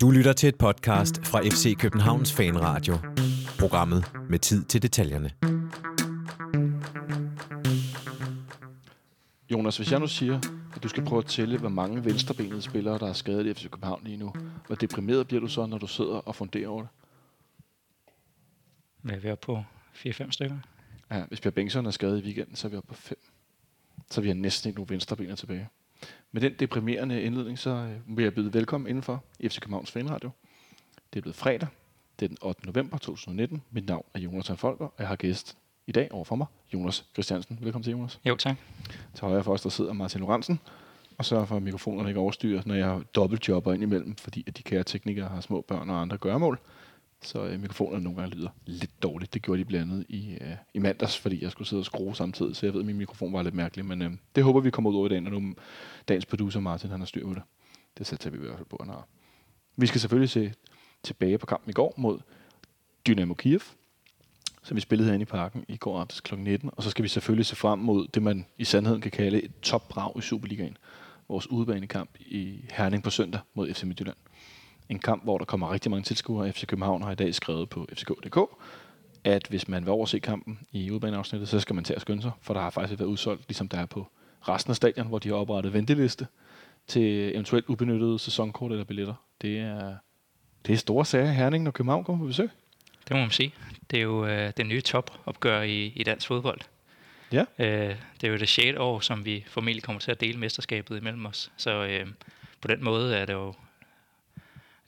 [0.00, 2.94] Du lytter til et podcast fra FC Københavns Fanradio.
[3.58, 5.30] Programmet med tid til detaljerne.
[9.50, 10.40] Jonas, hvis jeg nu siger,
[10.76, 13.62] at du skal prøve at tælle, hvor mange venstrebenede spillere, der er skadet i FC
[13.62, 14.32] København lige nu,
[14.66, 16.90] hvor deprimeret bliver du så, når du sidder og funderer over det?
[19.12, 19.64] Er vi oppe på?
[19.94, 20.56] 4-5 stykker?
[21.10, 23.18] Ja, hvis Per Bengtsson er skadet i weekenden, så er vi oppe på 5.
[24.10, 25.68] Så vi har næsten ikke nogen venstrebener tilbage.
[26.32, 30.30] Med den deprimerende indledning, så øh, vil jeg byde velkommen indenfor i FC Københavns Fanradio.
[31.12, 31.68] Det er blevet fredag.
[32.20, 32.66] Det er den 8.
[32.66, 33.62] november 2019.
[33.70, 35.56] Mit navn er Jonas Folker, og jeg har gæst
[35.86, 37.58] i dag overfor mig, Jonas Christiansen.
[37.62, 38.20] Velkommen til, Jonas.
[38.24, 38.56] Jo, tak.
[39.14, 40.60] Til højre for os, der sidder Martin Lorentzen,
[41.18, 44.62] og sørger for, at mikrofonerne ikke overstyrer, når jeg dobbeltjobber ind imellem, fordi at de
[44.62, 46.58] kære teknikere har små børn og andre gørmål.
[47.22, 49.34] Så øh, mikrofonerne nogle gange lyder lidt dårligt.
[49.34, 52.16] Det gjorde de blandt andet i, øh, i mandags, fordi jeg skulle sidde og skrue
[52.16, 54.70] samtidig, så jeg ved, at min mikrofon var lidt mærkelig, men øh, det håber vi
[54.70, 55.54] kommer ud over i dag, når nu
[56.08, 57.42] dagens producer Martin han har styr på det.
[57.98, 59.06] Det sætter vi i hvert fald på, han har.
[59.76, 60.52] Vi skal selvfølgelig se
[61.02, 62.18] tilbage på kampen i går mod
[63.06, 63.60] Dynamo Kiev,
[64.62, 66.34] som vi spillede herinde i parken i går aftes kl.
[66.34, 66.70] 19.
[66.72, 69.60] Og så skal vi selvfølgelig se frem mod det, man i sandheden kan kalde et
[69.62, 70.76] topbrag i Superligaen.
[71.28, 74.16] Vores udebanekamp i Herning på søndag mod FC Midtjylland.
[74.88, 76.52] En kamp, hvor der kommer rigtig mange tilskuere.
[76.52, 78.38] FC København har i dag skrevet på fck.dk,
[79.24, 82.30] at hvis man vil overse kampen i udebaneafsnittet, så skal man tage at skynde sig,
[82.40, 84.06] for der har faktisk været udsolgt, ligesom der er på
[84.48, 86.26] resten af stadion, hvor de har oprettet venteliste
[86.86, 89.14] til eventuelt ubenyttede sæsonkort eller billetter.
[89.42, 89.96] Det er,
[90.66, 92.50] det er store sager Herning, når København kommer på besøg.
[93.08, 93.54] Det må man sige.
[93.90, 96.60] Det er jo øh, det nye topopgør i, i dansk fodbold.
[97.32, 97.44] Ja.
[97.58, 98.78] Øh, det er jo det 6.
[98.78, 101.52] år, som vi formentlig kommer til at dele mesterskabet imellem os.
[101.56, 102.06] Så øh,
[102.60, 103.54] på den måde er det jo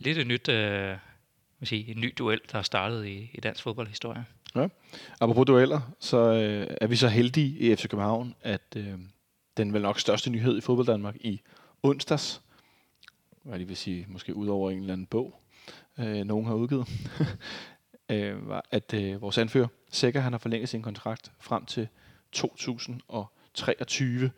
[0.00, 0.96] lidt et nyt, øh,
[1.58, 4.24] vil sige, en ny duel, der er startet i, i dansk fodboldhistorie.
[4.54, 4.68] Ja.
[5.20, 8.94] Apropos dueller, så øh, er vi så heldige i FC København, at øh,
[9.56, 11.40] den vel nok største nyhed i fodbold Danmark i
[11.82, 12.42] onsdags,
[13.42, 15.40] hvad det vil sige, måske ud over en eller anden bog,
[15.98, 16.88] øh, nogen har udgivet,
[18.12, 21.88] øh, var, at øh, vores anfører, Sækker, han har forlænget sin kontrakt frem til
[22.32, 24.30] 2023.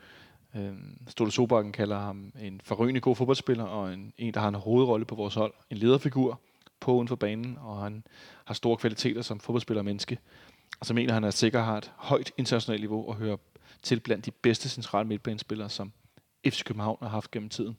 [0.57, 0.73] Øh,
[1.09, 5.07] Ståle Sobakken kalder ham en forrygende god fodboldspiller, og en, en, der har en hovedrolle
[5.07, 5.55] på vores hold.
[5.71, 6.41] En lederfigur
[6.81, 8.05] på uden for banen, og han
[8.45, 10.19] har store kvaliteter som fodboldspiller og menneske.
[10.81, 13.37] Og så mener han, at sikkert har et højt internationalt niveau og hører
[13.83, 15.93] til blandt de bedste centrale midtbanespillere, som
[16.47, 17.77] FC København har haft gennem tiden.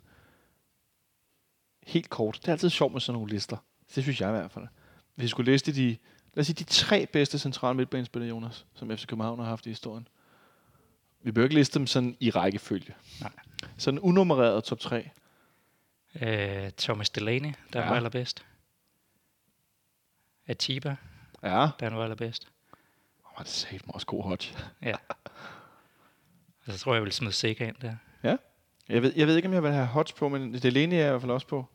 [1.87, 2.39] Helt kort.
[2.41, 3.57] Det er altid sjovt med sådan nogle lister.
[3.95, 4.67] Det synes jeg i hvert fald.
[5.15, 5.97] Hvis vi skulle liste de,
[6.33, 9.69] lad os sige, de tre bedste centrale midtbanespillere, Jonas, som FC København har haft i
[9.69, 10.07] historien.
[11.23, 12.93] Vi bør ikke liste dem sådan i rækkefølge.
[13.21, 13.31] Nej.
[13.77, 15.09] Sådan unummereret top 3.
[16.21, 17.81] Øh, Thomas Delaney, der Ja.
[17.81, 17.89] ja.
[17.89, 18.45] var allerbedst.
[20.47, 20.95] Atiba,
[21.43, 21.67] Ja.
[21.79, 22.47] der var allerbedst.
[23.25, 24.67] Åh, det sagde mig også god hot.
[24.81, 24.95] Ja.
[26.67, 27.95] Og så tror jeg, jeg vil smide Sega ind der.
[28.89, 31.07] Jeg ved, jeg ved ikke, om jeg vil have hots på, men Delaney er jeg
[31.07, 31.65] i hvert fald også på.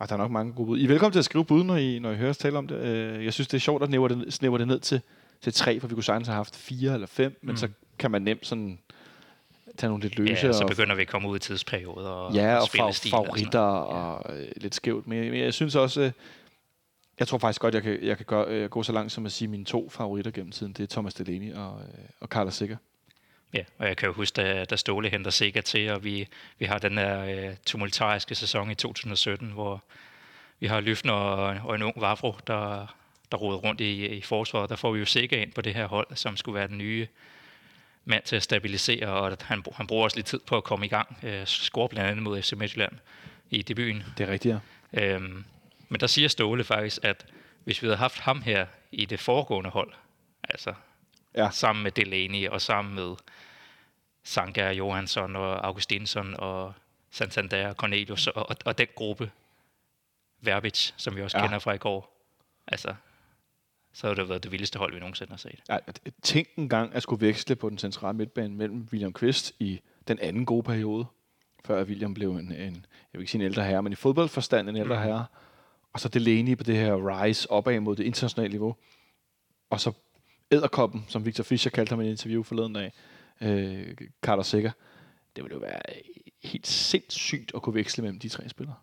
[0.00, 0.78] Og der er nok mange gode bud.
[0.78, 2.66] I er velkommen til at skrive bud, når I, når I hører os tale om
[2.68, 2.76] det.
[2.76, 5.00] Øh, Jeg synes, det er sjovt at snævre det, snævre det ned til,
[5.40, 7.56] til tre, for vi kunne sagtens have haft fire eller fem, men Mm.
[7.56, 7.68] så
[8.02, 8.78] kan man nemt sådan
[9.78, 10.46] tage nogle lidt løse.
[10.46, 13.60] Ja, så og, begynder vi at komme ud i tidsperioder og, ja, og og favoritter
[13.60, 13.88] noget.
[13.88, 15.06] og, øh, lidt skævt.
[15.06, 16.12] Men, men jeg synes også, øh,
[17.18, 19.32] jeg tror faktisk godt, jeg kan, jeg kan gøre, øh, gå så langt som at
[19.32, 21.80] sige, at mine to favoritter gennem tiden, det er Thomas Delaney og,
[22.20, 22.76] og Carlos Sikker.
[23.54, 26.64] Ja, og jeg kan jo huske, da, da Ståle henter Sega til, og vi, vi
[26.64, 29.82] har den der øh, tumultariske sæson i 2017, hvor
[30.60, 32.86] vi har Lyfner og, og en ung Vavro, der,
[33.32, 34.70] der roder rundt i, i forsvaret.
[34.70, 37.06] Der får vi jo Sega ind på det her hold, som skulle være den nye
[38.04, 40.88] mand til at stabilisere, og han, han bruger også lidt tid på at komme i
[40.88, 41.18] gang.
[41.22, 42.92] Øh, score blandt andet mod FC Midtjylland
[43.50, 44.04] i debuten.
[44.18, 44.58] Det er rigtigt,
[44.92, 45.14] ja.
[45.14, 45.44] Øhm,
[45.88, 47.26] men der siger Ståle faktisk, at
[47.64, 49.92] hvis vi havde haft ham her i det foregående hold,
[50.48, 50.74] altså
[51.36, 51.50] Ja.
[51.50, 53.14] sammen med Delaney og sammen med
[54.24, 56.74] Sanka Johansson og Augustinsson og
[57.10, 59.30] Santander og Cornelius og, og, og den gruppe,
[60.40, 61.44] Verbic, som vi også ja.
[61.44, 62.26] kender fra i går,
[62.66, 62.94] altså,
[63.92, 65.60] så havde det været det vildeste hold, vi nogensinde har set.
[65.68, 65.78] Ja,
[66.22, 70.18] tænk en gang at skulle veksle på den centrale midtbane mellem William Quist i den
[70.18, 71.06] anden gode periode,
[71.64, 74.68] før William blev en, en jeg vil ikke sige en ældre herre, men i fodboldforstand
[74.68, 75.04] en ældre Mhm.
[75.04, 75.26] herre,
[75.92, 78.76] og så Delaney på det her rise opad mod det internationale niveau,
[79.70, 79.92] og så
[80.50, 82.92] æderkoppen, som Victor Fischer kaldte ham i et interview forleden dag,
[83.40, 84.70] øh, Carter Sikker.
[85.36, 85.80] Det ville jo være
[86.44, 88.76] helt sindssygt at kunne veksle mellem de tre spillere.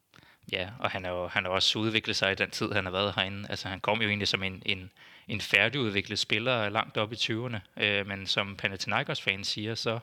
[0.52, 2.92] Ja, og han har jo han har også udviklet sig i den tid, han har
[2.92, 3.50] været herinde.
[3.50, 4.92] Altså, han kom jo egentlig som en, en,
[5.28, 10.00] en færdigudviklet spiller langt op i 20'erne, øh, men som Panathinaikos-fan siger, så,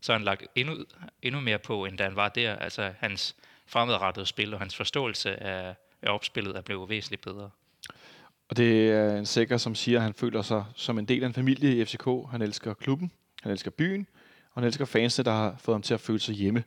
[0.00, 0.76] så har han lagt endnu,
[1.22, 2.56] endnu mere på, end da han var der.
[2.56, 3.36] Altså, hans
[3.66, 7.50] fremadrettede spil og hans forståelse af, af opspillet er blevet væsentligt bedre.
[8.48, 11.26] Og det er en sikker, som siger, at han føler sig som en del af
[11.26, 12.08] en familie i FCK.
[12.30, 13.10] Han elsker klubben,
[13.42, 14.06] han elsker byen,
[14.52, 16.64] og han elsker fansene, der har fået ham til at føle sig hjemme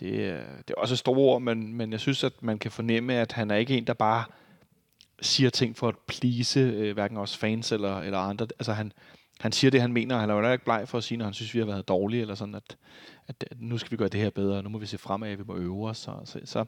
[0.00, 3.14] det, øh, det er også store ord, men, men jeg synes, at man kan fornemme,
[3.14, 4.24] at han er ikke en, der bare
[5.20, 8.46] siger ting for at please øh, hverken os fans eller, eller andre.
[8.58, 8.92] Altså han,
[9.40, 11.24] han siger det, han mener, og han er jo ikke bleg for at sige, når
[11.24, 12.76] han synes, vi har været dårlige, eller sådan, at,
[13.28, 15.36] at, at nu skal vi gøre det her bedre, og nu må vi se fremad,
[15.36, 15.98] vi må øve os.
[15.98, 16.64] Så, så, så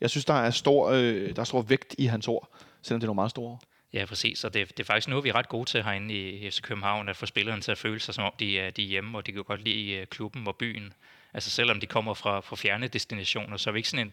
[0.00, 3.04] jeg synes, der er, stor, øh, der er stor vægt i hans ord, selvom det
[3.04, 3.62] er nogle meget store ord.
[3.92, 4.44] Ja, præcis.
[4.44, 7.08] Og det, det er faktisk noget, vi er ret gode til herinde i FC København,
[7.08, 9.26] at få spillerne til at føle sig, som om de er, de er hjemme, og
[9.26, 10.92] de kan godt lide øh, klubben og byen.
[11.36, 14.12] Altså selvom de kommer fra, fra fjerne destinationer, så er vi ikke sådan en,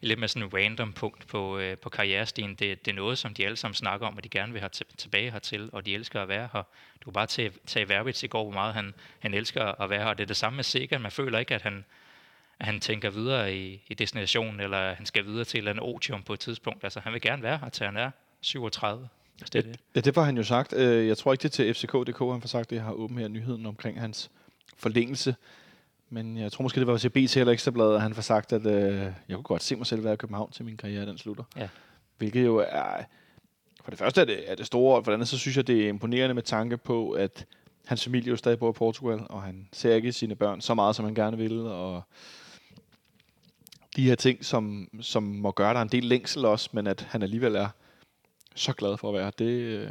[0.00, 2.50] lidt mere sådan en random punkt på, øh, på karrierestien.
[2.50, 4.70] Det, det er noget, som de alle sammen snakker om, at de gerne vil have
[4.96, 6.62] tilbage hertil, og de elsker at være her.
[7.00, 10.04] Du kan bare tage, tage Verbitz i går, hvor meget han, han elsker at være
[10.04, 10.14] her.
[10.14, 10.98] Det er det samme med Sega.
[10.98, 11.84] Man føler ikke, at han,
[12.58, 15.70] at han tænker videre i, i destinationen, eller at han skal videre til et eller
[15.70, 16.84] andet otium på et tidspunkt.
[16.84, 18.10] Altså, han vil gerne være her, til han er
[18.40, 19.08] 37.
[19.40, 19.80] Altså, det er det.
[19.94, 20.72] Ja, det var han jo sagt.
[20.72, 22.76] Øh, Jeg tror ikke, det er til FCK.dk, han får sagt det.
[22.76, 24.30] Jeg har åbent her nyheden omkring hans
[24.76, 25.34] forlængelse.
[26.10, 28.66] Men jeg tror måske, det var til BT eller Ekstrabladet, at han får sagt, at
[28.66, 31.44] øh, jeg kunne godt se mig selv være i København til min karriere, den slutter.
[31.56, 31.68] Ja.
[32.18, 33.04] Hvilket jo er...
[33.84, 35.66] For det første er det, er det store, og for det andet, så synes jeg,
[35.66, 37.46] det er imponerende med tanke på, at
[37.86, 40.96] hans familie jo stadig bor i Portugal, og han ser ikke sine børn så meget,
[40.96, 42.02] som han gerne vil, og
[43.96, 47.22] de her ting, som, som må gøre der en del længsel også, men at han
[47.22, 47.68] alligevel er
[48.54, 49.90] så glad for at være det, øh,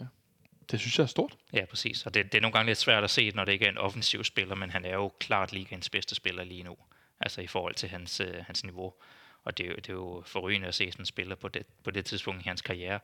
[0.72, 1.36] det synes jeg er stort.
[1.54, 2.06] Ja, præcis.
[2.06, 3.78] Og det, det er nogle gange lidt svært at se, når det ikke er en
[3.78, 6.78] offensiv spiller, men han er jo klart ligens bedste spiller lige nu.
[7.20, 8.94] Altså i forhold til hans, øh, hans niveau.
[9.44, 11.66] Og det er, jo, det er jo forrygende at se sådan en spiller på det,
[11.84, 13.00] på det tidspunkt i hans karriere.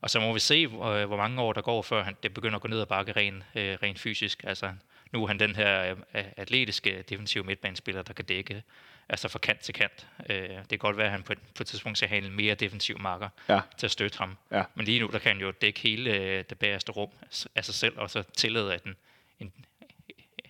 [0.00, 2.34] Og så må vi se, hvor, øh, hvor mange år der går, før han, det
[2.34, 4.44] begynder at gå ned ad bakke rent, øh, rent fysisk.
[4.44, 4.72] Altså
[5.14, 8.62] nu er han den her øh, atletiske defensive midtbanespiller, der kan dække
[9.08, 10.06] altså fra kant til kant.
[10.30, 12.54] Øh, det kan godt være, at han på, på et tidspunkt skal have en mere
[12.54, 13.60] defensiv marker Ja.
[13.78, 14.36] til at støtte ham.
[14.50, 14.62] Ja.
[14.74, 17.08] Men lige nu, der kan han jo dække hele øh, det bagerste rum
[17.54, 18.96] af sig selv, og så tillade, at en,
[19.40, 19.52] en,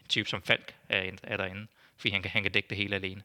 [0.08, 3.22] type som Falk er, er derinde, fordi han kan, han kan dække det hele alene.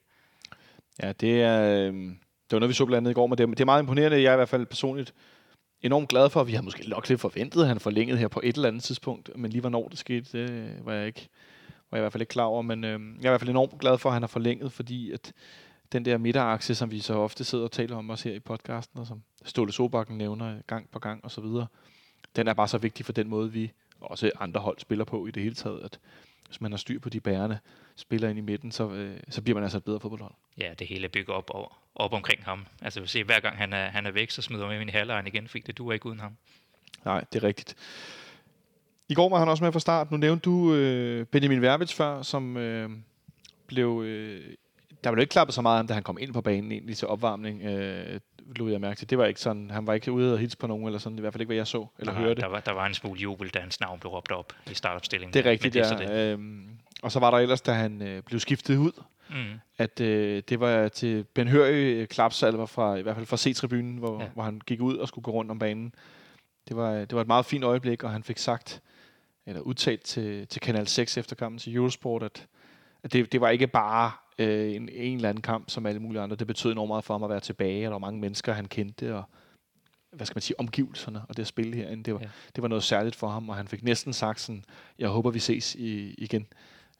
[1.03, 3.47] Ja, det er, øh, det var noget, vi så blandt andet i går, men det,
[3.47, 4.21] det er meget imponerende.
[4.21, 5.13] Jeg er i hvert fald personligt
[5.81, 8.41] enormt glad for, at vi har måske nok lidt forventet, at han forlængede her på
[8.43, 11.29] et eller andet tidspunkt, men lige hvornår det skete, det var jeg ikke
[11.91, 13.49] var jeg i hvert fald ikke klar over, men øh, jeg er i hvert fald
[13.49, 15.33] enormt glad for, at han har forlænget, fordi at
[15.91, 18.99] den der midterakse, som vi så ofte sidder og taler om også her i podcasten,
[18.99, 21.67] og som Ståle Sobakken nævner gang på gang og så videre,
[22.35, 23.71] den er bare så vigtig for den måde, vi
[24.01, 25.99] og også andre hold spiller på i det hele taget, at
[26.45, 27.59] hvis man har styr på de bærende
[27.99, 30.33] spillere ind i midten, så, øh, så bliver man altså et bedre fodboldhold.
[30.57, 32.65] Ja, det hele bygger op, op, op omkring ham.
[32.81, 34.93] Altså, vi se, hver gang han er, han er væk, så smider man ind i
[34.93, 36.37] halvlejen igen, fordi det duer ikke uden ham.
[37.05, 37.75] Nej, det er rigtigt.
[39.09, 40.11] I går var han også med fra start.
[40.11, 42.89] Nu nævnte du øh, Benjamin Verbitz før, som øh,
[43.67, 44.03] blev...
[44.05, 44.55] Øh,
[45.03, 47.07] der blev ikke klappet så meget ham, da han kom ind på banen egentlig til
[47.07, 48.19] opvarmning, øh,
[48.55, 49.09] lod jeg mærke til.
[49.09, 51.21] Det var ikke sådan, han var ikke ude og hilse på nogen, eller sådan, i
[51.21, 52.41] hvert fald ikke, hvad jeg så eller Nej, hørte.
[52.41, 55.33] Der var, der var en smule jubel, da hans navn blev råbt op i startopstillingen.
[55.33, 55.97] Det er rigtigt, det ja.
[55.97, 56.33] det.
[56.33, 56.69] Øhm,
[57.03, 58.91] og så var der ellers, da han øh, blev skiftet ud,
[59.31, 59.59] Mm.
[59.77, 64.17] at øh, det var til Ben Hørø klapsalver fra, i hvert fald fra C-tribunen, hvor,
[64.19, 64.23] ja.
[64.23, 64.29] Ja.
[64.33, 65.93] hvor han gik ud og skulle gå rundt om banen.
[66.67, 68.81] Det var, det var et meget fint øjeblik, og han fik sagt,
[69.45, 72.47] eller udtalt til, til Kanal 6 efter kampen til Eurosport, at,
[73.03, 76.21] at det, det var ikke bare øh, en, en eller anden kamp som alle mulige
[76.21, 76.35] andre.
[76.35, 78.65] Det betød enormt meget for ham at være tilbage, og der var mange mennesker, han
[78.65, 79.23] kendte, og
[80.11, 82.03] hvad skal man sige, omgivelserne og det at spille herinde.
[82.03, 82.29] Det var, ja.
[82.55, 84.63] Det var noget særligt for ham, og han fik næsten sagt sådan,
[84.99, 86.47] jeg håber, vi ses i, igen.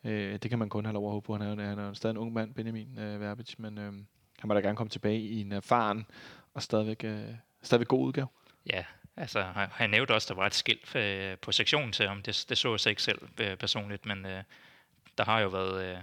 [0.03, 1.38] Øh, det kan man kun have lov at håbe på.
[1.38, 3.94] Han er, han er stadig en ung mand, Benjamin øh, Verbitz, men øh,
[4.39, 6.06] han må da gerne komme tilbage i en erfaren
[6.54, 7.23] og stadigvæk, øh,
[7.61, 8.28] stadigvæk god udgave.
[8.66, 8.83] Ja,
[9.18, 12.21] altså han, han nævnte også, at der var et skilt øh, på sektionen til ham.
[12.21, 14.44] Det, det så jeg så ikke selv øh, personligt, men øh,
[15.18, 15.85] der har jo været...
[15.85, 15.97] Øh,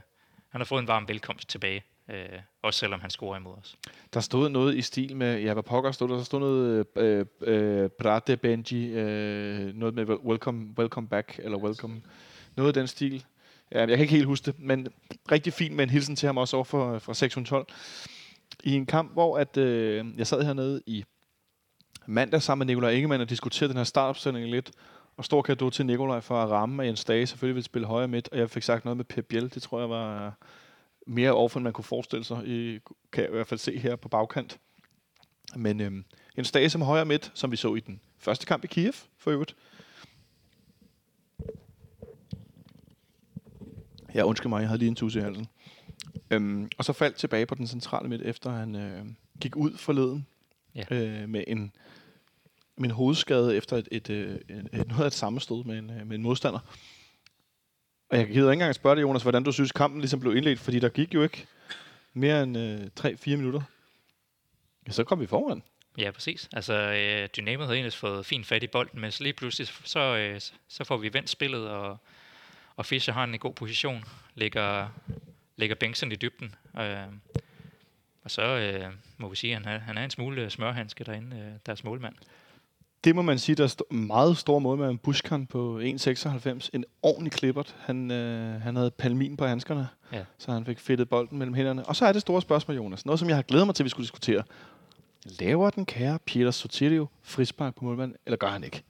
[0.57, 2.29] han har fået en varm velkomst tilbage, øh,
[2.63, 3.77] også selvom han scorer imod os.
[4.15, 6.17] Der stod noget i stil med, ja, hvad pokker stod der?
[6.17, 11.59] Der stod noget øh, øh, øh Brate Benji, øh, noget med welcome, welcome back, eller
[11.59, 12.03] welcome,
[12.57, 13.25] noget af den stil.
[13.73, 14.89] Ja, jeg kan ikke helt huske det, men
[15.33, 17.67] rigtig fint med en hilsen til ham også over for, fra 612.
[18.65, 21.05] I en kamp, hvor at, øh, jeg sad hernede i
[22.07, 24.71] mandag sammen med Nikolaj Ingemann og diskuterede den her startopstilling lidt,
[25.17, 28.09] og stor kado til Nikolaj for at ramme, at Jens Dage selvfølgelig ville spille højre
[28.09, 30.35] midt, og jeg fik sagt noget med Pep Biel, det tror jeg var
[31.07, 32.79] mere overfor, end man kunne forestille sig, i,
[33.13, 34.59] kan jeg i hvert fald se her på bagkant.
[35.57, 36.05] Men øhm,
[36.37, 39.31] Jens Dage som højre midt, som vi så i den første kamp i Kiev, for
[39.31, 39.57] øvrigt.
[44.15, 45.47] Ja, undskyld mig, jeg havde lige en tusse i halsen.
[46.31, 49.05] Øhm, og så faldt tilbage på den centrale midt, efter han øh,
[49.41, 50.27] gik ud forleden
[50.75, 50.85] Ja.
[50.91, 51.73] øh, med en
[52.79, 56.07] min hovedskade efter et, et, øh, et, et, noget af et sammenstød med en, øh,
[56.07, 56.59] med en modstander.
[58.11, 60.61] Og jeg gider ikke engang spørge dig, Jonas, hvordan du synes, kampen ligesom blev indledt,
[60.61, 61.47] fordi der gik jo ikke
[62.15, 63.63] mere end øh, 3-4 minutter.
[64.87, 65.63] Ja, så kom vi foran.
[65.99, 66.49] Ja, præcis.
[66.53, 70.01] Altså, øh, Dynamo havde egentlig fået fint fat i bolden, men så lige pludselig, så,
[70.01, 71.99] øh, så får vi vendt spillet, og,
[72.77, 74.05] og Fischer har en god position,
[74.35, 74.89] lægger,
[75.57, 76.55] lægger Bengtsen i dybden.
[76.81, 77.07] Øh,
[78.25, 81.05] Og så øh, må vi sige, at han er, han er en smule øh, smørhandske
[81.05, 82.15] derinde, øh, deres målmand.
[83.05, 86.71] Det må man sige, der er st- meget stor måde med Buskan på 1,96.
[86.73, 87.77] En ordentlig klippert.
[87.79, 90.25] Han, øh, han havde palmin på handskerne, Ja.
[90.39, 91.85] så han fik fedtet bolden mellem hænderne.
[91.87, 93.07] Og så er det store spørgsmål, Jonas.
[93.07, 94.43] Noget, som jeg har glædet mig til, at vi skulle diskutere.
[95.25, 98.83] Laver den kære Peter Sotilio frispark på målmanden, eller gør han ikke?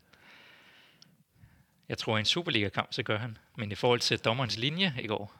[1.88, 3.36] Jeg tror, i en Superliga-kamp, så gør han.
[3.56, 5.32] Men i forhold til dommerens linje i går,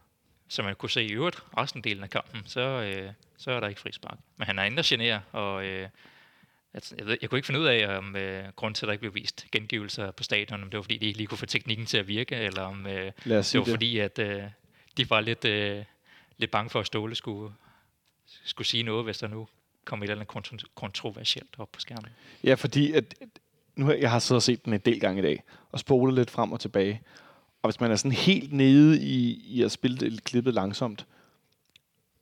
[0.49, 3.69] som man kunne se i øvrigt resten delen af kampen, så, øh, så er der
[3.69, 4.19] ikke frispark.
[4.37, 5.89] Men han er inde og generer, og øh,
[6.99, 9.01] jeg, ved, jeg kunne ikke finde ud af, om øh, grund til, at der ikke
[9.01, 11.87] blev vist gengivelser på stadion, om det var fordi, de ikke lige kunne få teknikken
[11.87, 13.69] til at virke, eller om øh, det var det.
[13.69, 14.43] fordi, at øh,
[14.97, 15.85] de var lidt, øh,
[16.39, 17.53] lidt bange for, at Ståle skulle,
[18.45, 19.49] skulle sige noget, hvis der nu
[19.85, 22.11] kom et eller andet kontro- kontroversielt op på skærmen.
[22.45, 23.15] Ja, fordi at,
[23.77, 25.43] nu har jeg har siddet og set den en del gange i dag,
[25.73, 27.03] og spolet lidt frem og tilbage.
[27.63, 31.07] Og hvis man er sådan helt nede i, i at spille det klippet langsomt,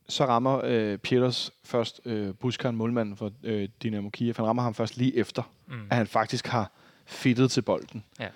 [0.09, 4.33] så rammer øh, Peters først øh, Buskan, målmanden for øh, Dynamo Kiev.
[4.37, 5.87] Han rammer ham først lige efter, Mm.
[5.89, 6.71] at han faktisk har
[7.05, 8.03] fittet til bolden.
[8.19, 8.27] Ja.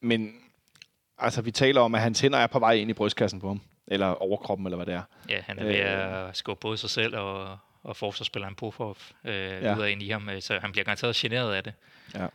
[0.00, 0.34] Men
[1.18, 3.60] altså, vi taler om, at hans hænder er på vej ind i brystkassen på ham.
[3.86, 5.02] Eller overkroppen, eller hvad det er.
[5.28, 9.58] Ja, han er ved at skubbe både sig selv og, og forsvarsspilleren Pofov øh, Ja.
[9.68, 9.74] ja.
[9.74, 11.72] videre ind i ham, øh, så han bliver garanteret generet af det.
[12.14, 12.26] Ja.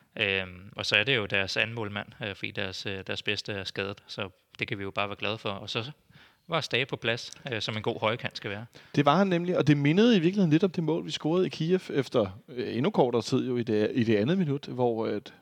[0.42, 3.54] Øhm, og så er det jo deres anden målmand, øh, fordi deres, øh, deres bedste
[3.54, 5.50] er skadet, så det kan vi jo bare være glade for.
[5.50, 5.92] Og så
[6.48, 8.66] var Stage på plads, øh, som en god højkant skal være.
[8.96, 11.46] Det var han nemlig, og det mindede i virkeligheden lidt om det mål, vi scorede
[11.46, 15.08] i Kiev efter øh, endnu kortere tid jo i det, i det andet minut, hvor
[15.08, 15.34] at,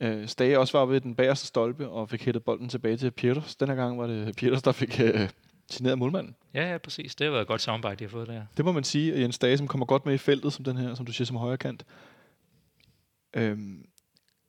[0.00, 3.56] øh, Stage også var ved den bagerste stolpe og fik hættet bolden tilbage til Pieters.
[3.56, 5.28] Den her gang var det Pieters, der fik øh,
[5.70, 6.36] signeret målmanden.
[6.54, 7.14] Ja, ja, præcis.
[7.14, 8.42] Det har været et godt samarbejde, de har fået der.
[8.56, 10.76] Det må man sige, at Jens Stage, som kommer godt med i feltet, som den
[10.76, 11.84] her, som du siger, som højre kant.
[13.36, 13.84] Øhm,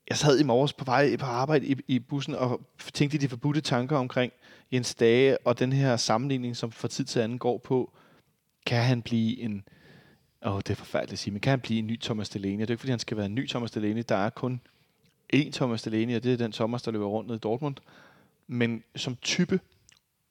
[0.10, 2.62] jeg sad i morges på vej på arbejde i, i bussen og
[2.94, 4.34] tænkte de forbudte tanker omkring
[4.72, 7.94] Jens Dage og den her sammenligning, som fra tid til anden går på,
[8.66, 9.64] kan han blive en,
[10.46, 12.62] åh, det er forfærdeligt at sige, men kan han blive en ny Thomas Delaney?
[12.62, 14.04] Det er ikke, fordi han skal være en ny Thomas Delaney.
[14.10, 14.62] Der er kun
[15.36, 17.76] én Thomas Delaney, og det er den Thomas, der løber rundt ned i Dortmund.
[18.48, 19.60] Men som type,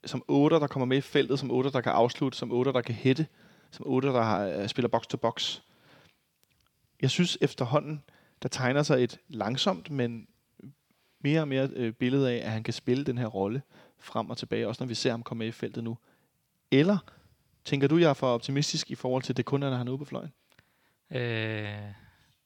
[0.04, 2.80] som otter, der kommer med i feltet, som otter, der kan afslutte, som otter, der
[2.80, 3.26] kan hætte,
[3.70, 5.60] som otter, der har, øh, spiller box to box.
[7.02, 8.02] Jeg synes efterhånden,
[8.42, 10.28] der tegner sig et langsomt, men
[11.20, 13.62] mere og mere øh, billede af, at han kan spille den her rolle
[13.98, 15.98] frem og tilbage, også når vi ser ham komme med i feltet nu.
[16.70, 16.98] Eller
[17.64, 19.92] tænker du, jeg er for optimistisk i forhold til, det kun er, når han er
[19.92, 20.32] ude på fløjen?
[21.10, 21.92] Øh,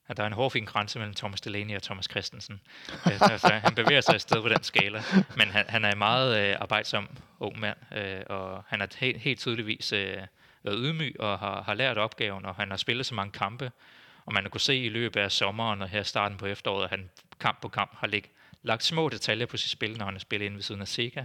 [0.09, 2.61] at der er en hårfin grænse mellem Thomas Delaney og Thomas Christensen.
[3.05, 5.03] Altså, han bevæger sig et sted på den skala,
[5.37, 7.09] men han, han er en meget øh, arbejdsom
[7.41, 10.17] ung mand, øh, og han har helt, helt tydeligvis øh,
[10.63, 13.71] været ydmyg og har, har lært opgaven, og han har spillet så mange kampe,
[14.25, 17.11] og man kunne se i løbet af sommeren og her starten på efteråret, at han
[17.41, 18.25] kamp på kamp har lig,
[18.63, 21.25] lagt små detaljer på sit spil, når han har spillet inde ved siden af Sega.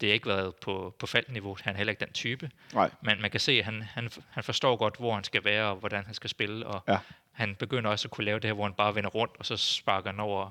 [0.00, 1.56] Det har ikke været på, på faldniveau.
[1.62, 2.50] Han er heller ikke den type.
[2.74, 2.90] Nej.
[3.02, 5.76] Men man kan se, at han, han, han forstår godt, hvor han skal være, og
[5.76, 6.66] hvordan han skal spille.
[6.66, 6.98] Og Ja.
[7.32, 9.56] han begynder også at kunne lave det her, hvor han bare vender rundt, og så
[9.56, 10.50] sparker han over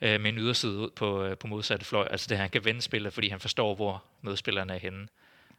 [0.00, 2.08] øh, med en yderside ud på, øh, på modsatte fløj.
[2.10, 5.08] Altså det, han kan vende spillet, fordi han forstår, hvor medspillerne er henne.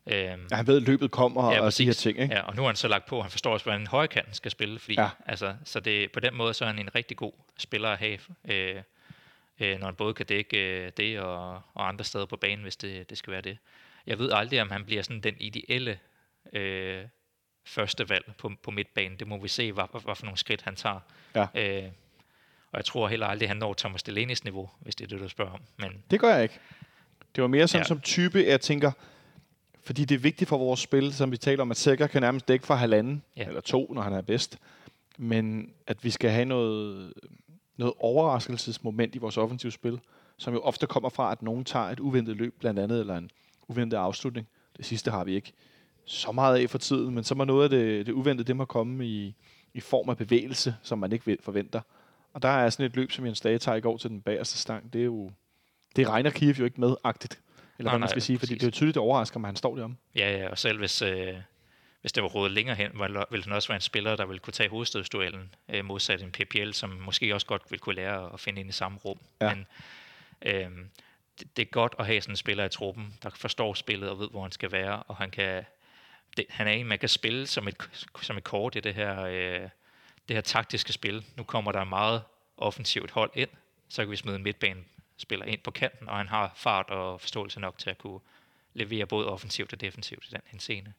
[0.08, 2.20] Øhm, Ja, han ved, at løbet kommer og, og de her ting.
[2.20, 2.34] Ikke?
[2.34, 4.52] Ja, og nu har han så lagt på, han forstår også, hvordan en højkant skal
[4.52, 5.04] spille, fordi, Ja.
[5.04, 5.10] ja.
[5.26, 8.18] altså, så det, på den måde så er han en rigtig god spiller at have,
[8.46, 8.76] øh,
[9.60, 12.76] øh, når han både kan dække øh, det og, og andre steder på banen, hvis
[12.76, 13.58] det, det skal være det.
[14.08, 16.00] Jeg ved aldrig, om han bliver sådan den ideelle
[16.54, 17.04] øh,
[17.66, 19.20] første valg på, på midtbanen.
[19.20, 21.00] Det må vi se, hvad, hvad for nogle skridt han tager.
[21.36, 21.48] Ja.
[21.56, 21.90] Øh,
[22.72, 25.30] og jeg tror heller aldrig, han når Thomas Delaney's niveau, hvis det er det, du
[25.30, 25.62] spørger om.
[25.78, 26.60] Men Det gør jeg ikke.
[27.36, 27.88] Det var mere sådan Ja.
[27.88, 28.92] som type, at jeg tænker,
[29.86, 32.48] fordi det er vigtigt for vores spil, som vi taler om, at Sækker kan nærmest
[32.48, 33.48] dække for halvanden, ja.
[33.48, 34.58] Eller to, når han er bedst.
[35.18, 37.14] Men at vi skal have noget,
[37.78, 40.00] noget overraskelsesmoment i vores offensive spil,
[40.38, 43.30] som jo ofte kommer fra, at nogen tager et uventet løb, blandt andet, eller en
[43.68, 44.48] uventet afslutning.
[44.78, 45.54] Det sidste har vi ikke
[46.06, 48.66] så meget af for tiden, men så må noget af det, det uventede, det må
[48.66, 49.36] komme i,
[49.74, 51.82] i form af bevægelse, som man ikke forventer.
[52.34, 54.58] Og der er sådan et løb, som Jens Dage tager i går til den bagerste
[54.58, 54.94] stang.
[54.94, 55.32] Det er jo
[55.96, 57.40] det regner Kiev jo ikke med-agtigt.
[57.78, 58.60] Eller hvad man skal sige, fordi præcis.
[58.60, 59.98] det er jo tydeligt, det overrasker mig, at han står derom.
[60.16, 61.34] Ja, ja, og selv hvis, øh,
[62.02, 62.92] hvis det var rådet længere hen,
[63.32, 66.72] ville han også være en spiller, der ville kunne tage hovedstødsduellen, øh, modsat en PPL,
[66.72, 69.20] som måske også godt ville kunne lære at finde ind i samme rum.
[69.42, 69.56] Ja.
[69.56, 69.66] Men
[70.42, 70.70] øh,
[71.40, 74.20] det, det er godt at have sådan en spiller i truppen, der forstår spillet og
[74.20, 75.64] ved, hvor han skal være, og han kan
[76.38, 77.90] det, han er en, man kan spille som et,
[78.22, 79.70] som et kort i det her, øh,
[80.28, 81.26] det her taktiske spil.
[81.38, 82.22] Nu kommer der meget
[82.58, 83.50] offensivt hold ind,
[83.90, 84.84] så kan vi smide en midtbane
[85.18, 88.20] spiller ind på kanten, og han har fart og forståelse nok til at kunne
[88.74, 90.94] levere både offensivt og defensivt i den henseende.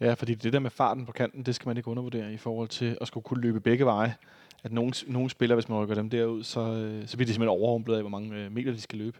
[0.00, 2.68] Ja, fordi det der med farten på kanten, det skal man ikke undervurdere i forhold
[2.68, 4.16] til at skulle kunne løbe begge veje.
[4.62, 7.48] At nogle, nogle spillere, hvis man rykker dem derud, så, øh, så bliver de simpelthen
[7.48, 9.18] overrumplet af, hvor mange øh, meter de skal løbe.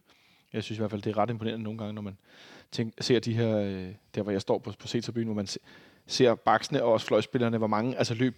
[0.52, 2.18] Jeg synes i hvert fald, det er ret imponerende nogle gange, når man
[2.72, 5.58] tænker, ser de her, øh, der hvor jeg står på, på C-tribunen, hvor man se,
[6.06, 8.34] ser baksene og også fløjspillerne, hvor mange altså løb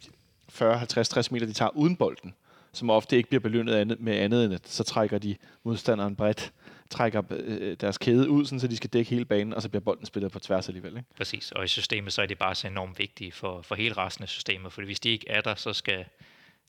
[0.49, 2.35] 40, 50, 60 meter, de tager uden bolden,
[2.73, 6.53] som ofte ikke bliver belønnet andet, med andet end, at så trækker de modstanderen bredt,
[6.91, 9.81] trækker øh, deres kæde ud, sådan, så de skal dække hele banen, og så bliver
[9.81, 10.97] bolden spillet på tværs alligevel.
[10.97, 11.09] Ikke?
[11.17, 14.23] Præcis, og i systemet så er det bare så enormt vigtigt for, for hele resten
[14.23, 16.05] af systemet, for hvis de ikke er der, så skal,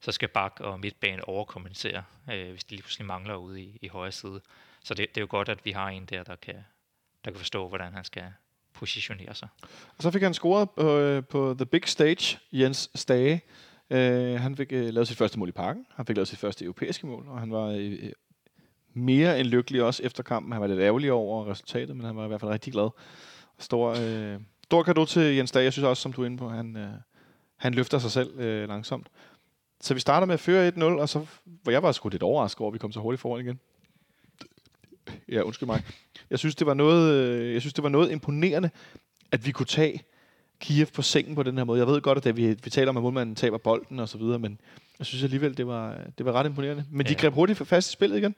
[0.01, 3.87] så skal bak og midtbane overkompensere, øh, hvis de lige pludselig mangler ude i, i
[3.87, 4.41] højre side.
[4.83, 6.55] Så det, det er jo godt, at vi har en der, der kan,
[7.25, 8.23] der kan forstå, hvordan han skal
[8.73, 9.47] positionere sig.
[9.97, 13.41] Og så fik han scoret på, øh, på The Big Stage, Jens Stage.
[13.89, 15.85] Øh, han fik øh, lavet sit første mål i parken.
[15.95, 18.11] Han fik lavet sit første europæiske mål, og han var øh, øh,
[18.93, 20.51] mere end lykkelig også efter kampen.
[20.51, 22.89] Han var lidt ærgerlig over resultatet, men han var i hvert fald rigtig glad.
[23.59, 25.63] Stor, øh, stor kado til Jens Dag.
[25.63, 26.89] Jeg synes også, som du er inde på, han, øh,
[27.55, 29.07] han løfter sig selv øh, langsomt.
[29.81, 32.61] Så vi starter med at føre 1-0, og så, hvor jeg var sgu lidt overrasket
[32.61, 33.59] over, at vi kom så hurtigt foran igen.
[35.29, 35.83] Ja, undskyld mig.
[36.29, 38.69] Jeg synes, det var noget, øh, jeg synes, det var noget imponerende,
[39.31, 40.03] at vi kunne tage
[40.59, 41.79] Kiev på sengen på den her måde.
[41.79, 44.17] Jeg ved godt, at det, vi, vi taler om, at målmanden taber bolden og så
[44.17, 44.59] videre, men
[44.99, 46.85] jeg synes alligevel, det var, det var ret imponerende.
[46.91, 47.13] Men ja.
[47.13, 48.35] de greb hurtigt fast i spillet igen.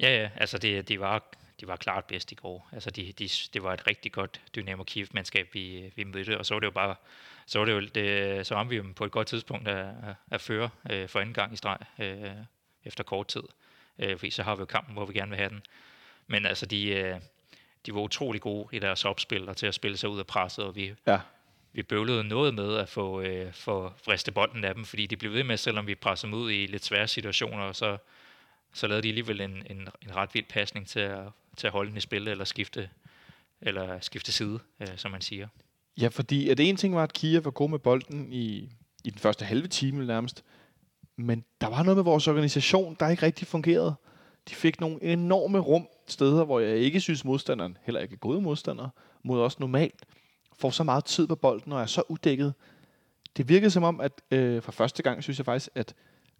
[0.00, 1.22] Ja, ja, altså det, de, var,
[1.60, 2.68] de var klart bedst i går.
[2.72, 6.54] Altså de, de, det var et rigtig godt Dynamo Kiev-mandskab, vi, vi mødte, og så
[6.54, 6.94] var det jo bare,
[7.46, 9.86] så var det jo, det, så var vi jo på et godt tidspunkt at,
[10.30, 12.30] at føre øh, for anden gang i streg øh,
[12.84, 13.42] efter kort tid.
[13.98, 15.62] Øh, fordi så har vi jo kampen, hvor vi gerne vil have den.
[16.26, 17.16] Men altså, de, øh,
[17.86, 20.64] de var utrolig gode i deres opspil og til at spille sig ud af presset,
[20.64, 21.20] og vi, ja.
[21.72, 25.32] vi bøvlede noget med at få, øh, få friste bolden af dem, fordi de blev
[25.32, 27.98] ved med, selvom vi pressede dem ud i lidt svære situationer, og så
[28.72, 31.22] så lavede de alligevel en, en, en ret vild pasning til at,
[31.56, 32.90] til at holde den i spil, eller skifte,
[33.60, 35.48] eller skifte side, øh, som man siger.
[36.00, 38.68] Ja, fordi at ene ting var, at Kiev var god med bolden i,
[39.04, 40.44] i den første halve time nærmest,
[41.16, 43.94] men der var noget med vores organisation, der ikke rigtig fungerede.
[44.48, 48.90] De fik nogle enorme rum steder, hvor jeg ikke synes modstanderen, heller ikke gode modstandere,
[49.22, 50.04] mod os normalt,
[50.58, 52.54] får så meget tid på bolden og er så uddækket.
[53.36, 55.94] Det virkede som om, at øh, for første gang synes jeg faktisk, at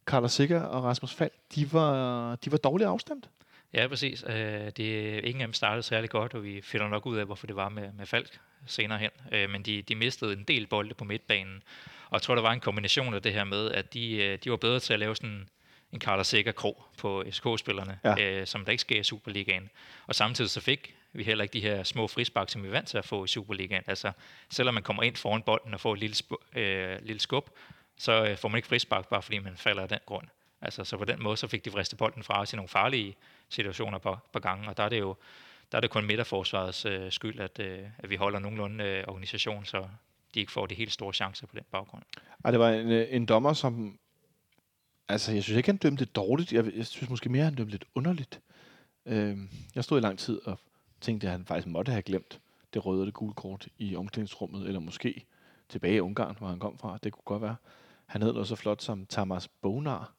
[0.06, 3.30] Carlos Sikker og Rasmus Fald, de var, de var dårligt afstemt.
[3.74, 4.24] Ja, præcis.
[4.28, 7.46] Øh, det, ingen af dem startede særlig godt, og vi finder nok ud af, hvorfor
[7.46, 9.10] det var med, med Falk senere hen.
[9.32, 11.62] Øh, men de, de mistede en del bolde på midtbanen.
[12.10, 14.50] Og jeg tror, der var en kombination af det her med, at de, øh, de
[14.50, 15.48] var bedre til at lave sådan
[15.92, 18.20] en Carlos Sikker krog på SK-spillerne, ja.
[18.20, 19.70] øh, som der ikke sker i Superligaen.
[20.06, 22.88] Og samtidig så fik vi heller ikke de her små frispark, som vi er vant
[22.88, 23.84] til at få i Superligaen.
[23.86, 24.12] Altså,
[24.50, 27.50] selvom man kommer ind foran bolden og får et lille, sp- øh, lille skub,
[27.98, 30.26] så øh, får man ikke frispark, bare fordi man falder af den grund.
[30.60, 33.16] Altså, så på den måde, så fik de vriste bolden fra os i nogle farlige
[33.48, 35.16] situationer på, på gangen, og der er det jo
[35.72, 39.64] der er det kun midterforsvarets øh, skyld, at, øh, at vi holder nogenlunde øh, organisation,
[39.64, 39.84] så
[40.34, 42.02] de ikke får de helt store chancer på den baggrund.
[42.44, 43.98] Ej, det var en, øh, en dommer, som...
[45.08, 46.52] Altså, jeg synes ikke, han dømte dårligt.
[46.52, 48.40] Jeg, jeg synes måske mere, han dømte lidt underligt.
[49.06, 49.38] Øh,
[49.74, 50.58] jeg stod i lang tid og
[51.00, 52.40] tænkte, at han faktisk måtte have glemt
[52.74, 55.24] det røde og det gule kort i omklædningsrummet, eller måske
[55.68, 56.98] tilbage i Ungarn, hvor han kom fra.
[57.02, 57.56] Det kunne godt være.
[58.06, 60.12] Han hed noget så flot som Tamas Bonar.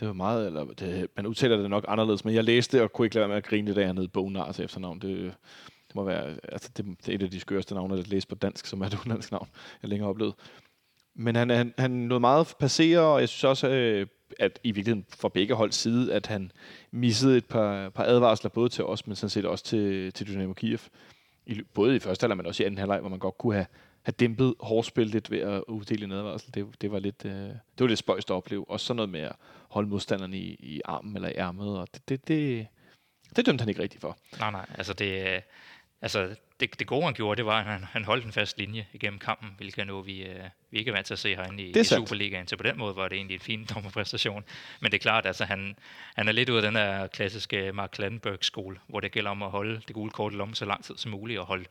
[0.00, 3.06] Det var meget, eller det, man udtaler det nok anderledes, men jeg læste og kunne
[3.06, 4.98] ikke lade være med at grine det, da han hed Bonars til efternavn.
[4.98, 5.34] Det,
[5.88, 8.34] det må være, altså det, det, er et af de skørste navne, at læse på
[8.34, 9.48] dansk, som er et udenlandsk navn,
[9.82, 10.34] jeg længere oplevet.
[11.14, 14.06] Men han, han, han lod meget passere, og jeg synes også, øh,
[14.38, 16.52] at i virkeligheden fra begge holds side, at han
[16.90, 20.52] missede et par, par advarsler, både til os, men sådan set også til, til Dynamo
[20.52, 20.78] Kiev.
[21.46, 23.66] I, både i første halvleg, men også i anden halvleg, hvor man godt kunne have,
[24.02, 26.54] have dæmpet hårdspil lidt ved at uddele en advarsel.
[26.54, 28.70] Det, det, var lidt, øh, det var lidt spøjst at opleve.
[28.70, 29.36] Også sådan noget med at
[29.68, 31.78] holde modstanderen i, i armen eller i ærmet.
[31.78, 32.66] Og det, det, det,
[33.36, 34.18] det dømte han ikke rigtigt for.
[34.38, 34.66] Nej, nej.
[34.74, 35.40] Altså det, øh,
[36.02, 36.34] altså
[36.70, 39.18] det, det gode, han gjorde, det var, at han, han holdt en fast linje igennem
[39.18, 41.80] kampen, hvilket er noget, vi, øh, vi ikke er vant til at se herinde i,
[41.80, 42.46] i Superligaen.
[42.46, 44.44] Så på den måde var det egentlig en fin dommerpræstation.
[44.80, 45.76] Men det er klart, altså han,
[46.16, 49.50] han er lidt ud af den her klassiske Mark Klandenberg-skole, hvor det gælder om at
[49.50, 51.64] holde det gule kort i lommen så lang tid som muligt, og holde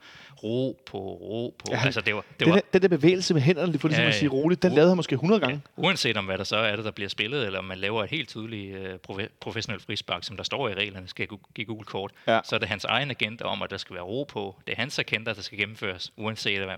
[0.43, 1.65] ro på ro på.
[1.71, 4.03] Ja, altså, det var, det den, var, der, den der bevægelse med hænderne, for ligesom
[4.03, 5.61] ja, at sige roligt, den lavede han måske 100 gange.
[5.77, 8.03] Ja, uanset om hvad der så er det, der bliver spillet, eller om man laver
[8.03, 8.77] et helt tydeligt
[9.09, 12.39] uh, professionelt frispark, som der står i reglerne, skal give gule kort, ja.
[12.43, 14.55] så er det hans egen agenda om, at der skal være ro på.
[14.67, 16.77] Det er hans agenda, der skal gennemføres, uanset af,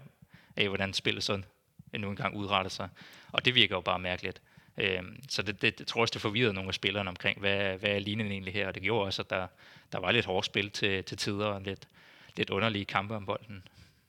[0.58, 1.46] af hvordan spillet sådan
[2.00, 2.90] nu engang udretter sig.
[3.32, 4.42] Og det virker jo bare mærkeligt.
[4.78, 7.78] Øhm, så det, det, det tror jeg også, det forvirrede nogle af spillerne omkring, hvad,
[7.78, 9.48] hvad er linjen egentlig her, og det gjorde også, at der,
[9.92, 11.88] der var lidt hårdt spil til, til tider, og lidt,
[12.38, 13.64] lidt underlige kampe om bolden.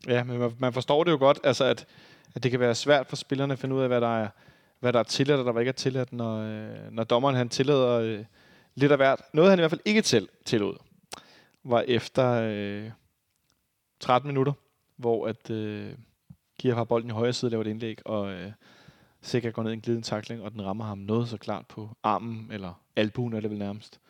[0.07, 1.87] Ja, men man, man forstår det jo godt, altså at,
[2.35, 4.29] at det kan være svært for spillerne at finde ud af, hvad der er,
[4.81, 8.01] hvad der er tilladt, og der ikke er tilladt, når, øh, når dommeren han tillader
[8.01, 8.25] øh,
[8.75, 9.21] lidt af hvert.
[9.33, 10.77] Noget han i hvert fald ikke til, tillod,
[11.65, 12.91] var efter øh,
[14.07, 14.53] 13 minutter,
[14.97, 15.93] hvor at øh,
[16.59, 18.53] Kiev har bolden i højre side, laver et indlæg, og øh,
[19.21, 21.91] Sikker går ned i en glidende takling, og den rammer ham noget så klart på
[22.03, 24.01] armen, eller albuen er det vel nærmest.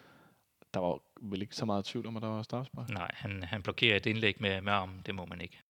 [0.74, 2.88] Der var vel ikke så meget tvivl om, at der var straffespark.
[2.88, 5.62] Nej, han, han blokerer et indlæg med, med armen, det må man ikke.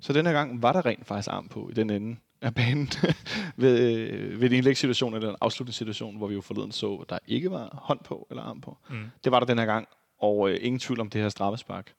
[0.00, 2.88] Så den her gang var der rent faktisk arm på i den ende af banen
[3.56, 7.18] ved, øh, ved en indlægssituation eller en afslutningssituation, hvor vi jo forleden så, at der
[7.26, 8.78] ikke var hånd på eller arm på.
[8.90, 9.10] Mm.
[9.24, 11.92] Det var der den her gang, og øh, ingen tvivl om det her straffespark.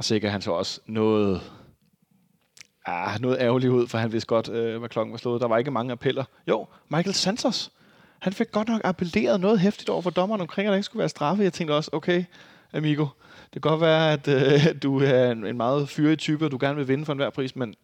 [0.00, 1.42] Og sikkert han så også noget,
[2.86, 5.40] ah, noget ærgerligt ud, for han vidste godt, øh, hvad klokken var slået.
[5.40, 6.24] Der var ikke mange appeller.
[6.48, 7.72] Jo, Michael Santos,
[8.18, 11.00] han fik godt nok appelleret noget hæftigt over for dommeren omkring, at der ikke skulle
[11.00, 11.42] være straffe.
[11.42, 12.24] Jeg tænkte også, okay,
[12.72, 13.06] amigo,
[13.54, 16.58] det kan godt være, at øh, du er en, en meget fyrig type, og du
[16.60, 17.74] gerne vil vinde for enhver pris, men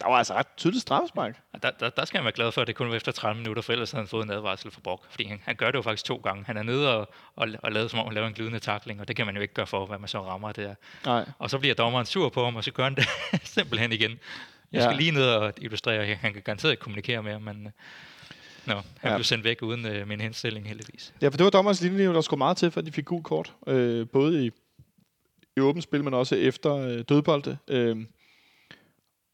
[0.00, 1.36] der var altså ret tydeligt straffespark.
[1.62, 3.62] Der, der, der skal han være glad for, at det kun var efter 30 minutter,
[3.62, 5.02] for ellers havde han fået en advarsel for Brock.
[5.10, 6.44] Fordi han, han gør det jo faktisk to gange.
[6.46, 9.08] Han er nede og, og, og lavet som om han laver en glidende takling, og
[9.08, 10.74] det kan man jo ikke gøre for, hvad man så rammer der.
[11.06, 11.24] Nej.
[11.38, 13.04] Og så bliver dommeren sur på ham, og så gør han det
[13.44, 14.10] simpelthen igen.
[14.10, 14.18] Jeg
[14.80, 14.84] Ja.
[14.84, 17.72] skal lige ned og illustrere, han kan garanteret ikke kommunikere mere, men øh,
[18.66, 19.08] nå, han Ja.
[19.10, 19.16] ja.
[19.16, 21.14] blev sendt væk uden øh, min henstilling heldigvis.
[21.22, 23.52] Ja, for det var dommerens linje, der skulle meget til, for de fik gul kort.
[23.66, 24.50] Øh, både i,
[25.56, 27.58] i åbent spil, men også efter øh, dødbolde.
[27.68, 27.96] Øh,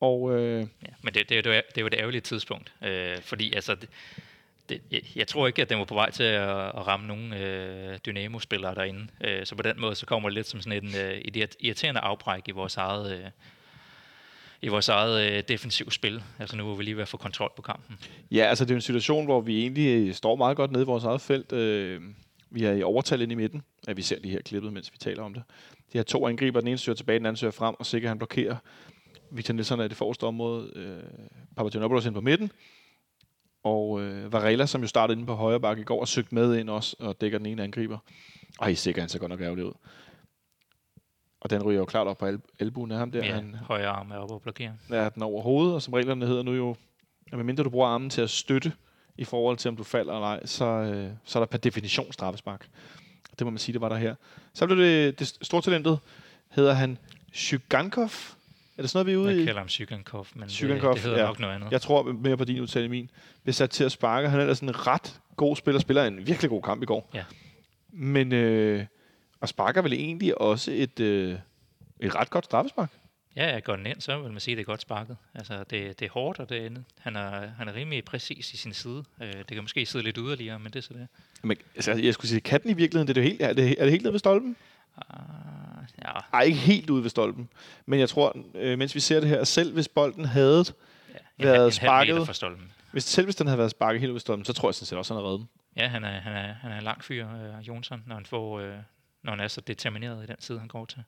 [0.00, 3.20] og øh, Ja, men det, det, er jo- det er jo et ærgerligt tidspunkt, øh,
[3.22, 3.88] fordi altså, det,
[4.68, 7.32] det, jeg, jeg tror ikke, at den var på vej til at, at ramme nogen
[7.32, 9.06] øh, Dynamo-spillere derinde.
[9.24, 12.00] Øh, så på den måde, så kommer det lidt som sådan en øh, et irriterende
[12.00, 13.30] afbræk i vores eget, øh,
[14.62, 16.22] i vores eget øh, defensiv spil.
[16.38, 17.98] Altså nu hvor vi lige ved at få kontrol på kampen.
[18.30, 20.86] ja, altså det er jo en situation, hvor vi egentlig står meget godt nede i
[20.86, 21.52] vores eget felt.
[21.52, 22.00] Øh,
[22.50, 23.62] vi er i overtal inde i midten.
[23.88, 25.42] Ja, vi ser lige her klippet, mens vi taler om det.
[25.92, 28.18] De her to angriber, den ene søger tilbage, den anden søger frem, og sikkert han
[28.18, 28.56] blokerer.
[29.36, 30.70] Victor Nielsen er i det forreste område.
[30.74, 31.02] Øh,
[31.56, 32.52] Papagenopoulos ind på midten.
[33.64, 36.56] Og øh, Varela, som jo startede inde på højre bakke i går, og søgt med
[36.56, 37.98] ind også, og dækker den ene angriber.
[38.60, 39.72] Ej, sikkert han ser godt nok ærgerlig ud.
[41.40, 42.26] Og den ryger jo klart op på
[42.60, 43.24] albuen af ham der.
[43.24, 44.76] Ja, Han, højre arm er oppe og blokere.
[44.90, 46.76] er den over hovedet, og som reglerne hedder nu jo,
[47.32, 48.72] at medmindre du bruger armen til at støtte
[49.18, 52.12] i forhold til, om du falder eller ej, så, øh, så er der per definition
[52.12, 52.68] straffespark.
[53.38, 54.14] Det må man sige, det var der her.
[54.54, 55.98] Så blev det, det store talentet,
[56.50, 56.98] hedder han
[57.32, 58.10] Shugankov.
[58.78, 59.44] Er det sådan noget, vi er ude Jeg i?
[59.44, 61.26] kalder ham Sygankov, men Sygankov, det, det hedder ja.
[61.26, 61.72] nok noget andet.
[61.72, 63.10] Jeg tror mere på din udtale end min.
[63.42, 64.28] Bliver sat til at sparke.
[64.28, 65.80] Han er ellers en ret god spiller.
[65.80, 67.10] Spiller en virkelig god kamp i går.
[67.14, 67.24] Ja.
[67.90, 68.84] Men øh,
[69.40, 71.38] og sparker vel egentlig også et, øh,
[72.00, 72.90] et ret godt straffespark.
[73.36, 75.16] Ja, jeg går den ind, så vil man sige, at det er godt sparket.
[75.34, 78.56] Altså, det, det er hårdt, og det er, han, er, han er rimelig præcis i
[78.56, 79.04] sin side.
[79.22, 81.08] Øh, det kan måske sidde lidt yderligere, men det er så det.
[81.42, 83.70] Men, altså, jeg skulle sige, kan den i virkeligheden, det er, det helt, er, det,
[83.78, 84.56] er det helt nede ved stolpen?
[84.96, 87.48] Uh, ja, Ej, ikke helt ude ved stolpen.
[87.86, 90.64] Men jeg tror, øh, mens vi ser det her, selv hvis bolden havde,
[91.08, 92.26] ja en, Været en halv sparket.
[92.26, 92.72] fra stolpen.
[92.92, 94.86] hvis, selv hvis den havde været sparket helt ude ved stolpen, så tror jeg sådan
[94.86, 95.48] set også, han havde reddet den.
[95.76, 98.60] Ja, han er, han er, han er en lang fyr, øh, Jonsson, når han, får,
[98.60, 98.74] øh,
[99.24, 101.02] når han er så determineret i den side, han går til.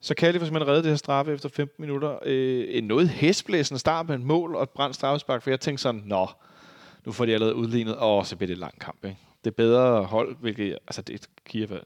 [0.00, 2.18] Så Kalli får simpelthen reddet det her straffe efter 15 minutter.
[2.24, 5.82] Øh, en noget hæsblæsende start med et mål og et brændt straffespark, for jeg tænkte
[5.82, 6.28] sådan, nå,
[7.04, 9.04] nu får de allerede udlignet, og så bliver det en lang kamp.
[9.04, 9.16] Ikke?
[9.44, 11.84] Det bedre hold, hvilket, altså det er Kiev er, på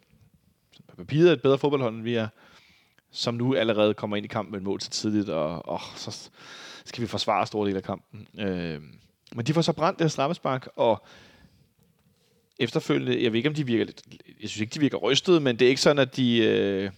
[1.00, 2.28] papiret et bedre fodboldhold, end vi er,
[3.10, 6.30] som nu allerede kommer ind i kampen med et mål så tidligt, og, og så
[6.84, 8.28] skal vi forsvare store del af kampen.
[8.38, 8.80] Øh,
[9.34, 11.04] men de får så brændt det her straffespark, og
[12.58, 14.02] efterfølgende, jeg ved ikke, om de virker lidt,
[14.40, 16.90] jeg synes ikke, de virker rystet, men det er ikke sådan, at de, øh,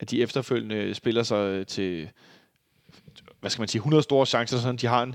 [0.00, 2.08] at de efterfølgende spiller sig øh, til,
[3.40, 5.14] hvad skal man sige, 100 store chancer, sådan de har en,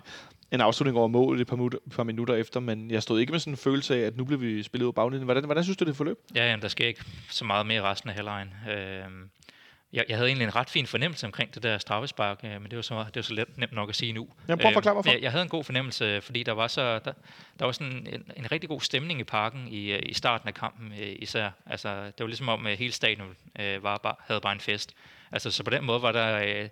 [0.51, 3.39] en afslutning over mål et par, minutter, par minutter efter, men jeg stod ikke med
[3.39, 5.25] sådan en følelse af, at nu blev vi spillet ud af baglinjen.
[5.25, 6.17] Hvordan, hvordan synes du, det forløb?
[6.35, 8.53] Ja, jamen, der sker ikke så meget mere resten af halvlejen.
[8.71, 9.03] Øh,
[9.93, 12.75] jeg, jeg havde egentlig en ret fin fornemmelse omkring det der straffespark, øh, men det
[12.75, 14.27] var så, det var så let, nemt nok at sige nu.
[14.47, 15.11] Jamen, prøv at forklare mig for.
[15.11, 17.13] jeg, jeg havde en god fornemmelse, fordi der var så der,
[17.59, 20.53] der var sådan en, en rigtig god stemning i parken i, øh, i starten af
[20.53, 21.49] kampen øh, især.
[21.65, 24.93] Altså, det var ligesom om øh, hele stadion øh, var bare, havde bare en fest.
[25.31, 26.41] Altså, så på den måde var der...
[26.43, 26.69] Øh,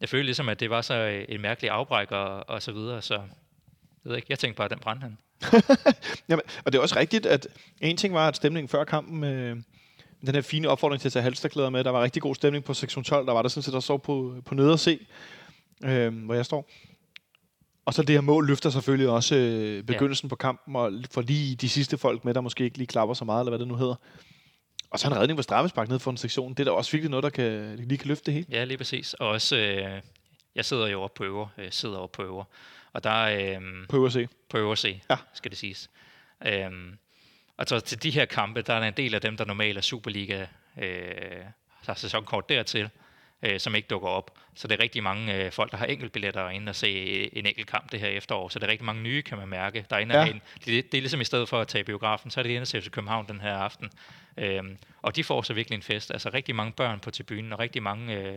[0.00, 3.02] jeg følte ligesom, at det var så øh, en mærkelig afbræk og, og så videre,
[3.02, 5.18] så jeg ved ikke, jeg tænkte bare, at den brændte han.
[6.28, 7.48] Jamen, og det er også rigtigt, at
[7.80, 9.56] en ting var, at stemningen før kampen, øh,
[10.26, 12.74] den her fine opfordring til at tage halsterklæder med, der var rigtig god stemning på
[12.74, 14.98] sektion 12, der var der sådan set, der så på, på nede og se,
[15.84, 16.70] øh, hvor jeg står.
[17.84, 20.28] Og så det her mål løfter selvfølgelig også øh, begyndelsen ja.
[20.28, 23.24] på kampen, og får lige de sidste folk med, der måske ikke lige klapper så
[23.24, 23.94] meget, eller hvad det nu hedder.
[24.90, 26.54] Og så en redning på straffespark ned for en sektion.
[26.54, 28.46] Det er da også virkelig noget, der kan, lige kan løfte det hele.
[28.50, 29.14] Ja, lige præcis.
[29.14, 30.02] Og også, øh,
[30.54, 32.44] jeg sidder jo oppe på øver, øh, sidder oppe på øver,
[32.92, 34.28] og der er øh, På øvre se.
[34.48, 35.16] på øver C, Ja.
[35.34, 35.90] skal det siges.
[36.46, 36.98] Øhm,
[37.56, 39.78] og så til de her kampe, der er der en del af dem, der normalt
[39.78, 40.46] er Superliga,
[40.82, 41.44] øh,
[41.86, 42.90] har sæsonkort dertil,
[43.42, 44.30] øh, som ikke dukker op.
[44.54, 47.46] Så det er rigtig mange øh, folk, der har enkeltbilletter inde og se øh, en
[47.46, 48.48] enkelt kamp det her efterår.
[48.48, 49.86] Så det er rigtig mange nye, kan man mærke.
[49.90, 50.26] Der er inde Ja.
[50.26, 52.50] en, det, det er ligesom i stedet for at tage i biografen, så er det
[52.50, 53.90] inde til København den her aften.
[54.36, 56.10] Øhm, og de får så virkelig en fest.
[56.10, 58.34] Altså rigtig mange børn på tribunen, og rigtig mange øh,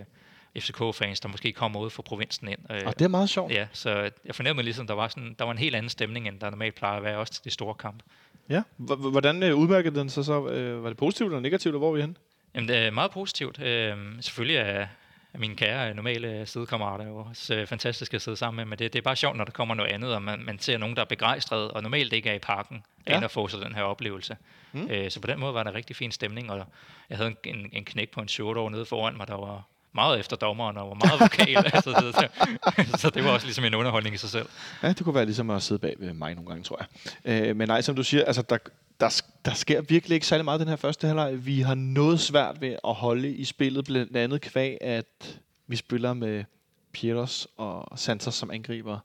[0.59, 2.59] FCK-fans, der måske kommer ud fra provinsen ind.
[2.71, 3.51] Øh, Og det er meget sjovt.
[3.53, 6.39] Ja, så jeg fornemmede ligesom, der var, sådan, der var en helt anden stemning, end
[6.39, 8.03] der normalt plejer at være, også til de store kampe.
[8.49, 8.61] Ja.
[8.77, 10.47] Hvordan øh, udmærkede den sig så?
[10.47, 12.15] Øh, var det positivt eller negativt, og hvor er vi henne?
[12.55, 13.61] Jamen, det er meget positivt.
[13.61, 14.87] Øhm, selvfølgelig er,
[15.33, 17.07] mine kære normale sidekammerater.
[17.07, 19.43] Jo også øh, fantastisk at sidde sammen med, men det, det er bare sjovt, når
[19.43, 22.29] der kommer noget andet, og man, man ser nogen, der er begejstret, og normalt ikke
[22.29, 23.15] er i parken, ja.
[23.15, 24.37] end at få sig den her oplevelse.
[24.71, 24.87] Mm.
[24.89, 26.67] Øh, så på den måde var der rigtig fin stemning, og
[27.09, 29.63] jeg havde en, en, en knæk på en short over nede foran mig, der var
[29.93, 31.57] meget efter dommeren og var meget vokal.
[31.73, 34.49] altså, så, så, så det var også ligesom en underholdning i sig selv.
[34.83, 36.85] Ja, det kunne være ligesom at sidde bag ved mig nogle gange, tror
[37.25, 37.49] jeg.
[37.49, 38.57] Øh, men nej, som du siger, altså, der,
[39.01, 41.45] der, der sker virkelig ikke særlig meget den her første halvleg.
[41.45, 46.13] Vi har noget svært ved at holde i spillet, blandt andet kvæg, at vi spiller
[46.13, 46.43] med
[46.91, 48.99] Pietos og Santos som angriber.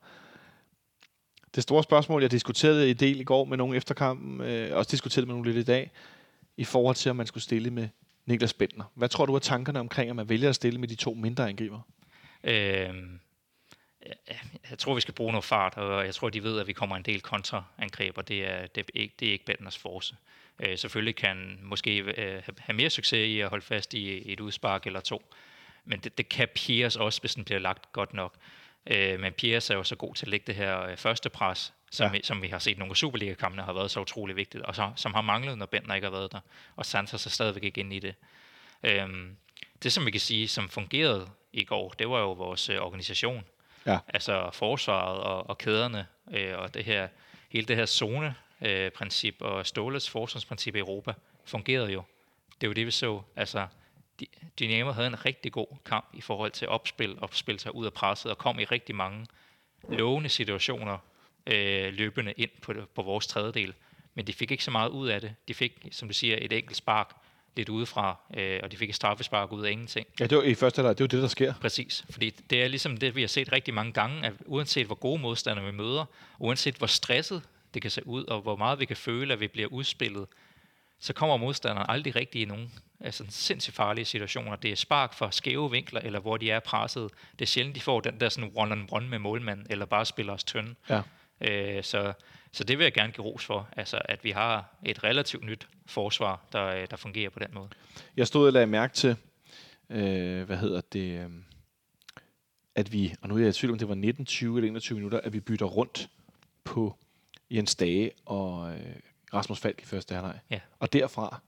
[1.54, 5.26] Det store spørgsmål, jeg diskuterede i del i går med nogle efterkampen, øh, også diskuterede
[5.26, 5.90] med nogle lidt i dag,
[6.56, 7.88] i forhold til, om man skulle stille med
[8.26, 8.84] Niklas Bentner.
[8.94, 11.48] Hvad tror du er tankerne omkring, at man vælger at stille med de to mindre
[11.48, 11.80] angriber?
[12.44, 13.20] Øhm,
[14.70, 16.96] jeg tror, vi skal bruge noget fart, og jeg tror, de ved, at vi kommer
[16.96, 20.16] en del kontraangreb, og det er, det er ikke, det er ikke Bentners force.
[20.60, 24.86] Øh, selvfølgelig kan måske øh, have mere succes i at holde fast i et udspark
[24.86, 25.34] eller to,
[25.84, 28.34] men det, det kan Piers også, hvis den bliver lagt godt nok.
[28.86, 31.72] Øh, men Piers er jo så god til at lægge det her øh, første pres,
[31.90, 32.12] som, ja.
[32.12, 35.14] vi, som vi har set nogle Superliga-kampene har været så utrolig vigtigt, og så, som
[35.14, 36.40] har manglet, når Bentner ikke har været der,
[36.76, 38.14] og Santos er stadigvæk ikke inde i det.
[38.82, 39.36] Øhm,
[39.82, 43.44] det, som vi kan sige, som fungerede i går, det var jo vores øh, organisation.
[43.86, 43.98] Ja.
[44.08, 47.08] Altså forsvaret og, og kæderne, øh, og det her,
[47.48, 51.12] hele det her zone-princip øh, og Ståles forsvarsprincip i Europa
[51.44, 52.02] fungerede jo.
[52.60, 53.22] Det er jo det, vi så.
[53.36, 53.66] Altså,
[54.60, 58.30] Dynamo havde en rigtig god kamp i forhold til opspil, og sig ud af presset,
[58.30, 59.26] og kom i rigtig mange
[59.88, 60.98] lovende situationer
[61.46, 63.74] øh, løbende ind på, på vores tredjedel.
[64.14, 65.34] Men de fik ikke så meget ud af det.
[65.48, 67.16] De fik, som du siger, et enkelt spark
[67.56, 70.06] lidt udefra, øh, og de fik et straffespark ud af ingenting.
[70.20, 71.54] Ja, det var i første halvleg, det er jo det, der sker.
[71.60, 74.94] Præcis, fordi det er ligesom det, vi har set rigtig mange gange, at uanset hvor
[74.94, 76.04] gode modstandere vi møder,
[76.38, 77.42] uanset hvor stresset
[77.74, 80.26] det kan se ud, og hvor meget vi kan føle, at vi bliver udspillet,
[81.00, 84.56] så kommer modstanderen aldrig rigtig i nogen altså sindssygt farlige situationer.
[84.56, 87.10] Det er spark for skæve vinkler, eller hvor de er presset.
[87.32, 90.44] Det er sjældent, de får den der sådan one-on-one med målmanden, eller bare spiller os
[90.44, 90.74] tynde.
[90.90, 91.00] Ja.
[91.40, 92.12] Øh, så,
[92.56, 95.68] så det vil jeg gerne give ros for, altså at vi har et relativt nyt
[95.86, 97.68] forsvar, der, der fungerer på den måde.
[98.16, 99.16] Jeg stod og lagde mærke til,
[99.90, 101.30] øh, hvad hedder det, øh,
[102.74, 104.96] at vi, og nu er jeg i tvivl om det var 19, 20 eller 21
[104.96, 106.08] minutter, at vi bytter rundt
[106.64, 106.96] på
[107.50, 108.96] Jens Dage og øh,
[109.34, 110.38] Rasmus Falk i første halvleg.
[110.50, 110.60] Ja.
[110.78, 111.40] Og derfra,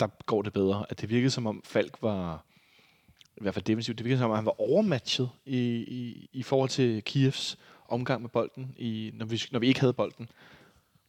[0.00, 0.86] der går det bedre.
[0.88, 2.44] At det virkede som om Falk var,
[3.36, 6.68] i hvert fald defensivt, det virkede som om han var overmatchet i, i, i forhold
[6.68, 10.28] til Kievs omgang med bolden, i, når, vi, når vi ikke havde bolden.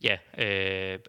[0.04, 1.00] Ja, øh,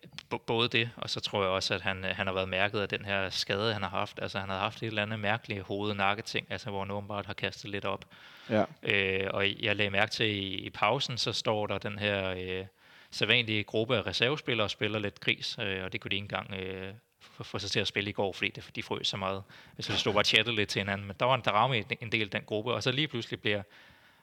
[0.47, 3.05] både det, og så tror jeg også, at han, han har været mærket af den
[3.05, 4.19] her skade, han har haft.
[4.23, 7.35] Altså, han har haft et eller andet mærkeligt hoved ting altså, hvor han åbenbart har
[7.35, 8.05] kastet lidt op.
[8.51, 8.65] Ja.
[8.83, 12.67] Øh, og jeg lagde mærke til, i, i pausen, så står der den her øh,
[13.11, 16.55] sædvanlige gruppe af reservespillere og spiller lidt gris, øh, og det kunne de ikke engang
[16.55, 19.43] øh, få sig til at spille i går, fordi det, de frøs så meget.
[19.81, 22.13] Så det stod bare chattet lidt til hinanden, men der var en drama i en
[22.13, 23.63] del af den gruppe, og så lige pludselig bliver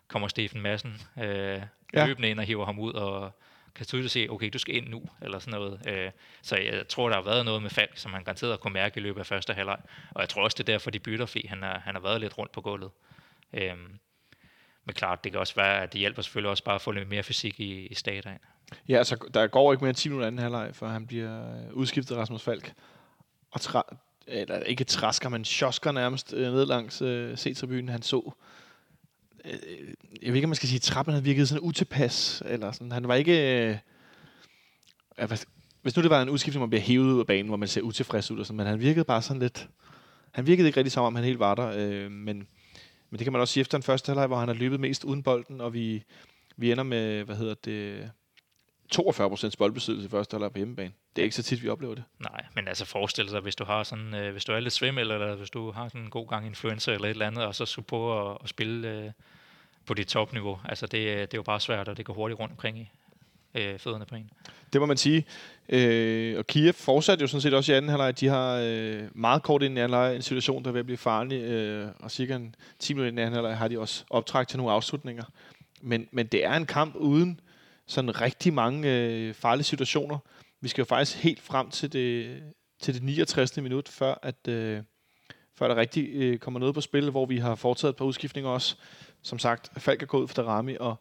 [0.08, 1.62] kommer Stefan Madsen øh,
[1.94, 2.06] ja.
[2.06, 3.32] løbende ind og hiver ham ud, og
[3.76, 5.88] kan tydeligt se, okay, du skal ind nu, eller sådan noget.
[5.88, 6.12] Øh,
[6.42, 9.04] så jeg tror, der har været noget med Falk, som han garanteret kunne mærke i
[9.04, 9.78] løbet af første halvleg.
[10.12, 12.22] Og jeg tror også, det er derfor, de bytter, fordi han, er, han har været
[12.22, 12.92] lidt rundt på gulvet.
[13.54, 13.78] Øh,
[14.86, 17.10] men klart, det kan også være, at det hjælper selvfølgelig også bare at få lidt
[17.10, 18.38] mere fysik i, i stadion.
[18.90, 21.74] Ja, altså, der går ikke mere end 10 minutter anden halvleg, før han bliver øh,
[21.74, 22.74] udskiftet Rasmus Falk.
[23.52, 23.96] Og tra-
[24.28, 27.90] eller ikke træsker, men sjosker nærmest øh, ned langs øh, C-tribunen.
[27.90, 28.34] Han så
[29.46, 29.88] Øh, øh,
[30.22, 32.92] jeg ved ikke, om man skal sige, at trappen havde virket sådan utilpas, eller sådan.
[32.92, 33.68] Han var ikke...
[33.68, 35.38] Øh,
[35.82, 37.68] hvis nu det var en udskiftning, hvor man bliver hævet ud af banen, hvor man
[37.68, 39.70] ser utilfreds ud, og sådan, men han virkede bare sådan lidt...
[40.32, 42.48] Han virkede ikke rigtig som om, han helt var der, øh, men,
[43.10, 45.04] men det kan man også sige efter den første halvleg, hvor han har løbet mest
[45.04, 46.04] uden bolden, og vi,
[46.58, 48.12] vi ender med, hvad hedder det,
[48.94, 50.92] 42 procents boldbesiddelse i første halvleg på hjemmebane.
[51.16, 52.04] Det er ikke så tit, vi oplever det.
[52.20, 55.12] Nej, men altså forestil dig, hvis du har sådan, øh, hvis du er lidt svimmel,
[55.12, 57.66] eller hvis du har sådan en god gang influencer eller et eller andet, og så
[57.66, 59.12] skulle på at, at spille øh,
[59.86, 60.60] på dit topniveau.
[60.66, 62.90] Altså det, øh, det er jo bare svært, og det går hurtigt rundt omkring i
[63.56, 64.30] øh, fødderne på en.
[64.74, 65.26] Det må man sige.
[65.70, 68.20] Øh, og Kiev fortsatte jo sådan set også i anden halvleg.
[68.20, 71.42] De har øh, meget kort ind i anden halvleg en situation, der vil blive farlig,
[71.42, 74.74] øh, og cirka en 10 minutter i anden halvleg har de også optræk til nogle
[74.74, 75.24] afslutninger.
[75.82, 77.40] Men, men det er en kamp uden
[77.88, 80.18] sådan rigtig mange øh, farlige situationer.
[80.62, 82.44] Vi skal jo faktisk helt frem til det,
[82.82, 83.58] til det 69.
[83.58, 84.84] minut, før at øh,
[85.56, 88.52] før der rigtig øh, kommer noget på spil, hvor vi har foretaget et par udskiftninger
[88.52, 88.76] også.
[89.22, 90.96] Som sagt, Falk er gået ud for Darami, og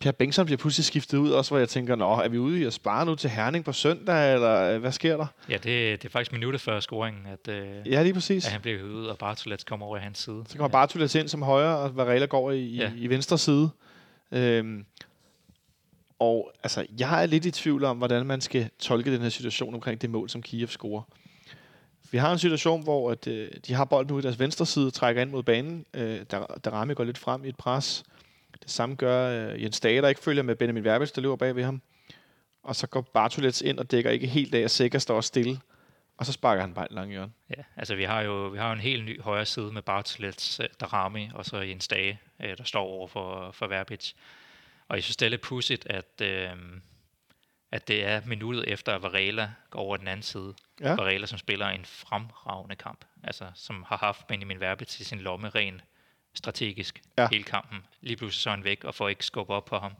[0.00, 2.64] Per Bengtsson bliver pludselig skiftet ud, også hvor jeg tænker, nå, er vi ude i
[2.64, 5.26] at spare nu til Herning på søndag, eller øh, hvad sker der?
[5.48, 8.46] Ja, det, det er faktisk minuttet før scoringen, at, øh, ja, lige præcis.
[8.46, 10.44] at han bliver ud, og Bartolets kommer over i hans side.
[10.48, 12.92] Så kommer Bartolets ind som højre, og Varela går i, ja.
[12.96, 13.70] i, i venstre side.
[14.32, 14.86] Øhm,
[16.18, 19.74] og altså, jeg er lidt i tvivl om, hvordan man skal tolke den her situation
[19.74, 21.02] omkring det mål, som Kiev scorer.
[22.10, 24.90] Vi har en situation, hvor at, øh, de har bolden ud i deres venstre side,
[24.90, 25.86] trækker ind mod banen.
[25.94, 28.04] Øh, der, der ramme går lidt frem i et pres.
[28.62, 31.56] Det samme gør øh, Jens Dage, der ikke følger med Benjamin Verbitz, der løber bag
[31.56, 31.82] ved ham.
[32.62, 35.60] Og så går Bartolets ind og dækker ikke helt af, og Sikker står stille.
[36.18, 37.32] Og så sparker han bare en lang hjørne.
[37.56, 40.60] Ja, altså vi har jo vi har jo en helt ny højre side med Bartolets,
[40.60, 44.12] øh, Darami og så Jens Dage, øh, der står over for, for Verbitz.
[44.88, 46.50] Og jeg synes, det er lidt pudsigt, at, øh,
[47.72, 50.54] at det er minuttet efter, at Varela går over den anden side.
[50.80, 50.94] Ja.
[50.94, 55.48] Varela, som spiller en fremragende kamp, altså som har haft Benjamin Verbitz i sin lomme
[55.48, 55.80] ren
[56.34, 57.28] strategisk ja.
[57.32, 57.84] hele kampen.
[58.00, 59.92] Lige pludselig så er han væk og får ikke skubbe op på ham.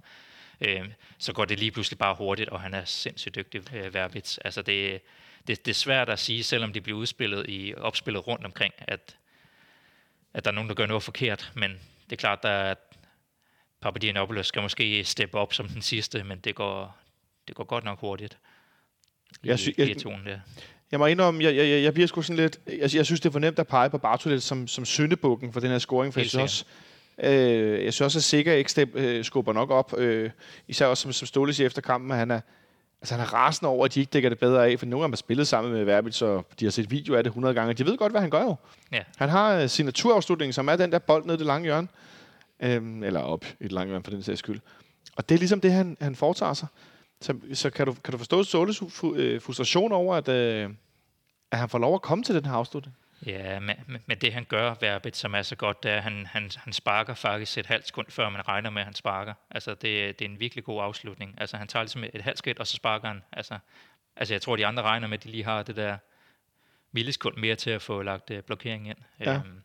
[0.61, 4.39] Øh, så går det lige pludselig bare hurtigt, og han er sindssygt dygtig, øh, Verbitz.
[4.45, 5.01] Altså det,
[5.47, 9.17] det, det er svært at sige, selvom de bliver udspillet i opspillet rundt omkring, at,
[10.35, 11.71] at der er nogen, der gør noget forkert, men
[12.05, 12.79] det er klart, at
[13.87, 16.97] Papadinopoulos skal måske steppe op som den sidste, men det går,
[17.49, 18.39] det går godt nok hurtigt.
[19.43, 20.39] I, jeg, sy- jeg, der.
[20.91, 22.61] jeg må indrømme, jeg, jeg, jeg bliver sgu sådan lidt...
[22.67, 25.61] Jeg, jeg synes, det er for nemt at pege på Bartolet som, som syndebukken for
[25.61, 26.67] den her scoring, for Helt jeg synes
[27.19, 29.99] også, øh, jeg synes også, at Sikker ikke step, øh, skubber nok op.
[29.99, 30.31] Øh,
[30.69, 32.41] især også som, som Ståle siger efter kampen, at han er,
[33.01, 35.09] altså, han er rasende over, at de ikke dækker det bedre af, for nogle af
[35.09, 37.75] dem har spillet sammen med Verbit, så de har set video af det 100 gange,
[37.75, 38.57] de ved godt, hvad han gør jo.
[38.93, 39.03] Ja.
[39.17, 41.89] Han har øh, sin naturafslutning, som er den der bold ned i det lange hjørne.
[42.61, 44.61] Øh, eller op i det lange hjørne, for den sags skyld.
[45.17, 46.69] Og det er ligesom det, han, han foretager sig.
[47.21, 48.83] Så, så kan, du, kan du forstå Soles
[49.17, 50.71] øh, frustration over, at, øh,
[51.51, 52.97] at han får lov at komme til den her afslutning?
[53.27, 56.27] Ja, men, men det han gør, Verbit, som er så godt, det er, at han,
[56.27, 59.35] han, han sparker faktisk et halvt sekund, før man regner med, at han sparker.
[59.51, 61.35] Altså, det, det er en virkelig god afslutning.
[61.39, 63.23] Altså, han tager ligesom et halvt skridt, og så sparker han.
[63.33, 63.59] Altså,
[64.17, 65.97] altså, jeg tror, de andre regner med, at de lige har det der
[66.93, 68.99] millisekund mere til at få lagt uh, blokering ind.
[69.21, 69.35] Ja.
[69.35, 69.63] Øhm,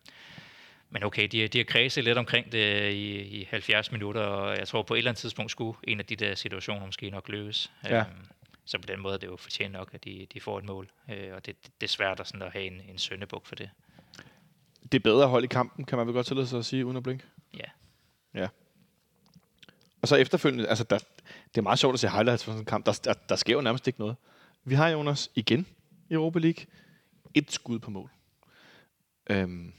[0.92, 4.68] men okay, de, de har kredset lidt omkring det i, i 70 minutter, og jeg
[4.68, 7.72] tror på et eller andet tidspunkt skulle en af de der situationer måske nok løses.
[7.84, 7.98] Ja.
[7.98, 8.06] Øhm,
[8.64, 10.90] så på den måde er det jo fortjent nok, at de, de får et mål.
[11.08, 13.70] Øh, og det, det er svært at, sådan at have en, en søndebuk for det.
[14.82, 16.86] Det er bedre at holde i kampen, kan man vel godt tillade sig at sige,
[16.86, 17.24] uden at blinke?
[17.56, 17.70] Ja.
[18.34, 18.48] Ja.
[20.02, 20.98] Og så efterfølgende, altså der,
[21.48, 22.86] det er meget sjovt at se highlights fra sådan en kamp.
[22.86, 24.16] Der, der, der sker jo nærmest ikke noget.
[24.64, 25.66] Vi har Jonas igen
[26.10, 26.66] i Europa League.
[27.34, 28.10] Et skud på mål.
[29.30, 29.72] Øhm,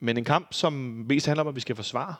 [0.00, 0.72] men en kamp, som
[1.08, 2.14] mest handler om, at vi skal forsvare.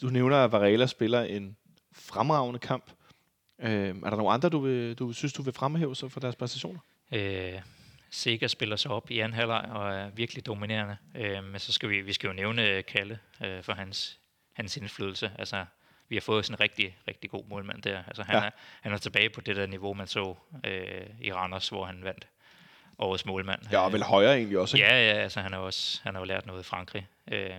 [0.00, 1.56] Du nævner, at Varela spiller en
[1.92, 2.90] fremragende kamp.
[3.58, 6.36] Øh, er der nogle andre, du, vil, du synes, du vil fremhæve så for deres
[6.36, 6.80] præstationer?
[7.12, 7.60] Øh,
[8.10, 10.96] Sega spiller sig op i anden halvleg og er virkelig dominerende.
[11.14, 14.18] Øh, men så skal vi, vi skal jo nævne Kalle øh, for hans,
[14.52, 15.32] hans indflydelse.
[15.38, 15.64] Altså,
[16.08, 18.02] vi har fået sådan en rigtig, rigtig god målmand der.
[18.06, 18.44] Altså, han, ja.
[18.44, 18.50] er,
[18.80, 22.26] han er tilbage på det der niveau, man så øh, i Randers, hvor han vandt
[22.98, 23.60] årets målmand.
[23.72, 24.88] Ja, og vel højere egentlig også, ikke?
[24.88, 27.06] Ja, ja, altså han har også han har jo lært noget i Frankrig.
[27.32, 27.50] Øh,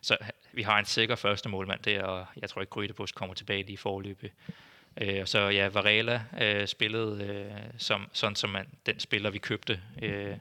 [0.00, 0.16] så
[0.52, 3.72] vi har en sikker første målmand der, og jeg tror ikke, Grydebus kommer tilbage lige
[3.72, 4.30] i forløbet.
[5.00, 9.38] Øh, og så ja, Varela øh, spillede øh, som, sådan som man, den spiller, vi
[9.38, 10.36] købte øh,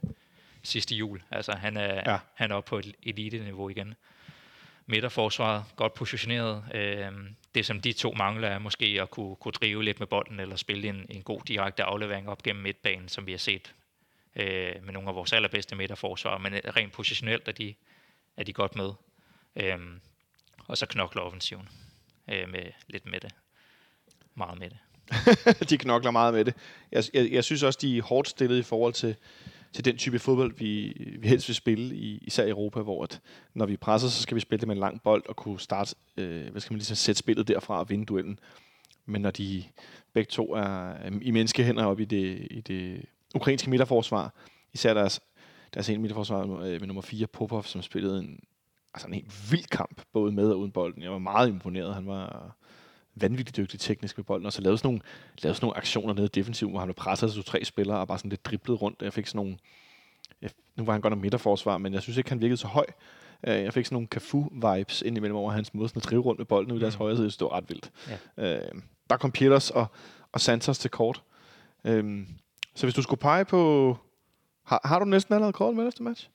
[0.63, 1.21] sidste jul.
[1.31, 2.17] Altså han er, ja.
[2.33, 3.93] han er oppe på et elite-niveau igen.
[4.85, 6.63] Midterforsvaret, godt positioneret.
[6.73, 7.11] Øh,
[7.55, 10.55] det, som de to mangler, er måske at kunne, kunne drive lidt med bolden, eller
[10.55, 13.73] spille en, en god direkte aflevering op gennem midtbanen, som vi har set
[14.37, 16.37] øh, med nogle af vores allerbedste midterforsvar.
[16.37, 17.73] Men øh, rent positionelt er de,
[18.37, 18.91] er de godt med.
[19.55, 19.77] Øh,
[20.67, 21.69] og så knokler offensiven
[22.29, 23.31] øh, med lidt med det
[24.37, 24.79] meget med det.
[25.69, 26.53] de knokler meget med det.
[26.91, 29.15] Jeg, jeg, jeg synes også, de er hårdt stillet i forhold til,
[29.73, 33.21] til den type fodbold, vi, vi helst vil spille, i, især i Europa, hvor at,
[33.53, 35.95] når vi presser, så skal vi spille det med en lang bold og kunne starte,
[36.17, 38.39] øh, hvad skal man lige sætte spillet derfra og vinde duellen.
[39.05, 39.63] Men når de
[40.13, 44.33] begge to er i menneskehænder oppe i det, i det ukrainske midterforsvar,
[44.73, 45.21] især deres,
[45.73, 48.39] deres en midterforsvar øh, med nummer 4, Popov, som spillede en,
[48.93, 51.03] altså en helt vild kamp, både med og uden bolden.
[51.03, 51.93] Jeg var meget imponeret.
[51.93, 52.55] Han var
[53.15, 55.01] vanvittigt dygtig teknisk med bolden, og så lavede sådan nogle,
[55.43, 58.07] lavede sådan nogle aktioner nede i defensiven, hvor han blev presset til tre spillere, og
[58.07, 59.01] bare sådan lidt driblet rundt.
[59.01, 59.57] Jeg fik sådan nogle,
[60.41, 62.85] jeg, nu var han godt nok midterforsvar, men jeg synes ikke, han virkede så høj.
[63.47, 66.39] Øh, jeg fik sådan nogle Cafu-vibes ind imellem over hans måde sådan at drive rundt
[66.39, 66.97] med bolden ud i deres mm.
[66.97, 67.29] højre side.
[67.29, 67.91] Det var ret vildt.
[68.37, 68.55] Ja.
[68.55, 68.71] Øh,
[69.09, 69.85] der kom Peters og,
[70.31, 71.23] og Santos til kort.
[71.85, 72.27] Øh,
[72.77, 73.97] så hvis du skulle pege på...
[74.65, 76.29] Har, har du næsten allerede kort med efter match?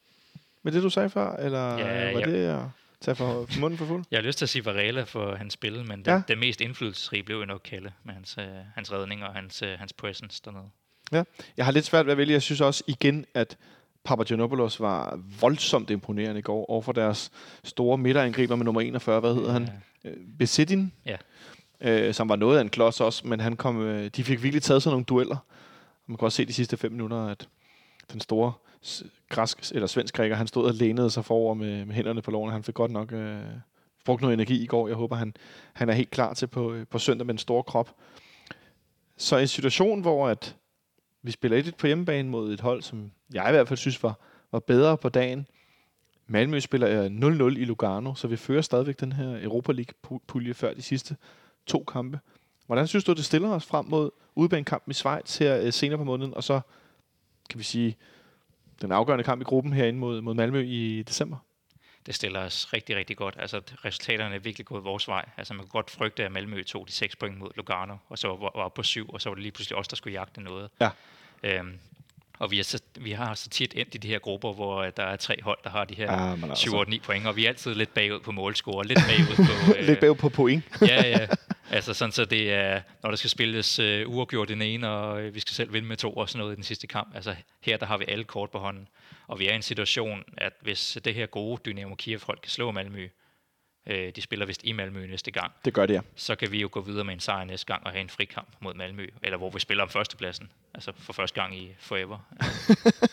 [0.62, 1.36] Med det, du sagde før?
[1.36, 2.26] Eller ja, var ja.
[2.26, 2.44] det...
[2.44, 2.58] Ja
[3.02, 4.04] tage for, munden for fuld?
[4.10, 6.22] Jeg har lyst til at sige Varela for hans spil, men det, ja.
[6.28, 8.44] det mest indflydelsesrige blev jo nok Kalle med hans, øh,
[8.74, 10.64] hans redning og hans, øh, hans presence dernede.
[11.12, 11.22] Ja,
[11.56, 12.32] jeg har lidt svært ved at vælge.
[12.32, 13.56] Jeg synes også igen, at
[14.04, 17.30] Papagenopoulos var voldsomt imponerende i går over for deres
[17.64, 19.20] store midterangriber med nummer 41.
[19.20, 19.52] Hvad hedder ja.
[19.52, 19.70] han?
[20.04, 20.92] Øh, Besidin?
[21.06, 21.16] Ja.
[21.80, 24.62] Øh, som var noget af en klods også, men han kom, øh, de fik virkelig
[24.62, 25.36] taget sådan nogle dueller.
[26.06, 27.48] Man kan også se de sidste fem minutter, at
[28.12, 28.52] den store
[29.28, 32.52] græsk eller svensk græker, han stod og lænede sig forover med, med hænderne på lårene.
[32.52, 33.42] Han fik godt nok øh,
[34.04, 34.88] brugt noget energi i går.
[34.88, 35.34] Jeg håber, han,
[35.72, 37.94] han er helt klar til på, øh, på søndag med en stor krop.
[39.16, 40.56] Så en situation, hvor at
[41.24, 44.18] Vi spiller 1-1 på hjemmebane mod et hold, som jeg i hvert fald synes var,
[44.52, 45.46] var bedre på dagen.
[46.26, 50.74] Malmø spiller øh, 0-0 i Lugano, så vi fører stadigvæk den her Europa League-pulje før
[50.74, 51.16] de sidste
[51.66, 52.20] to kampe.
[52.72, 56.04] Hvordan synes du, det stiller os frem mod udebanekampen i Schweiz her øh, senere på
[56.04, 56.60] måneden, og så
[57.50, 57.96] kan vi sige
[58.82, 61.36] den afgørende kamp i gruppen herinde mod, mod Malmø i december?
[62.06, 63.36] det stiller os rigtig, rigtig godt.
[63.38, 65.28] Altså, resultaterne er virkelig gået vores vej.
[65.36, 68.28] Altså, man kan godt frygte, at Malmø tog de seks point mod Lugano, og så
[68.28, 70.70] var, var på syv, og så var det lige pludselig os, der skulle jagte noget.
[70.80, 70.90] Ja.
[71.42, 71.78] Øhm,
[72.38, 75.02] og vi, er så, vi har så tit endt i de her grupper, hvor der
[75.02, 76.84] er tre hold, der har de her Ja, men altså.
[76.88, 79.72] 7-8-9 point, og vi er altid lidt bagud på målscore, lidt bagud på...
[79.88, 80.64] Lidt bagud på point.
[80.88, 81.26] ja, ja.
[81.70, 85.34] Altså sådan, så det er, når der skal spilles øh, uafgjort den ene, og øh,
[85.34, 87.14] vi skal selv vinde med to og sådan noget i den sidste kamp.
[87.14, 88.88] Altså her, der har vi alle kort på hånden.
[89.26, 92.70] Og vi er i en situation, at hvis det her gode Dynamo Kiev-hold kan slå
[92.70, 93.08] Malmø,
[93.86, 96.00] øh, de spiller vist i Malmø næste gang, Det gør det, ja.
[96.16, 98.48] så kan vi jo gå videre med en sejr næste gang og have en frikamp
[98.60, 102.18] mod Malmø, eller hvor vi spiller om førstepladsen, altså for første gang i forever.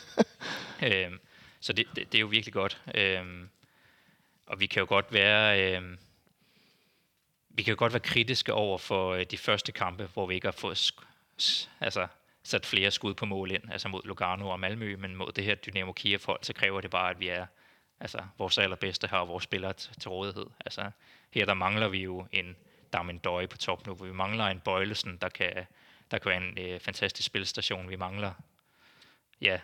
[0.87, 1.19] øhm,
[1.59, 2.81] så det, det, det er jo virkelig godt.
[2.95, 3.49] Øhm,
[4.45, 5.75] og vi kan jo godt være...
[5.75, 5.97] Øhm,
[7.49, 10.47] vi kan jo godt være kritiske over for øh, de første kampe, hvor vi ikke
[10.47, 10.93] har fået
[11.79, 12.07] altså,
[12.43, 15.55] sat flere skud på mål ind, altså mod Lugano og Malmø, men mod det her
[15.55, 17.45] Dynamo Kiev-hold, så kræver det bare, at vi er
[17.99, 20.45] altså, vores allerbedste har vores spillere t- til rådighed.
[20.65, 20.91] Altså,
[21.31, 22.55] her der mangler vi jo en
[22.93, 25.65] Darmen Døje på top nu, vi mangler en Bøjlesen, der kan,
[26.11, 27.89] der kan være en øh, fantastisk spilstation.
[27.89, 28.33] Vi mangler
[29.41, 29.59] ja,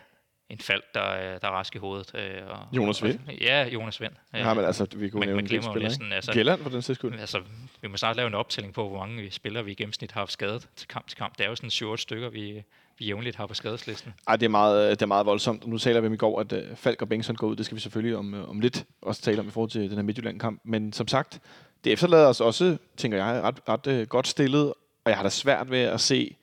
[0.50, 2.12] en Falk, der, er- der er rask i hovedet.
[2.14, 3.18] Øh, og, Jonas Vind.
[3.28, 4.12] Og, ja, Jonas Vind.
[4.34, 6.70] Ja, men altså, vi kunne man- nævne man glemmer jo spillere, næsten, altså- Gjelland for
[6.70, 7.20] den sags skyld.
[7.20, 7.40] Altså,
[7.82, 10.20] vi må snart lave en optælling på, hvor mange vi spillere vi i gennemsnit har
[10.20, 11.38] haft skadet til kamp til kamp.
[11.38, 12.62] Det er jo sådan 7 stykker, vi,
[12.98, 14.14] vi jævnligt har på skadeslisten.
[14.28, 15.66] Ej, det er meget, det er meget voldsomt.
[15.66, 17.56] Nu taler vi om i går, at uh, Falk og Bengtsson går ud.
[17.56, 19.92] Det skal vi selvfølgelig om, uh, om lidt også tale om i forhold til den
[19.96, 20.60] her Midtjylland-kamp.
[20.64, 21.40] Men som sagt,
[21.84, 24.62] det efterlader os også, tænker jeg, ret, ret uh, godt stillet.
[25.04, 26.36] Og jeg har da svært ved at se,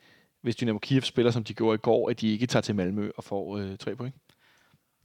[0.44, 3.12] hvis Dynamo Kiev spiller, som de gjorde i går, at de ikke tager til Malmø
[3.18, 4.16] og får uh, tre point.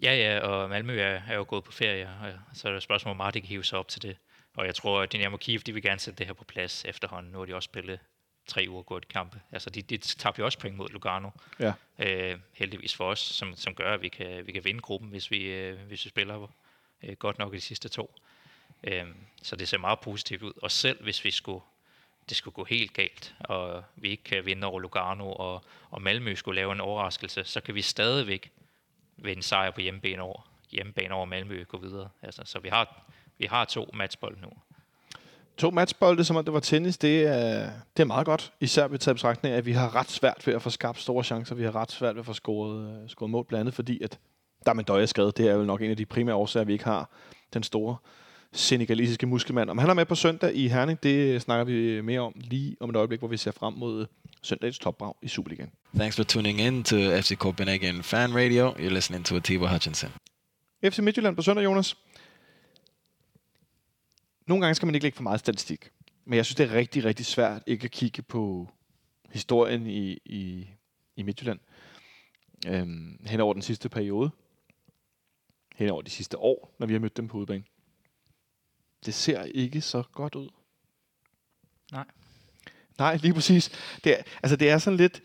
[0.03, 3.16] Ja, ja, og Malmø er, er jo gået på ferie, og så er et spørgsmål,
[3.16, 4.16] meget de kan hive sig op til det.
[4.57, 7.32] Og jeg tror, at Dynamo Kiev, de vil gerne sætte det her på plads efterhånden.
[7.32, 7.99] Nu har de også spillet
[8.47, 9.41] tre uger gået kampe.
[9.53, 11.30] Altså, de, de tabte jo også point mod Lugano.
[11.61, 11.72] Ja.
[11.99, 15.30] Øh, heldigvis for os, som, som gør, at vi kan, vi kan vinde gruppen, hvis
[15.30, 16.53] vi, øh, hvis vi spiller
[17.03, 18.14] øh, godt nok i de sidste to.
[18.84, 19.05] Øh,
[19.43, 20.53] så det ser meget positivt ud.
[20.62, 21.61] Og selv hvis vi skulle,
[22.29, 26.35] det skulle gå helt galt, og vi ikke kan vinde over Lugano, og, og Malmø
[26.35, 28.51] skulle lave en overraskelse, så kan vi stadigvæk
[29.16, 32.09] ved en sejr på hjemmebane over, hjemmebane over Malmø gå videre.
[32.22, 33.03] Altså, så vi har,
[33.39, 34.49] vi har to matchbold nu.
[35.57, 38.53] To matchbolde, som om det var tennis, det er, det er meget godt.
[38.61, 41.24] Især ved taget betragtning af, at vi har ret svært ved at få skabt store
[41.24, 41.55] chancer.
[41.55, 44.18] Vi har ret svært ved at få scoret, øh, scoret mål, blandt andet fordi, at
[44.66, 45.37] der med Døje skadet.
[45.37, 47.11] Det er jo nok en af de primære årsager, at vi ikke har
[47.55, 47.97] den store
[48.53, 49.70] senegalesiske muskelmand.
[49.70, 52.90] Om han er med på søndag i Herning, det snakker vi mere om lige om
[52.90, 54.07] et øjeblik, hvor vi ser frem mod
[54.42, 55.70] søndagens topbrag i Superligaen.
[55.94, 58.70] Thanks for tuning in to FC Copenhagen Fan Radio.
[58.70, 60.11] You're listening to Atiba Hutchinson.
[60.84, 61.96] FC Midtjylland på søndag, Jonas.
[64.46, 65.90] Nogle gange skal man ikke lægge for meget statistik.
[66.24, 68.68] Men jeg synes, det er rigtig, rigtig svært ikke at kigge på
[69.30, 70.68] historien i, i,
[71.16, 71.59] i Midtjylland.
[72.66, 74.30] Øhm, hen over den sidste periode.
[75.76, 77.64] Hen over de sidste år, når vi har mødt dem på udebane.
[79.07, 80.49] Det ser ikke så godt ud.
[81.92, 82.05] Nej.
[82.99, 83.70] Nej, lige præcis.
[84.05, 85.22] Det er, altså, det er sådan lidt...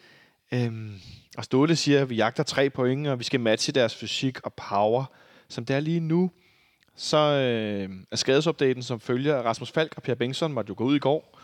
[0.52, 1.00] Øhm,
[1.38, 4.54] og Ståle siger, at vi jagter tre point, og vi skal matche deres fysik og
[4.54, 5.06] power.
[5.48, 6.32] Som det er lige nu,
[6.96, 10.96] så øh, er skadesopdaten, som følger Rasmus Falk og Per Bengtsson, måtte jo gå ud
[10.96, 11.40] i går.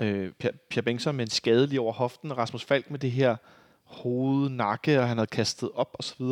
[0.00, 3.10] Øh, per, per Bengtsson med en skade lige over hoften, og Rasmus Falk med det
[3.10, 3.36] her
[3.84, 6.24] hoved, nakke, og han havde kastet op osv.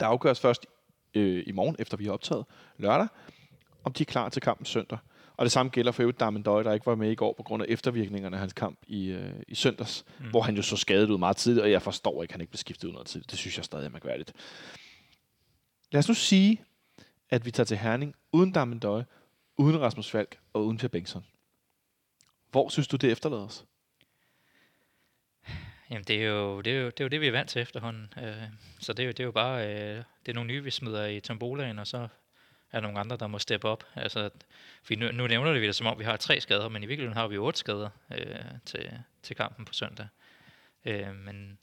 [0.00, 0.66] Der afgøres først
[1.14, 2.44] øh, i morgen, efter vi har optaget
[2.76, 3.08] lørdag,
[3.86, 4.98] om de er klar til kampen søndag.
[5.36, 7.42] Og det samme gælder for øvrigt Darmen Døje, der ikke var med i går på
[7.42, 10.30] grund af eftervirkningerne af hans kamp i, øh, i søndags, mm.
[10.30, 12.50] hvor han jo så skadet ud meget tidligt, og jeg forstår ikke, at han ikke
[12.50, 13.30] blev skiftet ud noget tidligt.
[13.30, 14.32] Det synes jeg stadig er mærkværdigt.
[15.92, 16.64] Lad os nu sige,
[17.30, 19.06] at vi tager til Herning uden Darmen Døje,
[19.56, 21.24] uden Rasmus Falk og uden Per Bengtsson.
[22.50, 23.64] Hvor synes du, det efterlader os?
[25.90, 27.62] Jamen, det er, jo, det, er jo, det er jo det, vi er vant til
[27.62, 28.12] efterhånden.
[28.22, 28.42] Øh,
[28.80, 31.06] så det er, jo, det er jo bare, øh, det er nogle nye, vi smider
[31.06, 32.08] i tombolaen, og så
[32.72, 33.84] er nogle andre, der må steppe op.
[33.96, 34.30] Altså,
[34.82, 36.86] for nu, nu nævner det vi det, som om vi har tre skader, men i
[36.86, 37.88] virkeligheden har vi otte skader
[38.18, 38.26] øh,
[38.66, 38.90] til,
[39.22, 40.06] til kampen på søndag.
[40.84, 41.58] Øh, men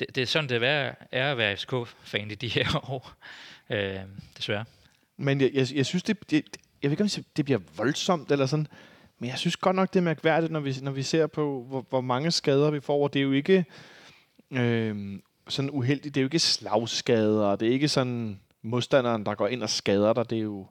[0.00, 3.12] det, det er sådan, det er, er at være FCK-fan i de her år,
[3.70, 4.00] øh,
[4.36, 4.64] desværre.
[5.16, 6.44] Men jeg, jeg, jeg synes, det, det,
[6.82, 8.66] jeg ved ikke, om det- det bliver voldsomt eller sådan,
[9.18, 11.86] men jeg synes godt nok, det er mærkværdigt, når vi, når vi ser på, hvor,
[11.88, 13.02] hvor mange skader vi får.
[13.02, 13.64] Og det er jo ikke
[14.50, 15.18] øh,
[15.48, 16.14] sådan uheldigt.
[16.14, 17.56] Det er jo ikke slagskader.
[17.56, 20.30] Det er ikke sådan modstanderen, der går ind og skader dig.
[20.30, 20.66] Det er jo,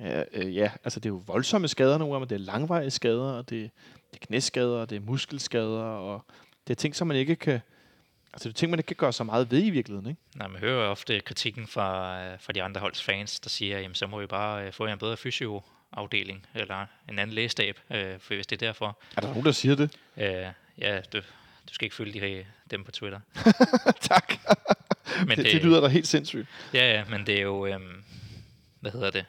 [0.00, 2.90] ja, øh, ja altså det er jo voldsomme skader nogle gange, men det er langvarige
[2.90, 3.70] skader, og det,
[4.10, 6.24] det er knæskader, og det er muskelskader, og
[6.66, 7.60] det er ting, som man ikke kan,
[8.32, 10.20] Altså, det er ting, man ikke kan gøre så meget ved i virkeligheden, ikke?
[10.36, 13.78] Nej, man hører jo ofte kritikken fra, øh, fra de andre holds fans, der siger,
[13.78, 18.18] jamen så må vi bare øh, få en bedre fysioafdeling, eller en anden lægestab, øh,
[18.18, 18.98] for hvis det er derfor.
[19.16, 19.96] Er der nogen, der siger det?
[20.16, 20.46] Øh,
[20.78, 21.20] ja, du,
[21.68, 23.20] du skal ikke følge de, dem på Twitter.
[24.00, 24.32] tak.
[25.26, 26.48] Men det, det lyder da helt sindssygt.
[26.74, 28.04] Ja, ja, men det er jo, øhm,
[28.80, 29.24] hvad hedder det?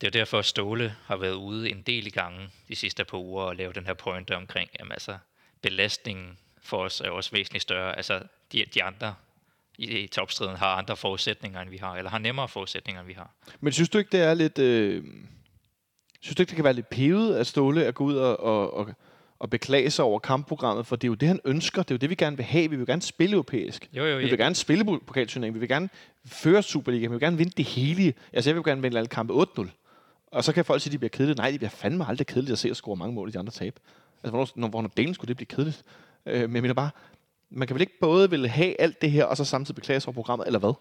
[0.00, 3.04] Det er jo derfor, at Ståle har været ude en del i gangen de sidste
[3.04, 5.18] par uger og lave den her pointe omkring, jamen altså,
[5.62, 7.96] belastningen for os er også væsentligt større.
[7.96, 8.22] Altså,
[8.52, 9.14] de, de andre
[9.78, 13.12] i, i topstriden har andre forudsætninger, end vi har, eller har nemmere forudsætninger, end vi
[13.12, 13.30] har.
[13.60, 14.58] Men synes du ikke, det er lidt...
[14.58, 15.04] Øh,
[16.20, 18.74] synes du ikke, det kan være lidt pevet af Ståle at gå ud og, og,
[18.74, 18.94] og,
[19.40, 20.86] og beklage sig over kampprogrammet?
[20.86, 21.82] For det er jo det, han ønsker.
[21.82, 22.70] Det er jo det, vi gerne vil have.
[22.70, 23.88] Vi vil gerne spille europæisk.
[23.92, 24.28] Jo, jo, vi ja.
[24.28, 25.54] vil gerne spille pokalturnering.
[25.54, 25.88] Vi vil gerne
[26.26, 27.06] føre Superliga.
[27.06, 28.14] Vi vil gerne vinde det hele.
[28.32, 29.68] Altså, jeg vil gerne vinde alle kampe 8-0.
[30.32, 31.36] Og så kan folk sige, at de bliver kedelige.
[31.36, 33.52] Nej, det bliver fandme aldrig kedeligt at se at score mange mål i de andre
[33.52, 33.78] tab.
[34.22, 35.82] Altså, hvornår, hvornår delen skulle det blive kedeligt?
[36.26, 36.90] Øh, men jeg mener bare,
[37.50, 40.08] man kan vel ikke både vil have alt det her, og så samtidig beklage sig
[40.08, 40.72] over programmet, eller hvad?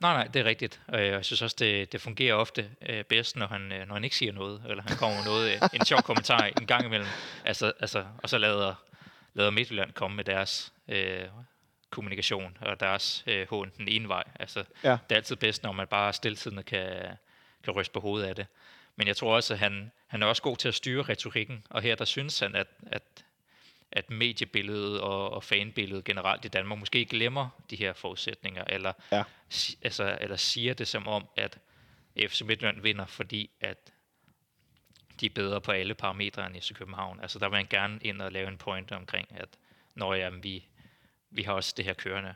[0.00, 0.80] Nej, nej, det er rigtigt.
[0.88, 4.04] Og jeg synes også, det, det fungerer ofte øh, bedst, når han, øh, når han
[4.04, 7.08] ikke siger noget, eller han kommer med noget, øh, en sjov kommentar en gang imellem.
[7.44, 8.74] Altså, altså, og så lader,
[9.34, 11.24] lader Midtjylland komme med deres øh,
[11.90, 14.24] kommunikation og deres øh, hånd den ene vej.
[14.40, 14.90] Altså, Ja.
[14.90, 16.88] Det er altid bedst, når man bare stiltidende kan,
[17.64, 18.46] kan ryste på hovedet af det.
[18.96, 21.82] Men jeg tror også, at han, han er også god til at styre retorikken, og
[21.82, 23.02] her der synes han, at, at,
[23.92, 29.22] at mediebilledet og, og fanbilledet generelt i Danmark måske glemmer de her forudsætninger, eller, Ja.
[29.82, 31.58] altså, eller siger det som om, at
[32.28, 33.92] FC Midtjylland vinder, fordi at
[35.20, 37.20] de er bedre på alle parametre end FC København.
[37.20, 39.48] Altså der vil man gerne ind og lave en point omkring, at
[39.94, 40.64] når jamen, vi,
[41.30, 42.34] vi har også det her kørende.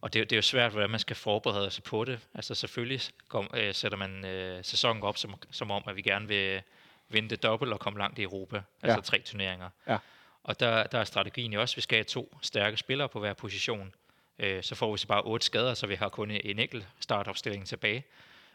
[0.00, 2.20] Og det, det er jo svært, hvordan man skal forberede sig på det.
[2.34, 6.28] Altså selvfølgelig kom, øh, sætter man øh, sæsonen op som, som om, at vi gerne
[6.28, 6.62] vil
[7.08, 8.62] vinde det dobbelt og komme langt i Europa.
[8.82, 9.00] Altså Ja.
[9.00, 9.70] tre turneringer.
[9.88, 9.98] Ja.
[10.44, 13.20] Og der, der er strategien jo også, at vi skal have to stærke spillere på
[13.20, 13.94] hver position.
[14.38, 17.66] Øh, så får vi så bare otte skader, så vi har kun en enkelt startopstilling
[17.66, 18.04] tilbage.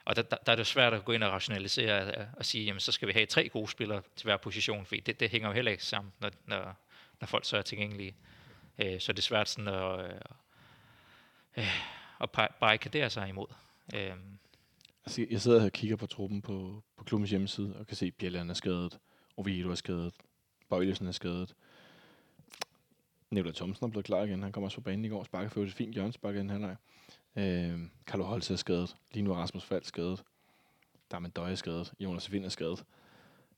[0.06, 2.80] Og der, der, der er det svært at gå ind og rationalisere og, sige, jamen
[2.80, 5.54] så skal vi have tre gode spillere til hver position, for det, det hænger jo
[5.54, 6.76] heller ikke sammen, når, når,
[7.20, 8.16] når folk så er tilgængelige.
[8.80, 10.20] Øh, så det er svært sådan at, øh,
[11.58, 11.82] øh
[12.22, 12.30] at
[12.60, 13.48] barrikadere sig imod.
[13.96, 14.14] Øh,
[15.08, 18.06] Altså, jeg sidder her og kigger på truppen på, på klubbens hjemmeside, og kan se,
[18.06, 19.00] at Bjelland er skadet,
[19.38, 20.14] Oviedo er skadet,
[20.70, 21.56] Bøjlesen er skadet.
[23.32, 24.44] Nikolaj Thomsen er blevet klar igen.
[24.44, 26.50] Han kom også på banen i går og sparkede for et fint hjørnespark i den
[26.50, 26.76] halvleg.
[27.36, 28.96] Øh, Carlo Holtz er skadet.
[29.14, 30.24] Lige nu er Rasmus Fald skadet.
[31.12, 31.94] Darmen Døje er skadet.
[32.00, 32.84] Jonas Vind er skadet.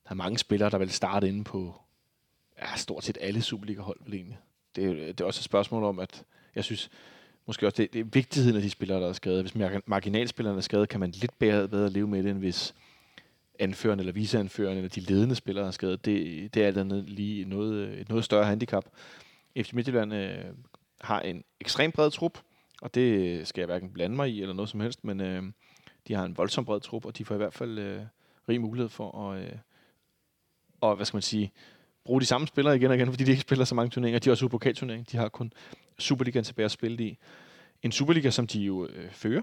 [0.04, 1.74] Der er mange spillere, der vil starte inde på
[2.58, 4.38] ja, stort set alle Superliga-hold vel egentlig.
[4.76, 6.90] Det, er- det er også et spørgsmål om, at jeg synes,
[7.46, 9.42] måske også, det, det er vigtigheden af de spillere, der er skadet.
[9.42, 9.54] Hvis
[9.86, 12.74] marginalspillerne er skadet, kan man lidt bedre, bedre leve med det, end hvis
[13.58, 16.04] anførende eller viseanførende eller de ledende spillere er skadet.
[16.04, 18.84] Det, det er alt andet lige noget, et noget større handicap.
[19.56, 20.44] FC Midtjylland øh,
[21.00, 22.38] har en ekstrem bred trup,
[22.82, 25.42] og det skal jeg hverken blande mig i eller noget som helst, men øh,
[26.08, 28.02] de har en voldsom bred trup, og de får i hvert fald øh,
[28.48, 29.52] rig mulighed for at, øh,
[30.80, 31.52] og, hvad skal man sige,
[32.04, 34.18] bruge de samme spillere igen og igen, fordi de ikke spiller så mange turneringer.
[34.18, 35.10] De har også pokalturnering.
[35.12, 35.52] De har kun
[35.98, 37.18] Superligaen tilbage at spille i.
[37.82, 39.42] En Superliga, som de jo øh, fører.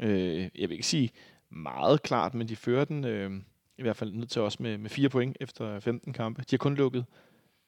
[0.00, 1.10] Øh, jeg vil ikke sige
[1.50, 3.30] meget klart, men de fører den øh,
[3.78, 6.42] i hvert fald ned til os med, med fire point efter 15 kampe.
[6.42, 7.04] De har kun lukket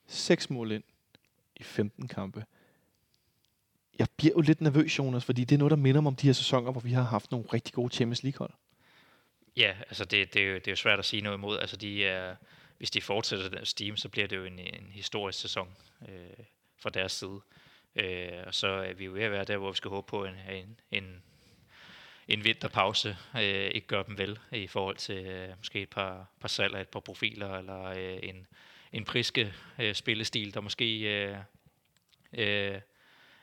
[0.07, 0.83] seks mål ind
[1.61, 2.45] i 15 kampe.
[3.99, 6.27] Jeg bliver jo lidt nervøs, Jonas, fordi det er noget, der minder mig om de
[6.27, 8.51] her sæsoner, hvor vi har haft nogle rigtig gode Champions League-hold.
[9.57, 11.59] Ja, altså det, det, er jo, det er jo svært at sige noget imod.
[11.59, 12.35] Altså de er,
[12.77, 15.67] hvis de fortsætter den steam, så bliver det jo en, en historisk sæson
[16.09, 16.45] øh,
[16.81, 17.41] fra deres side.
[17.95, 20.25] Øh, og så er vi jo ved at være der, hvor vi skal håbe på
[20.25, 21.23] en, en, en,
[22.27, 23.17] en vinterpause.
[23.35, 26.81] Øh, ikke gør dem vel i forhold til øh, måske et par, par salg af
[26.81, 28.47] et par profiler, eller øh, en,
[28.93, 30.99] en priske øh, spillestil, der måske...
[30.99, 31.37] Øh,
[32.37, 32.81] øh,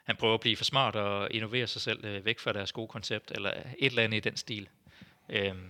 [0.05, 2.89] han prøver at blive for smart og innovere sig selv øh, væk fra deres gode
[2.89, 4.69] koncept, eller et eller andet i den stil.
[5.29, 5.69] Øhm,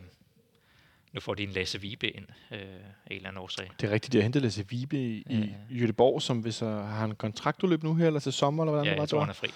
[1.12, 3.70] nu får de en Lasse Vibe ind øh, af en eller anden årsag.
[3.80, 5.34] Det er rigtigt, de har hentet Lasse Vibe i, Ja,
[5.70, 8.84] i Göteborg, som hvis uh, har han kontraktudløb nu her, eller til sommer, eller hvordan
[8.84, 9.48] Ja, det var, jeg tror, han er fri.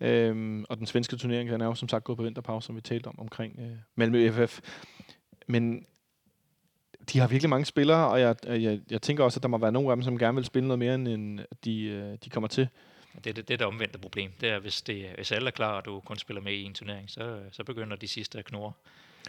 [0.00, 2.80] Øhm, og den svenske turnering, den er jo som sagt gået på vinterpause, som vi
[2.80, 4.60] talte om, omkring øh, Malmø FF.
[5.46, 5.86] Men
[7.12, 9.72] de har virkelig mange spillere, og jeg, jeg, jeg tænker også, at der må være
[9.72, 12.68] nogle af dem, som gerne vil spille noget mere, end de, øh, de kommer til.
[13.24, 14.30] Det er det, det, er det omvendte problem.
[14.40, 16.74] Det er, hvis, det, hvis alle er klar, og du kun spiller med i en
[16.74, 18.72] turnering, så, så begynder de sidste at knurre.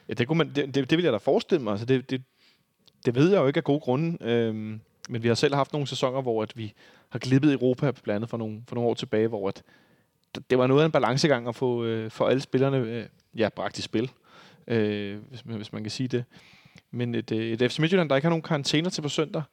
[0.10, 1.72] Ja, det, kunne man, det, det, det vil jeg da forestille mig.
[1.72, 2.24] Altså, det, det,
[3.06, 4.18] det ved jeg jo ikke af gode grunde.
[4.22, 6.74] Øhm, men vi har selv haft nogle sæsoner, hvor at vi
[7.10, 9.64] har glippet Europa, blandt andet for nogle, for nogle år tilbage, hvor at,
[10.50, 13.06] det var noget af en balancegang at få øh, for alle spillerne øh,
[13.38, 14.12] ja, bragt i spil,
[14.68, 16.24] øh, hvis, man, hvis man kan sige det.
[16.92, 19.44] Men et, øh, et FC Midtjylland, der ikke har nogen karantæner til på søndag,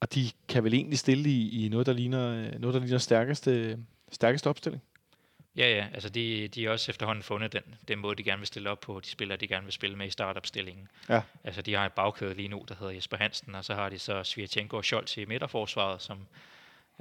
[0.00, 2.98] og de kan vel egentlig stille i, i noget, der ligner, øh, noget, der ligner
[2.98, 3.78] stærkeste
[4.12, 4.82] stærkeste opstilling.
[5.56, 8.46] Ja, ja, altså de, de har også efterhånden fundet den, den måde, de gerne vil
[8.46, 10.88] stille op på, de spillere, de gerne vil spille med i startopstillingen.
[11.08, 11.22] Ja.
[11.44, 13.98] Altså de har et bagkæde lige nu, der hedder Jesper Hansen, og så har de
[13.98, 16.18] så Svirchenko og Scholz i midterforsvaret, som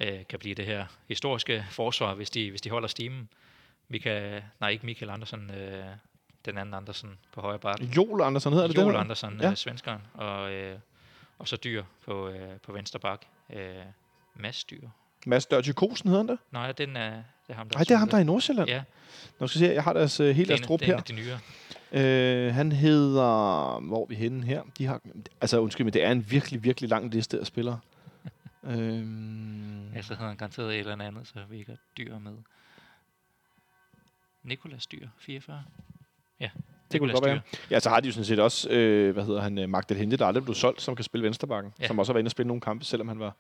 [0.02, 3.30] øh, kan blive det her historiske forsvar, hvis de, hvis de holder stimen.
[3.88, 5.86] Mika, nej, ikke Michael Andersen, øh,
[6.46, 7.86] den anden Andersen på højre bakke.
[7.98, 9.00] Joel Andersen hedder det Joel det?
[9.00, 9.50] Andersen, Ja.
[9.50, 10.80] øh, svenskeren, og, øh,
[11.40, 13.26] og så Dyr på, øh, på venstre bak.
[13.54, 13.76] Øh,
[14.36, 14.88] Mads Dyr.
[15.26, 16.40] Mads Dørty Kosen hedder han det?
[16.52, 18.70] Nej, den er, det er ham, der Nej, det er ham, der er i Nordsjælland.
[18.70, 18.84] Ja,
[19.40, 20.98] Nå, skal vi se, jeg har deres helt det er, deres trup en, det er
[21.14, 21.26] en her.
[21.28, 22.48] af de nyere.
[22.48, 23.80] Øh, han hedder...
[23.80, 24.64] Hvor er vi henne her?
[24.78, 25.02] De har,
[25.42, 27.80] altså, undskyld, men det er en virkelig, virkelig lang liste af spillere.
[28.64, 32.34] øhm, Ja, så hedder han garanteret et eller andet, så vi ikke har dyr med.
[34.44, 35.64] Nikolas Dyr, 44.
[36.40, 36.50] Ja,
[36.92, 37.42] det kunne det godt være.
[37.72, 40.18] Ja, så har de jo sådan set også, øh, hvad hedder han, øh, Magdal Hente,
[40.18, 41.74] der aldrig blev solgt, som kan spille vensterbakken.
[41.80, 41.88] Ja.
[41.88, 43.36] Som også har været inde og spille nogle kampe, selvom han var,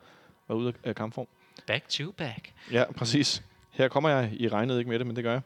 [0.48, 1.28] var ude af kampform.
[1.68, 2.54] Back to back.
[2.72, 3.44] Ja, præcis.
[3.72, 4.32] Her kommer jeg.
[4.34, 5.42] I regnede ikke med det, men det gør jeg.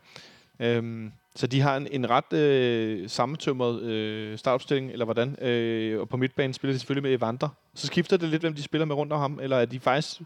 [0.59, 5.43] Øhm, så de har en, en ret øh, sammentømret øh, startopstilling, eller hvordan?
[5.43, 7.49] Øh, og på midtbanen spiller de selvfølgelig med Evander.
[7.75, 10.21] Så skifter det lidt, hvem de spiller med rundt om ham, eller er de faktisk,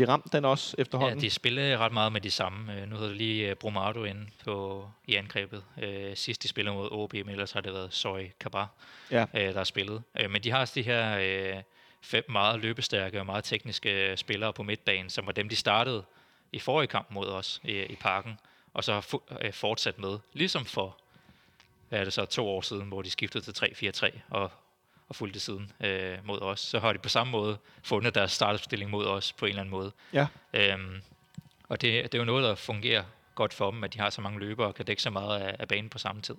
[0.00, 1.20] har de ramt den også Ja, efterhånden?
[1.20, 2.74] de spiller ret meget med de samme.
[2.80, 5.64] Øh, Nu hedder det lige Brumado inde på, i angrebet.
[5.76, 5.84] Uh,
[6.14, 8.68] sidst de spillede mod OB, men ellers har det været Soy Kabar,
[9.10, 9.22] Ja.
[9.22, 10.02] uh, der har spillet.
[10.24, 11.62] Uh, men de har også de her uh,
[12.00, 16.04] fem meget løbestærke og meget tekniske øh, spillere på midtbanen, som var dem, de startede
[16.52, 18.38] i forrige kamp mod os i, i parken,
[18.74, 20.18] og så har fu- fortsat med.
[20.32, 20.96] Ligesom for,
[21.88, 23.64] hvad er det så, to år siden, hvor de skiftede til
[23.96, 24.50] 3-4-3 og,
[25.08, 26.60] og fulgte siden øh, mod os.
[26.60, 29.70] Så har de på samme måde fundet deres startopstilling mod os på en eller anden
[29.70, 29.92] måde.
[30.12, 30.26] Ja.
[30.54, 31.00] Øhm,
[31.68, 34.20] og det, det er jo noget, der fungerer godt for dem, at de har så
[34.20, 36.34] mange løbere og kan dække så meget af, af banen på samme tid.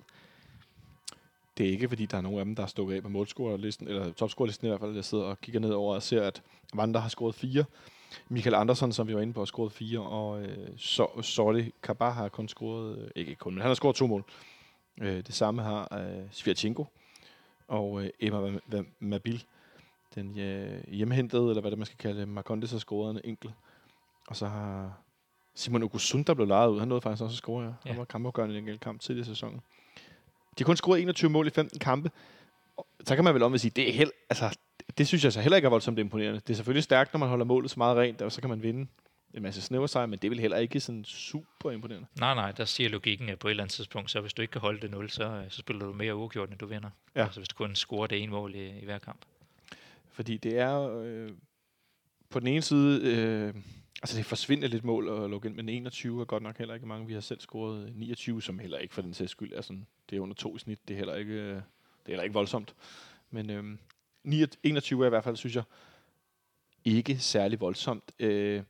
[1.58, 3.88] Det er ikke, fordi der er nogen af dem, der er stukket af på målscorerlisten,
[3.88, 4.96] eller topscorerlisten i hvert fald.
[4.96, 6.42] Jeg sidder og kigger ned over og ser, at
[6.76, 7.66] Wander har scoret fire.
[8.30, 12.12] Michael Andersen, som vi var inde på, har scoret fire, og øh, so, Sorry Kabar
[12.12, 14.24] har kun scoret, øh, ikke kun, men han har scoret to mål.
[15.02, 16.86] Øh, det samme har øh, Svirchenko
[17.68, 19.44] og øh, Emma Ma- Ma- Mabil.
[20.16, 23.54] Den øh, hjemhentede, eller hvad det man skal kalde det, Marcondes har scoret en enkelt.
[24.28, 24.98] Og så har
[25.56, 27.72] Simon Ogusund, der blev lejet ud, han nåede faktisk også at score, ja.
[27.86, 29.62] Han var kampafgørende i en enkelt kamp tidligere i sæsonen.
[30.58, 32.12] De har kun scoret 21 mål i 15 kampe.
[32.78, 34.58] Og Så kan man vel om at sige, det er held, altså,
[34.98, 36.40] det synes jeg så heller ikke er voldsomt imponerende.
[36.40, 38.64] Det er selvfølgelig stærkt, når man holder målet så meget rent, og så kan man
[38.64, 38.88] vinde
[39.36, 42.08] en masse snæver sig, men det vel heller ikke sådan super imponerende.
[42.20, 44.52] Nej, nej, der siger logikken, at på et eller andet tidspunkt, så hvis du ikke
[44.52, 46.90] kan holde det 0, så, øh, så spiller du mere uafgjort, end du vinder.
[47.16, 47.24] Ja.
[47.24, 49.26] Altså hvis du kun scorer det ene mål i, i hver kamp.
[50.10, 51.32] Fordi det er øh,
[52.30, 53.54] på den ene side, øh,
[54.02, 56.88] altså det forsvinder lidt mål at lukke ind, men 21 er godt nok heller ikke
[56.88, 57.08] mange.
[57.08, 60.16] Vi har selv scoret 29, som heller ikke for den sags skyld er sådan, det
[60.16, 61.62] er under to i snit, det er heller ikke, øh, det er
[62.08, 62.76] heller ikke voldsomt.
[63.30, 63.64] Men øh,
[64.24, 65.64] 9 21 er i hvert fald, synes jeg,
[66.86, 68.12] ikke særlig voldsomt.
[68.20, 68.64] Øh,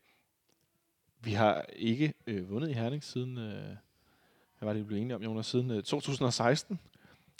[1.25, 3.53] vi har ikke øh, vundet i Herning siden, øh,
[4.59, 6.79] hvad var det, vi blev enige om, Jonas, siden øh, 2016,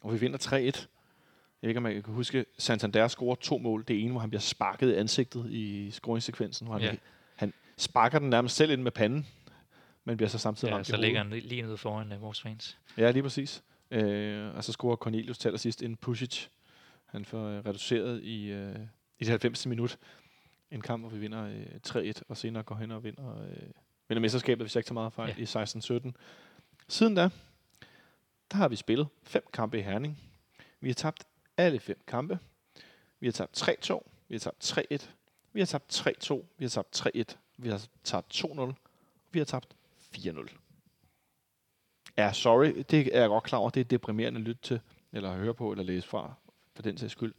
[0.04, 0.54] og vi vinder 3-1.
[0.54, 0.64] Jeg
[1.62, 3.84] ved ikke, om jeg kan huske, Santander scorer to mål.
[3.88, 6.96] Det ene, hvor han bliver sparket i ansigtet i scoringssekvensen, hvor han, Ja.
[7.36, 9.28] han sparker den nærmest selv ind med panden,
[10.04, 12.42] men bliver så samtidig Ja, ramt så ligger han li- lige nede foran uh, vores
[12.42, 12.78] fans.
[12.98, 13.64] Ja, lige præcis.
[13.92, 16.46] Øh, og så scorer Cornelius til allersidst en Pusic.
[17.06, 18.76] Han får øh, reduceret i, øh,
[19.20, 19.66] i det 90.
[19.68, 19.98] minut.
[20.72, 23.58] En kamp, hvor vi vinder øh, 3-1, og senere går hen og vinder, øh,
[24.08, 25.42] vinder mesterskabet, hvis jeg ikke tager meget fejl, Ja.
[25.42, 26.12] i 16-17.
[26.88, 27.30] Siden da,
[28.52, 30.20] der har vi spillet fem kampe i Herning.
[30.80, 31.24] Vi har tabt
[31.58, 32.40] alle fem kampe.
[33.20, 34.64] Vi har tabt 3-2, vi har tabt
[34.94, 35.10] 3-1,
[35.54, 38.76] vi har tabt 3-2, vi har tabt 3-1, vi har tabt 2-0, og
[39.32, 39.76] vi har tabt
[40.18, 40.48] 4-0.
[42.18, 43.70] Ja, sorry, det er jeg godt klar over.
[43.70, 44.80] Det er deprimerende at lytte til,
[45.12, 46.34] eller høre på, eller læse fra,
[46.76, 47.34] for den sags skyld.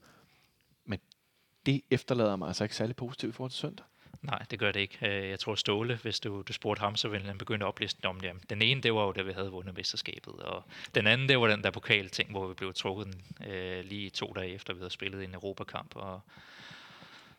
[1.66, 3.86] Det efterlader mig altså ikke særlig positivt i forhold til søndag.
[4.22, 4.98] Nej, det gør det ikke.
[5.02, 8.04] Øh, Jeg tror Ståle, hvis du, du spurgte ham, så ville han begynde at opliste
[8.06, 8.26] om det.
[8.28, 10.34] Jamen, Den ene, det var jo, da vi havde vundet mesterskabet.
[10.34, 10.64] Og
[10.94, 14.32] den anden, det var den der pokalting, hvor vi blev trukket den, øh, lige to
[14.36, 15.96] dage efter, vi havde spillet en Europakamp.
[15.96, 16.20] Og,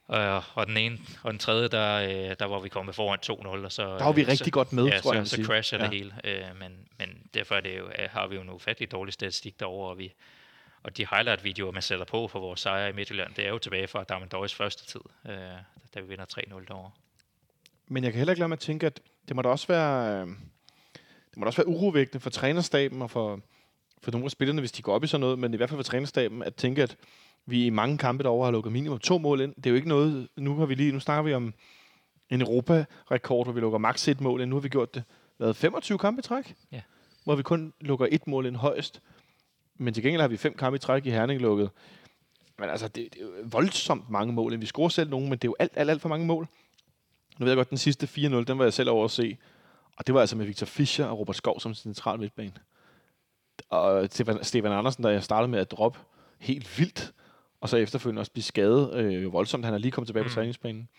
[0.08, 3.66] og, og den ene, og den tredje, der, øh, der var vi kommet foran 2-0.
[3.66, 5.44] Og så, Der var vi øh, rigtig så, godt med, ja, tror jeg, så, så
[5.44, 5.84] crasher Ja.
[5.86, 6.14] det hele.
[6.24, 9.60] Øh, men, men derfor er det jo, øh, har vi jo en ufattelig dårlig statistik
[9.60, 10.14] derovre, og vi,
[10.84, 13.88] og de highlight-videoer, man sætter på for vores sejre i Midtjylland, det er jo tilbage
[13.88, 15.32] fra Darmendøjs første tid, øh,
[15.96, 16.92] da vi vinder 3-0 derovre.
[17.88, 20.22] Men jeg kan heller ikke lade mig at tænke, at det må da også være,
[20.22, 20.28] øh,
[21.30, 23.40] det må da også være urovækkende for trænerstaben og for,
[24.02, 25.78] for nogle af spillerne, hvis de går op i sådan noget, men i hvert fald
[25.78, 26.98] for trænerstaben, at tænke, at
[27.46, 29.56] vi i mange kampe derovre har lukket minimum to mål ind.
[29.56, 31.54] Det er jo ikke noget, nu har vi lige, nu snakker vi om
[32.30, 34.50] en Europa-rekord, hvor vi lukker maks et mål ind.
[34.50, 35.04] Nu har vi gjort det,
[35.40, 36.82] været 25 kampe i træk, Ja.
[37.24, 39.02] hvor vi kun lukker et mål ind højst.
[39.78, 41.70] Men til gengæld har vi fem kampe i træk i Herning lukket.
[42.60, 44.62] Men altså, det, det er jo voldsomt mange mål.
[44.62, 46.48] Vi scorer selv nogen, men det er jo alt, alt, alt for mange mål.
[47.40, 49.38] Nu ved jeg godt, den sidste 4-0, den var jeg selv over at se.
[49.98, 52.54] Og det var altså med Victor Fischer og Robert Skov som central midtbane.
[53.70, 56.00] Og Stefan, Stefan Andersen, der jeg startede med at droppe
[56.40, 57.14] helt vildt,
[57.62, 59.66] og så efterfølgende også blive skadet øh, voldsomt.
[59.66, 60.30] Han er lige kommet tilbage mm.
[60.30, 60.90] på træningsbanen.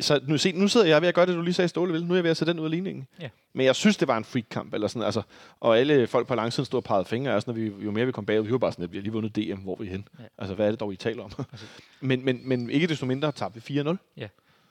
[0.00, 2.04] Så nu, se, nu sidder jeg ved at gøre det, du lige sagde, Ståle vil.
[2.06, 3.06] Nu er jeg ved at sætte den ud af ligningen.
[3.20, 3.28] Ja.
[3.52, 4.74] Men jeg synes, det var en freak-kamp.
[4.74, 5.22] Eller sådan, altså,
[5.60, 7.34] og alle folk på langsiden stod og pegede fingre.
[7.34, 9.02] Altså, når vi, jo mere vi kom bagud, vi var bare sådan, at vi har
[9.02, 10.08] lige vundet DM, hvor er vi hen.
[10.18, 10.24] Ja.
[10.38, 11.30] Altså, hvad er det dog, I taler om?
[12.00, 13.96] men, men, men ikke desto mindre tabte vi 4-0.
[14.16, 14.28] Ja,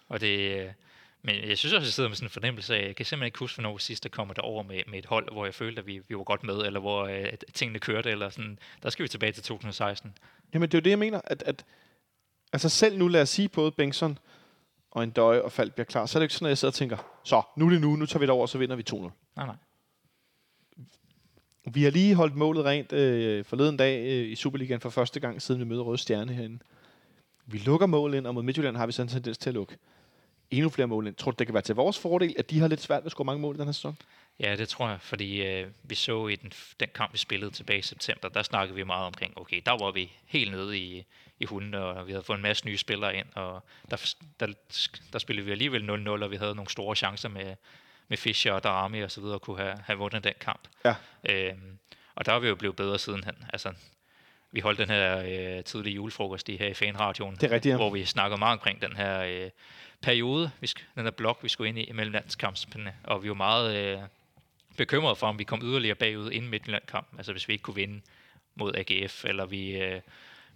[0.09, 0.69] og det...
[1.23, 3.39] Men jeg synes også, jeg sidder med sådan en fornemmelse af, jeg kan simpelthen ikke
[3.39, 6.01] huske, hvornår sidst der kommer derover med, med et hold, hvor jeg følte, at vi,
[6.07, 8.59] vi var godt med, eller hvor øh, tingene kørte, eller sådan.
[8.83, 10.13] Der skal vi tilbage til 2016.
[10.53, 11.21] Jamen, det er jo det, jeg mener.
[11.23, 11.65] At, at,
[12.53, 14.17] altså selv nu, lad os sige, både Bengtsson
[14.91, 16.71] og en døje og Falk bliver klar, så er det ikke sådan, at jeg sidder
[16.71, 18.83] og tænker, så, nu er det nu, nu tager vi det over, så vinder vi
[18.89, 18.95] 2-0.
[19.35, 19.55] Nej, nej.
[21.73, 25.41] Vi har lige holdt målet rent øh, forleden dag øh, i Superligaen for første gang,
[25.41, 26.59] siden vi møder Røde Stjerne herinde.
[27.45, 29.77] Vi lukker mål ind, og mod Midtjylland har vi sådan en tendens til at lukke
[30.51, 31.15] endnu flere mål ind.
[31.15, 33.11] Tror du, det kan være til vores fordel, at de har lidt svært ved at
[33.11, 33.97] score mange mål i den her sæson?
[34.39, 37.79] Ja, det tror jeg, fordi øh, vi så i den, den kamp, vi spillede tilbage
[37.79, 41.05] i september, der snakkede vi meget omkring, okay, der var vi helt nede i,
[41.41, 44.47] i hunden, og vi havde fået en masse nye spillere ind, og der, der,
[45.13, 47.55] der spillede vi alligevel 0-0, og vi havde nogle store chancer med,
[48.07, 50.67] med Fischer og Darami og så videre, og kunne have, have vundet den kamp.
[50.85, 50.95] Ja.
[51.29, 51.77] Øhm,
[52.15, 53.35] og der er vi jo blevet bedre sidenhen.
[53.53, 53.73] Altså,
[54.51, 55.23] vi holdt den her
[55.57, 57.77] øh, tidlige julefrokost i her i fanradioen, Det er rigtigt, ja.
[57.77, 59.49] hvor vi snakkede meget omkring den her øh,
[60.01, 63.35] periode, vi sk- den her blok, vi skulle ind i imellem landskampene, og vi var
[63.35, 63.99] meget øh,
[64.77, 68.01] bekymrede for, om vi kom yderligere bagud inden Midtjylland-kampen, altså hvis vi ikke kunne vinde
[68.55, 70.01] mod AGF, eller vi, øh,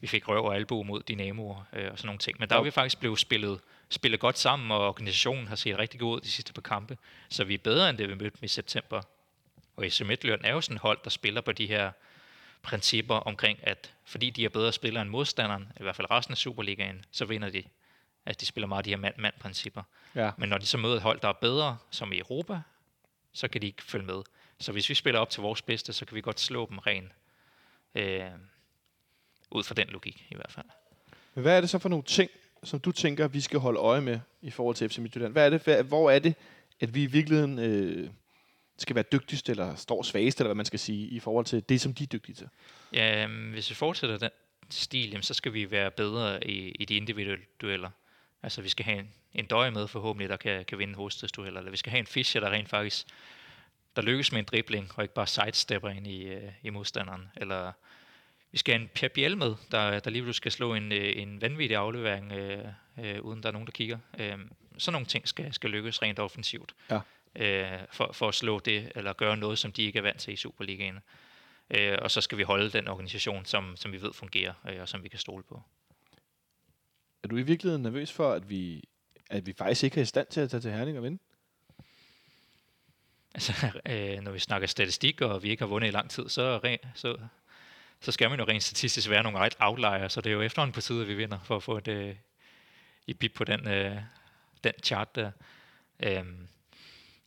[0.05, 2.37] vi fik røv og albu mod Dynamo øh, og sådan nogle ting.
[2.39, 5.99] Men der er vi faktisk blevet spillet, spillet godt sammen, og organisationen har set rigtig
[5.99, 6.97] god ud de sidste par kampe,
[7.29, 9.01] så vi er bedre end det, vi mødte dem i september.
[9.75, 11.91] Og FC Midtjylland er jo sådan et hold, der spiller på de her
[12.61, 16.37] principper omkring, at fordi de er bedre spillere end modstanderen, i hvert fald resten af
[16.37, 17.63] Superligaen, så vinder de.
[18.25, 19.83] Altså de spiller meget de her mand-mand-principper.
[20.15, 20.31] Ja.
[20.37, 22.59] Men når de så møder et hold, der er bedre, som i Europa,
[23.33, 24.21] så kan de ikke følge med.
[24.59, 27.11] Så hvis vi spiller op til vores bedste, så kan vi godt slå dem ren.
[27.95, 28.31] Øh,
[29.55, 30.65] ud fra den logik i hvert fald.
[31.35, 32.29] Men hvad er det så for nogle ting,
[32.63, 35.31] som du tænker, vi skal holde øje med i forhold til FC Midtjylland?
[35.31, 36.35] Hvad er det, hvad, hvor er det,
[36.79, 38.09] at vi i virkeligheden øh,
[38.77, 41.81] skal være dygtigst, eller står svagest, eller hvad man skal sige, i forhold til det,
[41.81, 42.49] som de er dygtige til?
[42.93, 44.29] Ja, øhm, hvis vi fortsætter den
[44.69, 47.89] stil, jamen, så skal vi være bedre i, i de individuelle dueller.
[48.43, 51.71] Altså vi skal have en, en døje med forhåbentlig, der kan, kan vinde hovedstadsdueller, eller
[51.71, 53.07] vi skal have en Fischer, der rent faktisk
[53.95, 57.31] der lykkes med en dribling, og ikke bare sidestepper ind i, øh, i modstanderen.
[57.37, 57.71] Eller
[58.51, 61.41] vi skal have en Per Biel med, der, der lige skal slå en, øh, en
[61.41, 62.65] vanvittig aflevering, øh,
[62.99, 63.97] øh, uden der er nogen, der kigger.
[64.19, 64.37] Øh,
[64.77, 66.75] sådan nogle ting skal, skal lykkes rent offensivt.
[66.89, 66.99] Ja.
[67.35, 70.33] Øh, for, for at slå det, eller gøre noget, som de ikke er vant til
[70.33, 70.99] i Superligaen.
[71.69, 74.89] Øh, og så skal vi holde den organisation, som, som vi ved fungerer, øh, og
[74.89, 75.61] som vi kan stole på.
[77.23, 78.83] Er du i virkeligheden nervøs for, at vi,
[79.29, 81.19] at vi faktisk ikke er i stand til at tage til Herning og vinde?
[83.33, 83.53] Altså,
[83.91, 86.59] øh, når vi snakker statistik, og vi ikke har vundet i lang tid, så,
[86.95, 87.17] så,
[88.01, 90.73] så skal man jo rent statistisk være nogle ret outlier, så det er jo efterhånden
[90.73, 92.15] på tide, at vi vinder, for at få et øh,
[93.07, 93.97] i bip på den, øh,
[94.63, 95.31] den chart der.
[95.99, 96.47] Øhm,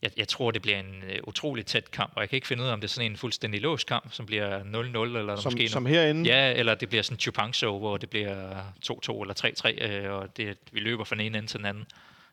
[0.01, 2.63] jeg, jeg tror, det bliver en øh, utrolig tæt kamp, og jeg kan ikke finde
[2.63, 5.51] ud af, om det er sådan en fuldstændig låst kamp, som bliver 0-0, eller Som,
[5.53, 6.29] måske som noget- herinde?
[6.29, 10.11] Ja, eller det bliver sådan en Chupang show, hvor det bliver 2-2 eller 3-3, øh,
[10.13, 11.85] og det, vi løber fra den ene ende til den anden.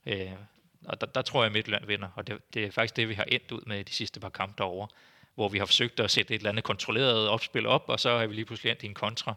[0.07, 0.31] Øh,
[0.85, 3.15] og der, der tror jeg, at Midtjylland vinder, og det, det er faktisk det, vi
[3.15, 4.89] har endt ud med de sidste par kampe derovre,
[5.37, 8.27] hvor vi har forsøgt at sætte et eller andet kontrolleret opspil op, og så er
[8.27, 9.35] vi lige pludselig endt i en kontra,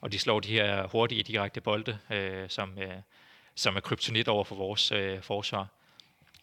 [0.00, 2.94] og de slår de her hurtige direkte bolde, øh, som, øh,
[3.54, 5.66] som er kryptonit over for vores øh, forsvar.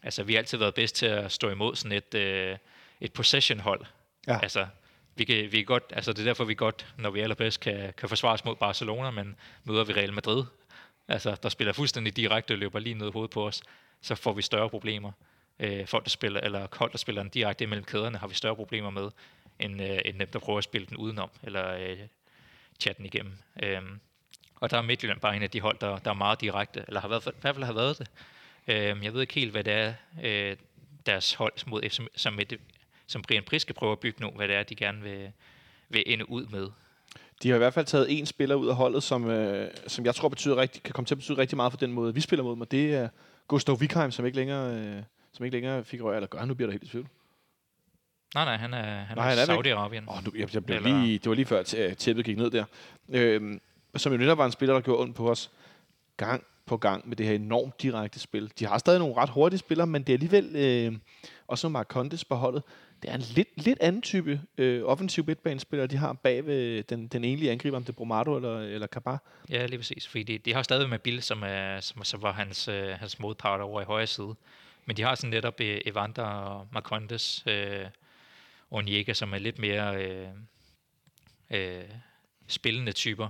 [0.02, 2.56] Altså, vi har altid været bedst til at stå imod sådan et, øh,
[3.00, 3.86] et possession-hold.
[4.26, 4.38] Ja.
[4.42, 4.66] Altså,
[5.14, 7.92] vi kan, vi kan godt, altså det er derfor, vi godt, når vi allerbedst kan,
[7.96, 10.44] kan forsvare os mod Barcelona, men møder vi Real Madrid,
[11.08, 13.62] altså der spiller fuldstændig direkte og løber lige ned i hovedet på os,
[14.00, 15.12] så får vi større problemer.
[15.62, 18.56] Øh, folk, der spiller, eller hold, der spiller den direkte imellem kæderne, har vi større
[18.56, 19.10] problemer med,
[19.58, 21.98] end, øh, end dem, der prøver at spille den udenom, eller øh,
[22.80, 23.32] chatten igennem.
[23.62, 23.82] Øh,
[24.56, 27.00] og der er Midtjylland bare en af de hold, der, der er meget direkte, eller
[27.00, 28.10] har været, i hvert fald har været det.
[28.68, 30.56] Øh, jeg ved ikke helt, hvad det er, øh,
[31.06, 32.44] deres hold mod FC, som, med
[33.06, 35.32] som Brian Priske prøver at bygge nu, hvad det er, de gerne vil,
[35.88, 36.68] vil ende ud med.
[37.42, 40.14] De har i hvert fald taget en spiller ud af holdet, som, øh, som jeg
[40.14, 42.42] tror betyder rigtig, kan komme til at betyde rigtig meget for den måde, vi spiller
[42.42, 43.08] mod dem, og det er
[43.48, 45.02] Gustav Wikheim, som ikke længere, øh,
[45.34, 47.06] som ikke længere fik rør, eller gør han, nu bliver der helt i tvivl.
[48.34, 49.56] Nej, nej, han er, han Nej, er, han er.
[49.56, 50.04] Saudi-Arabien.
[50.16, 52.50] Oh, nu, jeg, jeg blev Eller- lige, det var lige før tæ- tæppet gik ned
[52.50, 52.64] der.
[53.08, 53.60] Øhm,
[53.96, 55.50] som jo netop var en spiller, der gjorde ondt på os
[56.16, 58.52] gang på gang med det her enormt direkte spil.
[58.58, 60.98] De har stadig nogle ret hurtige spillere, men det er alligevel øh,
[61.46, 62.62] også nogle Marcondes på holdet.
[63.02, 67.08] Det er en lidt, lidt anden type øh, offensiv midtbanespiller, de har bag ved den,
[67.08, 69.22] den egentlige angriber, om det er Bromado eller, eller Kabar.
[69.50, 70.08] Ja, lige præcis.
[70.08, 73.18] Fordi de, de har stadig med Bill, som, er, som, som var hans, øh, hans
[73.18, 74.34] modpart over i højre side.
[74.84, 77.86] Men de har sådan netop øh, Evander og Marcondes øh,
[78.70, 80.28] og Onyeka, som er lidt mere øh,
[81.50, 81.84] øh,
[82.46, 83.28] spillende typer.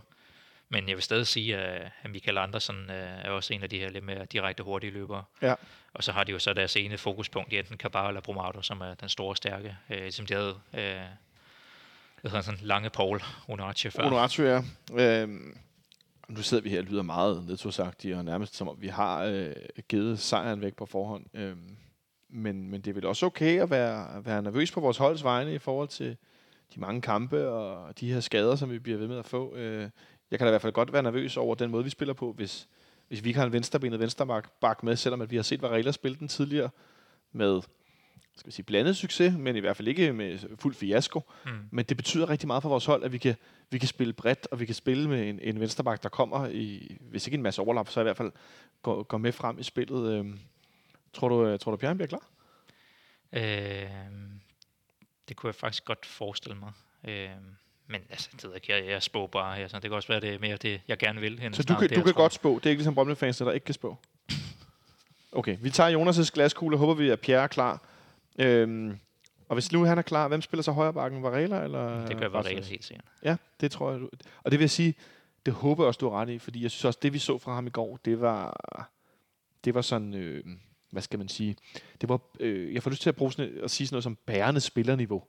[0.68, 3.88] Men jeg vil stadig sige, at Michael Andersen øh, er også en af de her
[3.88, 5.24] lidt mere direkte hurtige løbere.
[5.42, 5.55] Ja.
[5.94, 8.80] Og så har de jo så deres ene fokuspunkt i enten Cabal eller Brumado, som
[8.80, 9.76] er den store stærke.
[9.90, 11.05] Øh, som de havde øh,
[12.20, 14.03] hvad hedder sådan, lange Paul Onace før.
[14.03, 14.62] Onace, ja.
[14.92, 15.57] Øhm,
[16.33, 19.53] nu sidder vi her og lyder meget nedtursagtige, og nærmest som om vi har øh,
[19.89, 21.24] givet sejren væk på forhånd.
[21.35, 21.76] Øhm,
[22.28, 25.55] men, men det er vel også okay at være, være nervøs på vores holds vegne
[25.55, 26.16] i forhold til
[26.74, 29.55] de mange kampe og de her skader, som vi bliver ved med at få.
[29.55, 29.91] Øh,
[30.30, 32.33] jeg kan da i hvert fald godt være nervøs over den måde, vi spiller på,
[32.33, 32.68] hvis,
[33.09, 36.18] hvis vi ikke har en venstrebenet venstreback med, selvom at vi har set Varela spille
[36.18, 36.70] den tidligere
[37.33, 37.61] med
[38.37, 41.30] skal vi sige, blandet succes, men i hvert fald ikke med fuld fiasko.
[41.45, 41.51] Mm.
[41.70, 43.35] Men det betyder rigtig meget for vores hold, at vi kan,
[43.70, 46.97] vi kan spille bredt, og vi kan spille med en, en venstreback, der kommer i,
[47.01, 48.33] hvis ikke en masse overlap, så i hvert fald
[48.83, 50.12] går, går med frem i spillet.
[50.12, 50.39] Øhm,
[51.12, 52.28] tror du, tror du, Bjørn bliver klar?
[53.33, 53.91] Øh,
[55.28, 56.72] det kunne jeg faktisk godt forestille mig.
[57.09, 57.28] Øh,
[57.87, 59.59] men altså, det ved jeg, jeg, jeg spår bare.
[59.59, 61.51] Altså, det kan også være, det er mere det, jeg gerne vil.
[61.53, 62.55] Så du kan, du kan godt spå?
[62.59, 63.97] Det er ikke ligesom Brøndby-fans, der ikke kan spå?
[65.35, 67.91] Okay, vi tager Jonas' glaskugle håber vi, at Pierre er klar.
[68.39, 68.99] Øhm,
[69.49, 71.22] og hvis nu han er klar, hvem spiller så højre bakken?
[71.22, 71.62] Varela?
[71.62, 73.07] Eller det gør Varela helt sikkert.
[73.22, 74.01] Ja, det tror jeg.
[74.43, 74.95] Og det vil jeg sige,
[75.47, 77.39] det håber jeg også, du har ret i, fordi jeg synes også, det vi så
[77.39, 78.57] fra ham i går, det var,
[79.64, 80.45] det var sådan, øh,
[80.91, 81.57] hvad skal man sige,
[82.01, 84.18] det var, øh, jeg får lyst til at, bruge sådan, at sige sådan noget som
[84.26, 85.22] bærende spillerniveau.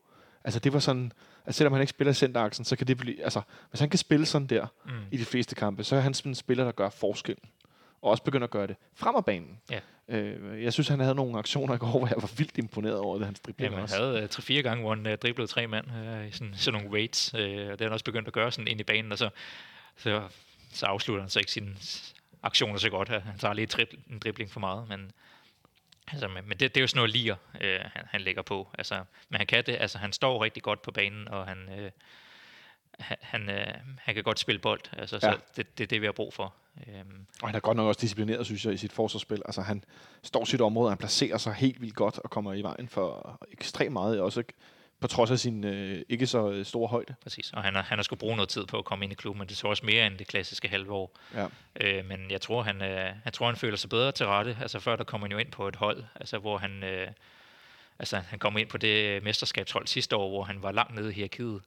[0.44, 1.12] Altså det var sådan,
[1.46, 4.26] at selvom han ikke spiller centeraksen, så kan det blive, altså hvis han kan spille
[4.26, 4.92] sådan der mm.
[5.12, 7.38] i de fleste kampe, så er han sådan en spiller, der gør forskel.
[8.04, 9.62] Og også begynder at gøre det frem af banen.
[9.72, 9.80] Ja.
[10.08, 13.18] Øh, jeg synes, han havde nogle aktioner i går, hvor jeg var vildt imponeret over
[13.18, 16.28] det, hans dribling Han havde uh, tre-fire gange, hvor han uh, driblede tre mand uh,
[16.28, 17.34] i sådan, sådan nogle weights.
[17.34, 19.30] Uh, og det har han også begyndt at gøre sådan ind i banen, og så,
[19.98, 20.22] så,
[20.72, 21.76] så afslutter han så ikke sine
[22.44, 23.10] aktioner så godt.
[23.10, 25.12] Han tager lige trip, en dribling for meget, men
[26.12, 28.70] Altså, men det, det er jo sådan noget lier, øh, han, han lægger på.
[28.78, 29.78] Altså, men han kan det.
[29.80, 31.92] Altså, han står rigtig godt på banen, og han, øh,
[33.22, 34.82] han, øh, han kan godt spille bold.
[34.98, 35.32] Altså, ja.
[35.32, 36.54] Så det, det er det, vi har brug for.
[36.88, 37.26] Øhm.
[37.42, 39.42] Og han er godt nok også disciplineret, synes jeg, i sit forsvarsspil.
[39.46, 39.84] Altså, han
[40.24, 43.94] står sit område, han placerer sig helt vildt godt og kommer i vejen for ekstremt
[43.94, 44.22] meget.
[44.22, 44.44] Også
[45.00, 47.16] på trods af sin øh, ikke så øh, store højde.
[47.24, 49.16] Præcis, og han har, han har skulle bruge noget tid på at komme ind i
[49.16, 51.18] klubben, men det tror også mere end det klassiske halve år.
[51.34, 51.48] Ja.
[51.82, 54.58] Øh, men jeg tror, han, øh, jeg tror, han føler sig bedre til rette.
[54.62, 57.08] Altså før der kommer han jo ind på et hold, altså, hvor han, øh,
[58.00, 61.14] altså, han kom ind på det mesterskabshold sidste år, hvor han var langt nede i
[61.14, 61.62] hierarkiet.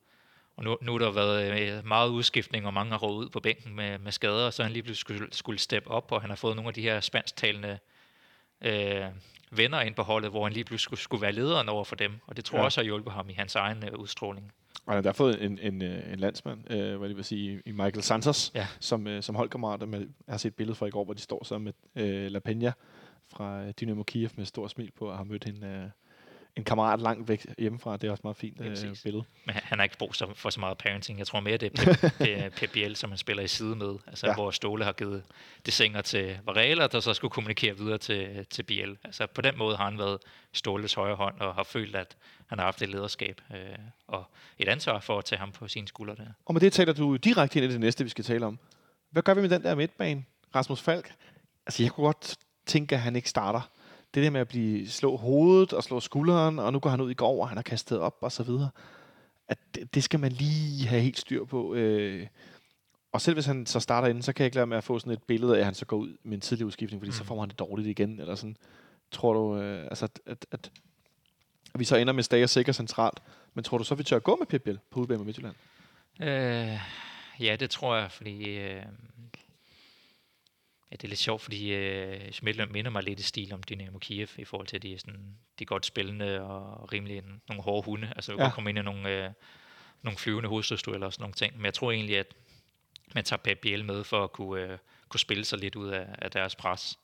[0.56, 3.40] Og nu, nu har der været øh, meget udskiftning, og mange har råd ud på
[3.40, 6.36] bænken med, med skader, så han lige pludselig skulle, skulle steppe op, og han har
[6.36, 7.78] fået nogle af de her spansktalende
[8.60, 9.04] øh,
[9.50, 12.12] venner ind på holdet, hvor han lige pludselig skulle, skulle være lederen over for dem.
[12.26, 12.64] Og det tror jeg ja.
[12.64, 14.52] også har hjulpet ham i hans egen øh, udstråling.
[14.86, 17.72] Og han har fået en, en, øh, en landsmand, øh, hvad det vil sige, i
[17.72, 18.66] Michael Santos, ja.
[18.80, 19.88] som, øh, som holdkammerat.
[19.88, 22.30] Med, jeg har set et billede fra i går, hvor de står sammen med øh,
[22.30, 22.72] La Peña
[23.28, 25.90] fra Dynamo Kiev med stor smil på, og har mødt hende øh,
[26.56, 27.96] en kammerat langt væk hjemmefra.
[27.96, 29.24] Det er også meget fint øh, billede.
[29.44, 31.18] Men han har ikke brug for så meget parenting.
[31.18, 31.72] Jeg tror mere, det
[32.20, 33.94] er Biel, som han spiller i side med.
[34.06, 34.34] Altså, ja.
[34.34, 35.22] hvor Ståle har givet
[35.66, 38.96] det sænger til Varela, der så skulle kommunikere videre til, til Biel.
[39.04, 40.18] Altså, på den måde har han været
[40.52, 43.58] Ståles højre hånd, og har følt, at han har haft et lederskab øh,
[44.06, 44.24] og
[44.58, 46.26] et ansvar for at tage ham på sine skuldre der.
[46.44, 48.58] Og med det taler du direkte ind i det næste, vi skal tale om.
[49.10, 50.24] Hvad gør vi med den der midtbane?
[50.54, 51.12] Rasmus Falk?
[51.66, 52.36] Altså, jeg kunne godt
[52.66, 53.70] tænke, at han ikke starter
[54.16, 57.10] det der med at blive slå hovedet og slå skulderen, og nu går han ud
[57.10, 58.70] i går, og han har kastet op og så videre,
[59.48, 61.74] at det, det skal man lige have helt styr på.
[61.74, 62.26] Øh,
[63.12, 64.98] og selv hvis han så starter inden, så kan jeg ikke lade med at få
[64.98, 67.14] sådan et billede af, at han så går ud med en tidlig udskiftning, fordi mm.
[67.14, 68.56] så får han det dårligt igen, eller sådan.
[69.10, 70.70] Tror du, øh, altså, at, at, at,
[71.74, 73.22] vi så ender med Stager sikker centralt,
[73.54, 75.54] men tror du så, vi tør gå med Biel på udbanen med Midtjylland?
[76.20, 76.80] Øh,
[77.40, 78.82] ja, det tror jeg, fordi øh,
[80.90, 83.98] Ja, det er lidt sjovt, fordi øh, Midtjylland minder mig lidt i stil om Dynamo
[83.98, 87.42] Kiev i forhold til, at de er, sådan, de er godt spillende og rimelig en,
[87.48, 88.12] nogle hårde hunde.
[88.16, 88.44] Altså, du ja.
[88.44, 89.30] kan komme ind i nogle, øh,
[90.02, 91.56] nogle flyvende hovedstødstueller og sådan nogle ting.
[91.56, 92.26] Men jeg tror egentlig, at
[93.14, 94.78] man tager Pep Biel med for at kunne, øh,
[95.08, 96.98] kunne spille sig lidt ud af, af deres pres.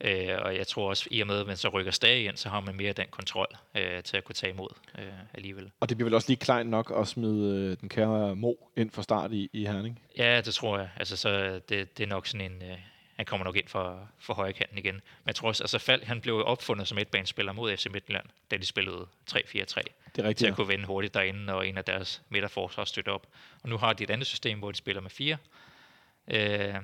[0.00, 2.48] Øh, og jeg tror også, i og med, at man så rykker stadig ind, så
[2.48, 5.70] har man mere den kontrol øh, til at kunne tage imod øh, alligevel.
[5.80, 8.90] Og det bliver vel også lige kleint nok at smide øh, den kære Mo ind
[8.90, 10.02] for start i, i Herning?
[10.18, 10.88] Ja, det tror jeg.
[10.96, 12.62] Altså, så det, det er nok sådan en...
[12.62, 12.78] Øh,
[13.16, 14.94] han kommer nok ind for, for højre kanten igen.
[14.94, 18.26] Men jeg tror også, altså Fald, han blev opfundet som et banespiller mod FC Midtjylland,
[18.50, 19.36] da de spillede 3-4-3.
[19.36, 19.82] Det er
[20.16, 23.26] rigtigt, Til at kunne vende hurtigt derinde, og en af deres midterforsvar støtte op.
[23.62, 25.36] Og nu har de et andet system, hvor de spiller med fire.
[26.28, 26.74] Øh,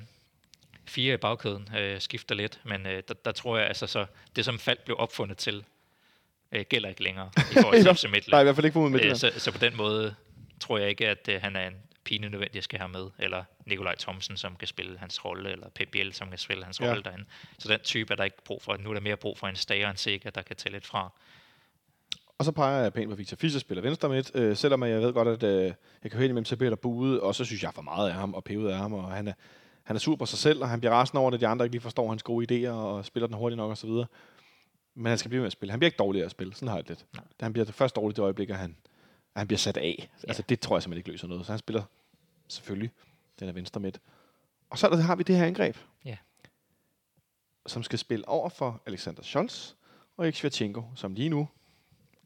[0.87, 4.07] fire i bagkæden øh, skifter lidt, men øh, der, der, tror jeg, altså så,
[4.37, 5.65] det som Fald blev opfundet til,
[6.53, 8.33] øh, gælder ikke længere i forhold til FC Midtjylland.
[8.33, 9.25] Nej, i hvert fald ikke for Midtjylland.
[9.25, 10.15] Øh, så, så på den måde
[10.61, 11.77] tror jeg ikke, at øh, han er en
[12.11, 13.07] pine nødvendigt, jeg skal have med.
[13.19, 16.89] Eller Nikolaj Thomsen, som kan spille hans rolle, eller Biel, som kan spille hans Ja.
[16.91, 17.25] rolle derinde.
[17.59, 18.77] Så den type er der ikke brug for.
[18.77, 20.87] Nu er der mere brug for en Stager og en Sega, der kan tage lidt
[20.87, 21.13] fra.
[22.39, 25.13] Og så peger jeg pænt på Victor Fischer, spiller venstre midt, øh, selvom jeg ved
[25.13, 25.65] godt, at øh,
[26.03, 28.45] jeg kan høre imellem, der buet, og så synes jeg for meget af ham, og
[28.45, 29.33] pevet af ham, og han er,
[29.83, 31.75] han er sur på sig selv, og han bliver rasende over, at de andre ikke
[31.75, 34.07] lige forstår hans gode idéer, og spiller den hurtigt nok, og så videre.
[34.95, 35.71] Men han skal blive med at spille.
[35.71, 37.07] Han bliver ikke dårligere at spille, sådan har jeg det lidt.
[37.15, 37.25] Nej.
[37.41, 38.77] Han bliver det første dårlige det øjeblik, at han,
[39.35, 40.11] at han bliver sat af.
[40.29, 41.47] Altså, det tror jeg simpelthen ikke løser noget.
[41.47, 41.83] Så han spiller
[42.53, 42.91] selvfølgelig
[43.41, 44.01] den er venstre midt.
[44.71, 46.17] Og så er der, har vi det her angreb, Ja.
[47.67, 49.73] som skal spille over for Alexander Scholz
[50.17, 51.49] og Eksvjerchenko, som lige nu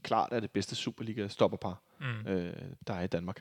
[0.03, 2.27] klart er det bedste Superliga-stopperpar, Mm.
[2.27, 2.57] øh,
[2.87, 3.41] der er i Danmark.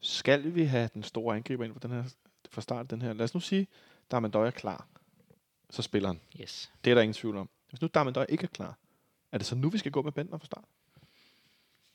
[0.00, 2.04] Skal vi have den store angriber ind på den her,
[2.50, 3.12] fra start den her?
[3.12, 3.66] Lad os nu sige,
[4.10, 4.86] Darmandøj er klar.
[5.70, 6.20] Så spiller han.
[6.40, 6.72] Yes.
[6.84, 7.48] Det er der ingen tvivl om.
[7.68, 8.78] Hvis nu Darmandøj ikke er klar,
[9.32, 10.64] er det så nu, vi skal gå med Bentner fra start?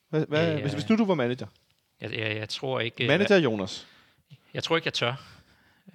[0.09, 1.47] Hvad, hvad, Ja, ja, hvis, hvis nu du var manager.
[2.01, 3.07] Jeg, jeg, jeg tror ikke...
[3.07, 3.87] Manager Jonas.
[4.53, 5.13] Jeg tror ikke, jeg tør.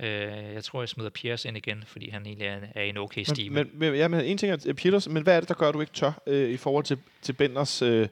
[0.00, 0.09] Øh,
[0.54, 3.54] jeg tror, jeg smider Piers ind igen, fordi han egentlig er, er en okay stime.
[3.54, 5.74] Men, men, ja, men en ting er Pieters, men hvad er det, der gør, at
[5.74, 8.09] du ikke tør øh, i forhold til, til Benders, øh,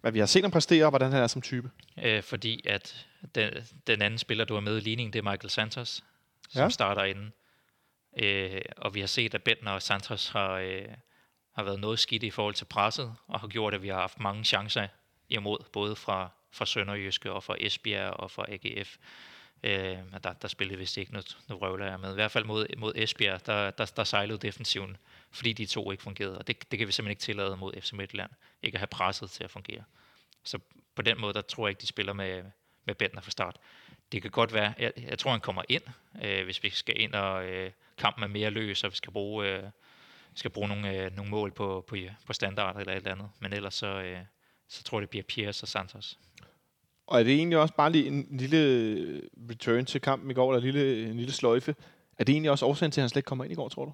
[0.00, 1.70] hvad vi har set ham præstere, og hvordan han er som type?
[2.02, 3.50] øh, fordi at den,
[3.86, 6.04] den anden spiller, du har med i ligningen, det er Michael Santos,
[6.50, 6.68] som Ja.
[6.68, 7.32] starter inden.
[8.18, 10.82] Øh, og vi har set, at Bentner og Santos har, øh,
[11.56, 14.20] har været noget skidt i forhold til presset, og har gjort, at vi har haft
[14.20, 14.86] mange chancer
[15.28, 18.96] imod, både fra, fra Sønderjyske og fra Esbjerg og fra AGF.
[19.62, 22.10] Øh, der, der spillede vist ikke noget, noget røvler jeg med.
[22.10, 24.96] I hvert fald mod, mod Esbjerg, der, der, der sejlede defensiven,
[25.30, 26.38] fordi de to ikke fungerede.
[26.38, 28.30] Og det, det kan vi simpelthen ikke tillade mod FC Midtjylland.
[28.62, 29.84] Ikke at have presset til at fungere.
[30.44, 30.58] Så
[30.94, 32.44] på den måde, der tror jeg ikke, de spiller med,
[32.84, 33.56] med Bentner fra start.
[34.12, 35.82] Det kan godt være, jeg, jeg tror, han kommer ind,
[36.22, 39.48] øh, hvis vi skal ind og øh, kampen er mere løs, og vi skal bruge,
[39.48, 39.62] øh,
[40.34, 41.96] skal bruge nogle, øh, nogle mål på, på,
[42.26, 43.30] på standard eller et eller andet.
[43.40, 44.18] Men ellers så, øh,
[44.72, 46.18] så tror jeg, det bliver Piers og Santos.
[47.06, 50.68] Og er det egentlig også bare lige en lille return til kampen i går, eller
[50.68, 51.74] en lille, en lille sløjfe?
[52.18, 53.84] Er det egentlig også årsagen til, at han slet ikke kommer ind i går, tror
[53.84, 53.92] du?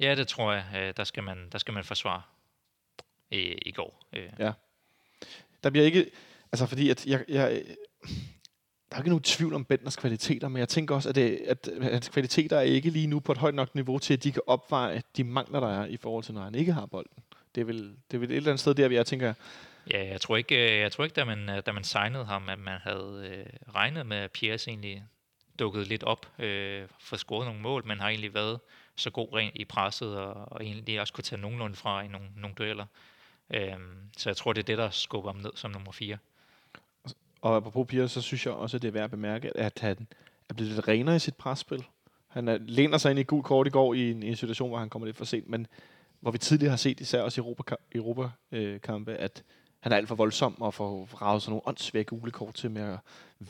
[0.00, 0.64] Ja, det tror jeg.
[0.76, 2.22] Øh, der, skal man, der skal man forsvare
[3.30, 4.02] i, i går.
[4.12, 4.32] Øh,
[5.62, 6.10] Der bliver ikke...
[6.52, 7.24] Altså, fordi at jeg...
[7.28, 7.62] jeg
[8.90, 11.68] der er ikke nogen tvivl om Bentners kvaliteter, men jeg tænker også, at, det, at
[11.82, 14.42] hans kvaliteter er ikke lige nu på et højt nok niveau til, at de kan
[14.46, 17.22] opveje de mangler, der er i forhold til, når han ikke har bolden.
[17.56, 19.34] Det er vel, det er vel et eller andet sted der, hvor jeg tænker,
[19.90, 22.48] Ja, jeg tror ikke, øh, jeg tror ikke da, man, øh, da man signede ham,
[22.48, 25.04] at man havde øh, regnet med, at Piers egentlig
[25.58, 28.60] dukket lidt op øh, for at score nogle mål, men har egentlig været
[28.96, 32.26] så god rent i presset, og, og egentlig også kunne tage nogenlunde fra i nogle,
[32.36, 32.86] nogle dueller.
[33.54, 36.18] Øhm, så jeg tror, det er det, der skubber ham ned som nummer 4.
[37.42, 40.06] Og apropos Pia, så synes jeg også, at det er værd at bemærke, at han
[40.48, 41.84] er blevet lidt renere i sit presspil.
[42.28, 44.36] Han er, læner sig ind i et gult kort i går i en, i en
[44.36, 45.66] situation, hvor han kommer lidt for sent, men
[46.26, 49.42] hvor vi tidligere har set, især også i Europa, Europa øh, kampe, at
[49.80, 52.82] han er alt for voldsom og får ravet sådan nogle åndssvage gule kort til med
[52.82, 52.98] at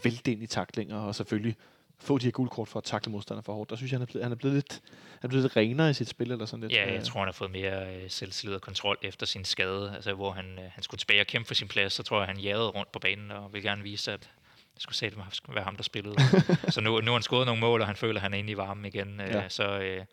[0.05, 1.57] vælte ind i taklinger, og selvfølgelig
[1.99, 3.71] få de her gule kort for at takle modstandere for hårdt.
[3.71, 4.81] Der synes jeg, han er blevet, han er blevet, lidt,
[5.21, 6.73] han er blevet lidt renere i sit spil, eller sådan lidt.
[6.73, 9.93] Ja, øh, jeg tror, han har fået mere øh, selvtillid og kontrol efter sin skade,
[9.95, 12.27] altså hvor han, øh, han skulle tilbage og kæmpe for sin plads, så tror jeg,
[12.27, 14.31] han jagede rundt på banen og ville gerne vise, at
[14.75, 15.19] det skulle sætte
[15.49, 16.17] være ham, der spillede.
[16.75, 18.53] så nu, nu har han scoret nogle mål, og han føler, at han er inde
[18.53, 19.49] i varmen igen, øh, Ja.
[19.49, 20.05] så, øh,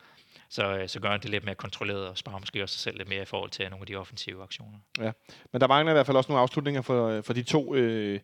[0.54, 2.98] så, øh, så gør han det lidt mere kontrolleret og sparer måske også sig selv
[2.98, 4.78] lidt mere i forhold til nogle af de offensive aktioner.
[5.52, 8.20] Men der mangler i hvert fald også nogle afslutninger for, for de to øh,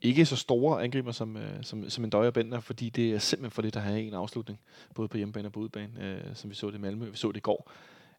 [0.00, 3.18] ikke så store angriber som, øh, som, som en døje og Bender, fordi det er
[3.18, 4.60] simpelthen for lidt at have en afslutning,
[4.94, 7.10] både på hjemmebane og på udebane, øh, som vi så det i Malmø.
[7.10, 7.72] Vi så det i går.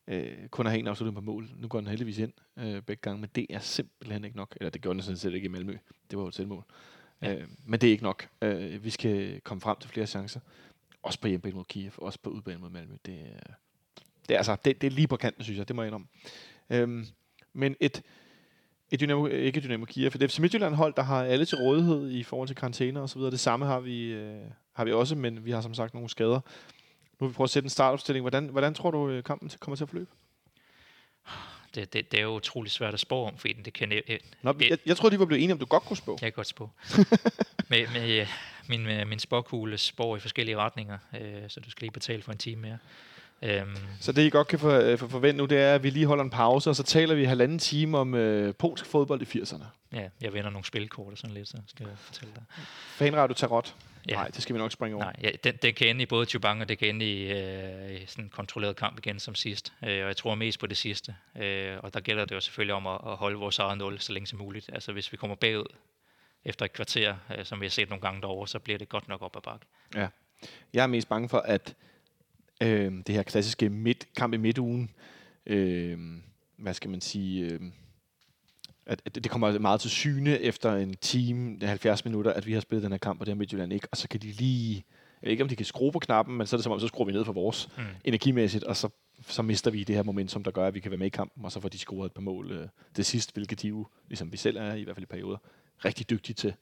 [0.08, 1.50] Øh, kun have en afslutning på mål.
[1.58, 4.58] Nu går den heldigvis ind øh, begge gange, men det er simpelthen ikke nok.
[4.60, 5.78] Eller det gjorde den sådan set ikke i Malmø.
[6.12, 6.64] Det var jo et selvmål.
[7.22, 7.32] Ja.
[7.32, 7.36] Ja.
[7.36, 8.28] Øh, men det er ikke nok.
[8.42, 10.40] Øh, vi skal komme frem til flere chancer.
[11.06, 12.96] Også på hjemmebane mod Kiev, også på udebane mod Malmø.
[13.06, 13.54] Det, er-
[14.28, 15.68] det, er, altså, det, det er lige på kanten, synes jeg.
[15.68, 16.08] Det må jeg indrømme.
[16.70, 17.06] Øhm,
[17.54, 18.02] men et,
[18.92, 21.58] et Dynamo, ikke Dynamo Kiev, for det er FC Midtjylland hold, der har alle til
[21.58, 23.32] rådighed i forhold til karantæner og så videre.
[23.32, 24.42] Det samme har vi, øh,
[24.74, 26.40] har vi også, men vi har som sagt nogle skader.
[27.20, 28.24] Nu vil vi prøve at sætte en startopstilling.
[28.24, 30.12] Hvordan, hvordan tror du, øh, kampen kommer til at forløbe?
[31.76, 33.92] Det, det, det er jo utroligt svært at spå om, fordi det kan...
[33.92, 36.12] øh, Nå, jeg, jeg tror, de var blevet enige om, du godt kunne spå.
[36.12, 36.70] Jeg kan godt spå.
[37.70, 38.28] med, øh,
[38.70, 42.32] min, øh, min spåkugle spår i forskellige retninger, øh, så du skal lige betale for
[42.32, 42.78] en time mere.
[43.42, 45.90] Øhm, Så det, I godt kan for, øh, for forvente nu, det er, at vi
[45.90, 49.40] lige holder en pause, og så taler vi halvanden time om øh, polsk fodbold i
[49.40, 49.66] 80'erne.
[49.94, 52.44] ja, jeg vinder nogle spilkort og sådan lidt, så skal jeg fortælle dig.
[52.88, 53.76] Fanradio Tarot.
[54.10, 54.14] Ja.
[54.14, 55.06] Nej, det skal vi nok springe over.
[55.06, 58.02] Nej, ja, den, den kan ende i både Tubang, og det kan ende i, øh,
[58.02, 59.74] i sådan en kontrolleret kamp igen som sidst.
[59.84, 61.16] Øh, og jeg tror mest på det sidste.
[61.38, 64.14] Øh, og der gælder det jo selvfølgelig om at, at holde vores eget nul så
[64.14, 64.70] længe som muligt.
[64.74, 65.66] Altså hvis vi kommer bagud
[66.46, 69.08] efter et kvarter, øh, som vi har set nogle gange derovre, så bliver det godt
[69.08, 69.66] nok op ad bakke.
[70.74, 71.76] Jeg er mest bange for, at
[72.62, 74.92] øh, det her klassiske midt, kamp i midtugen,
[75.46, 76.00] øh,
[76.58, 77.60] hvad skal man sige, øh,
[78.86, 82.60] at, at det kommer meget til syne efter en time, 70 minutter, at vi har
[82.60, 84.76] spillet den her kamp, og det har Midtjylland ikke, og så kan de lige,
[85.22, 86.80] jeg ved ikke om de kan skrue på knappen, men så er det som om,
[86.80, 87.84] så skruer vi ned for vores mm.
[88.04, 88.90] energimæssigt, og så,
[89.28, 91.46] så mister vi det her momentum, der gør, at vi kan være med i kampen,
[91.46, 94.32] og så får de scoret et par mål øh, det sidste, hvilket de jo, ligesom
[94.32, 95.38] vi selv er, i hvert fald i perioder,
[95.86, 96.54] rigtig dygtige til.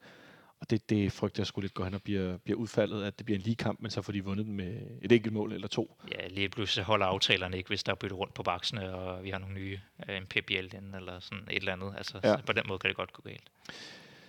[0.60, 3.26] Og det, det frygter jeg skulle lidt gå hen og bliver, bliver udfaldet, at det
[3.26, 5.68] bliver en lige kamp, men så får de vundet den med et enkelt mål eller
[5.68, 5.96] to.
[6.12, 9.30] Ja, lige pludselig holder aftalerne ikke, hvis der er byttet rundt på baksene, og vi
[9.30, 11.94] har nogle nye, øh, en PBL ind, eller sådan et eller andet.
[11.96, 12.36] Altså, ja.
[12.36, 13.50] på den måde kan det godt gå galt.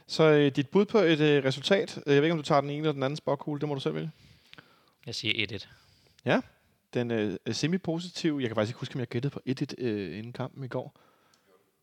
[0.07, 2.69] Så øh, dit bud på et øh, resultat, jeg ved ikke, om du tager den
[2.69, 4.11] ene eller den anden spokkugle, det må du selv vælge.
[5.05, 5.67] Jeg siger 1-1.
[6.25, 6.41] Ja,
[6.93, 8.39] den øh, semi-positiv.
[8.41, 10.99] Jeg kan faktisk ikke huske, om jeg gættede på 1-1 øh, inden kampen i går.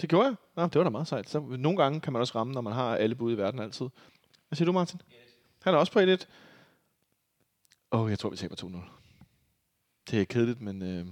[0.03, 0.35] Det gjorde jeg.
[0.57, 1.29] Nå, det var da meget sejt.
[1.29, 3.87] Så nogle gange kan man også ramme, når man har alle bud i verden altid.
[4.49, 5.01] Hvad siger du, Martin?
[5.63, 6.03] Han er også på 1-1.
[7.93, 8.77] Åh, oh, jeg tror, vi taber 2-0.
[10.11, 10.83] Det er kedeligt, men...
[10.83, 11.07] Øh,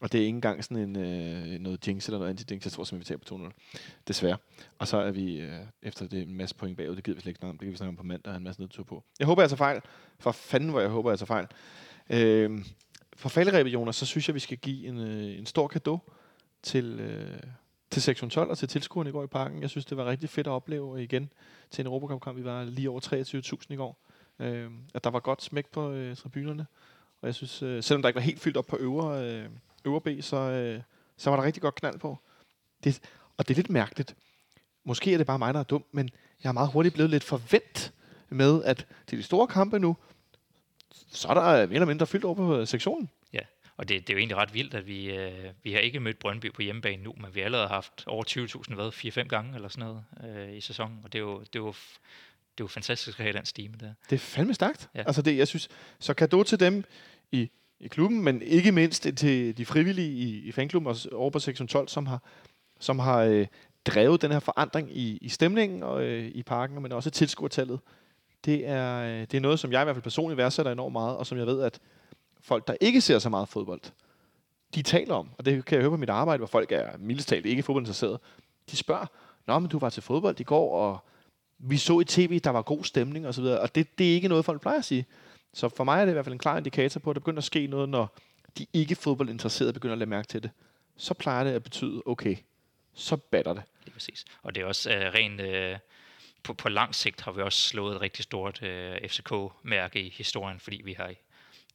[0.00, 2.60] og det er ikke engang sådan en, øh, noget jinx eller noget anti-jinx.
[2.64, 3.78] Jeg tror simpelthen, vi taber 2-0.
[4.08, 4.36] Desværre.
[4.78, 6.96] Og så er vi øh, efter det en masse point bagud.
[6.96, 7.58] Det gider vi slet ikke snakke om.
[7.58, 8.36] Det kan vi snakke om på mandag.
[8.36, 9.04] en masse nedtur på.
[9.18, 9.80] Jeg håber, jeg tager fejl.
[10.18, 11.46] For fanden, hvor jeg håber, jeg tager fejl.
[12.10, 12.64] Øh,
[13.16, 16.00] for falderæbet, Jonas, så synes jeg, vi skal give en, øh, en stor gave
[16.62, 17.40] til, øh,
[17.90, 19.62] til sektion 12 og til tilskuerne i går i parken.
[19.62, 21.32] Jeg synes, det var rigtig fedt at opleve igen
[21.70, 22.38] til en Europacup-kamp.
[22.38, 23.00] Vi var lige over
[23.60, 23.98] 23.000 i går.
[24.38, 26.66] Øh, at der var godt smæk på øh, tribunerne.
[27.22, 29.48] Og jeg synes, øh, selvom der ikke var helt fyldt op på øvre, øh,
[29.84, 30.82] øvre B, så, øh,
[31.16, 32.18] så var der rigtig godt knald på.
[32.84, 33.00] Det,
[33.36, 34.16] og det er lidt mærkeligt.
[34.84, 36.10] Måske er det bare mig, der er dum, men
[36.42, 37.92] jeg er meget hurtigt blevet lidt forvent
[38.28, 39.96] med, at til de store kampe nu,
[40.92, 43.10] så er der mere eller mindre fyldt over på øh, sektionen.
[43.32, 43.40] Ja,
[43.80, 46.18] og det, det er jo egentlig ret vildt, at vi, øh, vi har ikke mødt
[46.18, 48.24] Brøndby på hjemmebane nu, men vi har allerede haft over
[48.68, 50.04] 20.000 hvad, 4-5 gange eller sådan noget
[50.36, 50.98] øh, i sæsonen.
[51.04, 53.74] Og det er jo, det er jo, det er jo fantastisk at have den stime
[53.80, 53.92] der.
[54.10, 54.88] Det er fandme stærkt.
[54.94, 55.02] Ja.
[55.02, 55.68] Altså det, jeg synes,
[55.98, 56.84] så kado til dem
[57.32, 57.50] i,
[57.80, 61.68] i klubben, men ikke mindst til de frivillige i, i fanklubben og over på sektion
[61.68, 62.22] 12, som har,
[62.80, 63.46] som har øh,
[63.86, 67.80] drevet den her forandring i, i stemningen og øh, i parken, men også tilskuertallet.
[68.44, 71.16] Det er, øh, det er noget, som jeg i hvert fald personligt værdsætter enormt meget,
[71.16, 71.80] og som jeg ved, at
[72.42, 73.80] folk, der ikke ser så meget fodbold,
[74.74, 77.46] de taler om, og det kan jeg høre på mit arbejde, hvor folk er mildestalt
[77.46, 78.18] ikke fodboldinteresserede,
[78.70, 79.06] de spørger,
[79.46, 81.04] Nå, men du var til fodbold i går, og
[81.58, 84.28] vi så i tv, der var god stemning osv., og, og det, det er ikke
[84.28, 85.06] noget, folk plejer at sige.
[85.52, 87.38] Så for mig er det i hvert fald en klar indikator på, at der begynder
[87.38, 88.16] at ske noget, når
[88.58, 90.50] de ikke fodboldinteresserede begynder at lade mærke til det.
[90.96, 92.36] Så plejer det at betyde, okay,
[92.94, 93.62] så batter det.
[93.84, 94.24] Det er præcis.
[94.42, 95.40] Og det er også øh, rent...
[95.40, 95.78] Øh
[96.42, 100.60] på, på lang sigt har vi også slået et rigtig stort øh, FCK-mærke i historien,
[100.60, 101.12] fordi vi har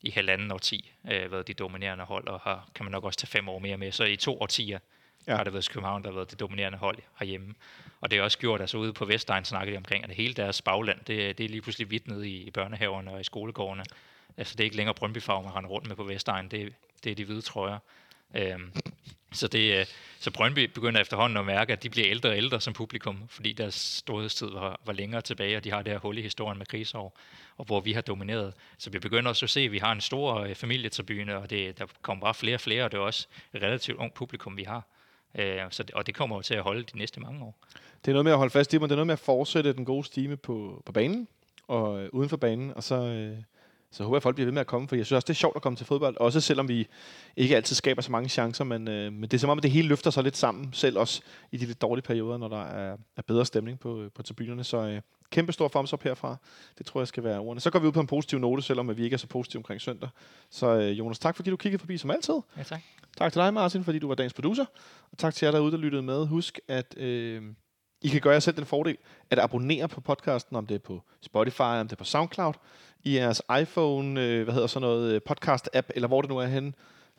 [0.05, 3.27] i halvanden årti øh, været de dominerende hold, og har, kan man nok også tage
[3.27, 3.91] fem år mere med.
[3.91, 4.79] Så i to årtier
[5.27, 5.35] ja.
[5.35, 7.53] har det været København, der har været det dominerende hold herhjemme.
[8.01, 10.61] Og det er også gjort, altså ude på Vestegn snakker de omkring, at hele deres
[10.61, 13.83] bagland, det, det er lige pludselig vidt nede i, i børnehaverne og i skolegårdene.
[14.37, 17.15] Altså det er ikke længere Brøndby-farve, man render rundt med på Vestegn, det, det er
[17.15, 17.79] de hvide trøjer.
[18.35, 18.59] Øh,
[19.33, 19.85] så, det, øh,
[20.19, 23.53] så Brøndby begynder efterhånden at mærke, at de bliver ældre og ældre som publikum, fordi
[23.53, 26.65] deres storhedstid var, var længere tilbage, og de har det her hul i historien med
[26.65, 27.17] krigsår,
[27.57, 28.53] og hvor vi har domineret.
[28.77, 31.79] Så vi begynder også at se, at vi har en stor øh, familietribune, og det,
[31.79, 34.63] der kommer bare flere og flere, og det er også et relativt ung publikum, vi
[34.63, 34.83] har.
[35.35, 37.55] Øh, så, og det kommer jo til at holde de næste mange år.
[38.05, 39.73] Det er noget med at holde fast i, men det er noget med at fortsætte
[39.73, 41.27] den gode stime på, på banen,
[41.67, 42.95] og øh, uden for banen, og så...
[42.95, 43.37] Øh
[43.95, 45.33] så jeg håber, at folk bliver ved med at komme, for jeg synes også, det
[45.33, 46.87] er sjovt at komme til fodbold, også selvom vi
[47.35, 49.71] ikke altid skaber så mange chancer, men, øh, men det er som om, at det
[49.71, 51.21] hele løfter sig lidt sammen, selv også
[51.51, 54.63] i de lidt dårlige perioder, når der er, er bedre stemning på, på tribunerne.
[54.63, 56.35] Så øh, kæmpe stor thumbs up herfra.
[56.77, 57.61] Det tror jeg skal være ordene.
[57.61, 59.81] Så går vi ud på en positiv note, selvom vi ikke er så positive omkring
[59.81, 60.09] søndag.
[60.49, 62.35] Så øh, Jonas, tak fordi du kiggede forbi som altid.
[62.57, 62.81] Ja, tak.
[63.17, 64.65] Tak til dig, Martin, fordi du var dagens producer.
[65.11, 66.27] Og tak til jer derude, der lyttede med.
[66.27, 67.43] Husk, at øh,
[68.05, 68.97] i kan gøre jer selv den fordel
[69.29, 72.53] at abonnere på podcasten, om det er på Spotify, om det er på SoundCloud
[73.03, 76.45] i jeres iPhone, øh, hvad hedder sådan noget, øh, podcast-app, eller hvor det nu er
[76.45, 76.73] henne,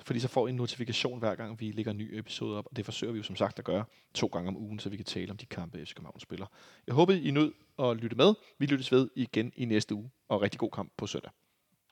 [0.05, 2.77] fordi så får I en notifikation hver gang, vi lægger en ny episode op, og
[2.77, 3.85] det forsøger vi jo som sagt at gøre
[4.15, 6.47] to gange om ugen, så vi kan tale om de kampe, FC København spiller.
[6.87, 8.35] Jeg håber, I nød at lytte med.
[8.59, 11.31] Vi lyttes ved igen i næste uge, og rigtig god kamp på søndag.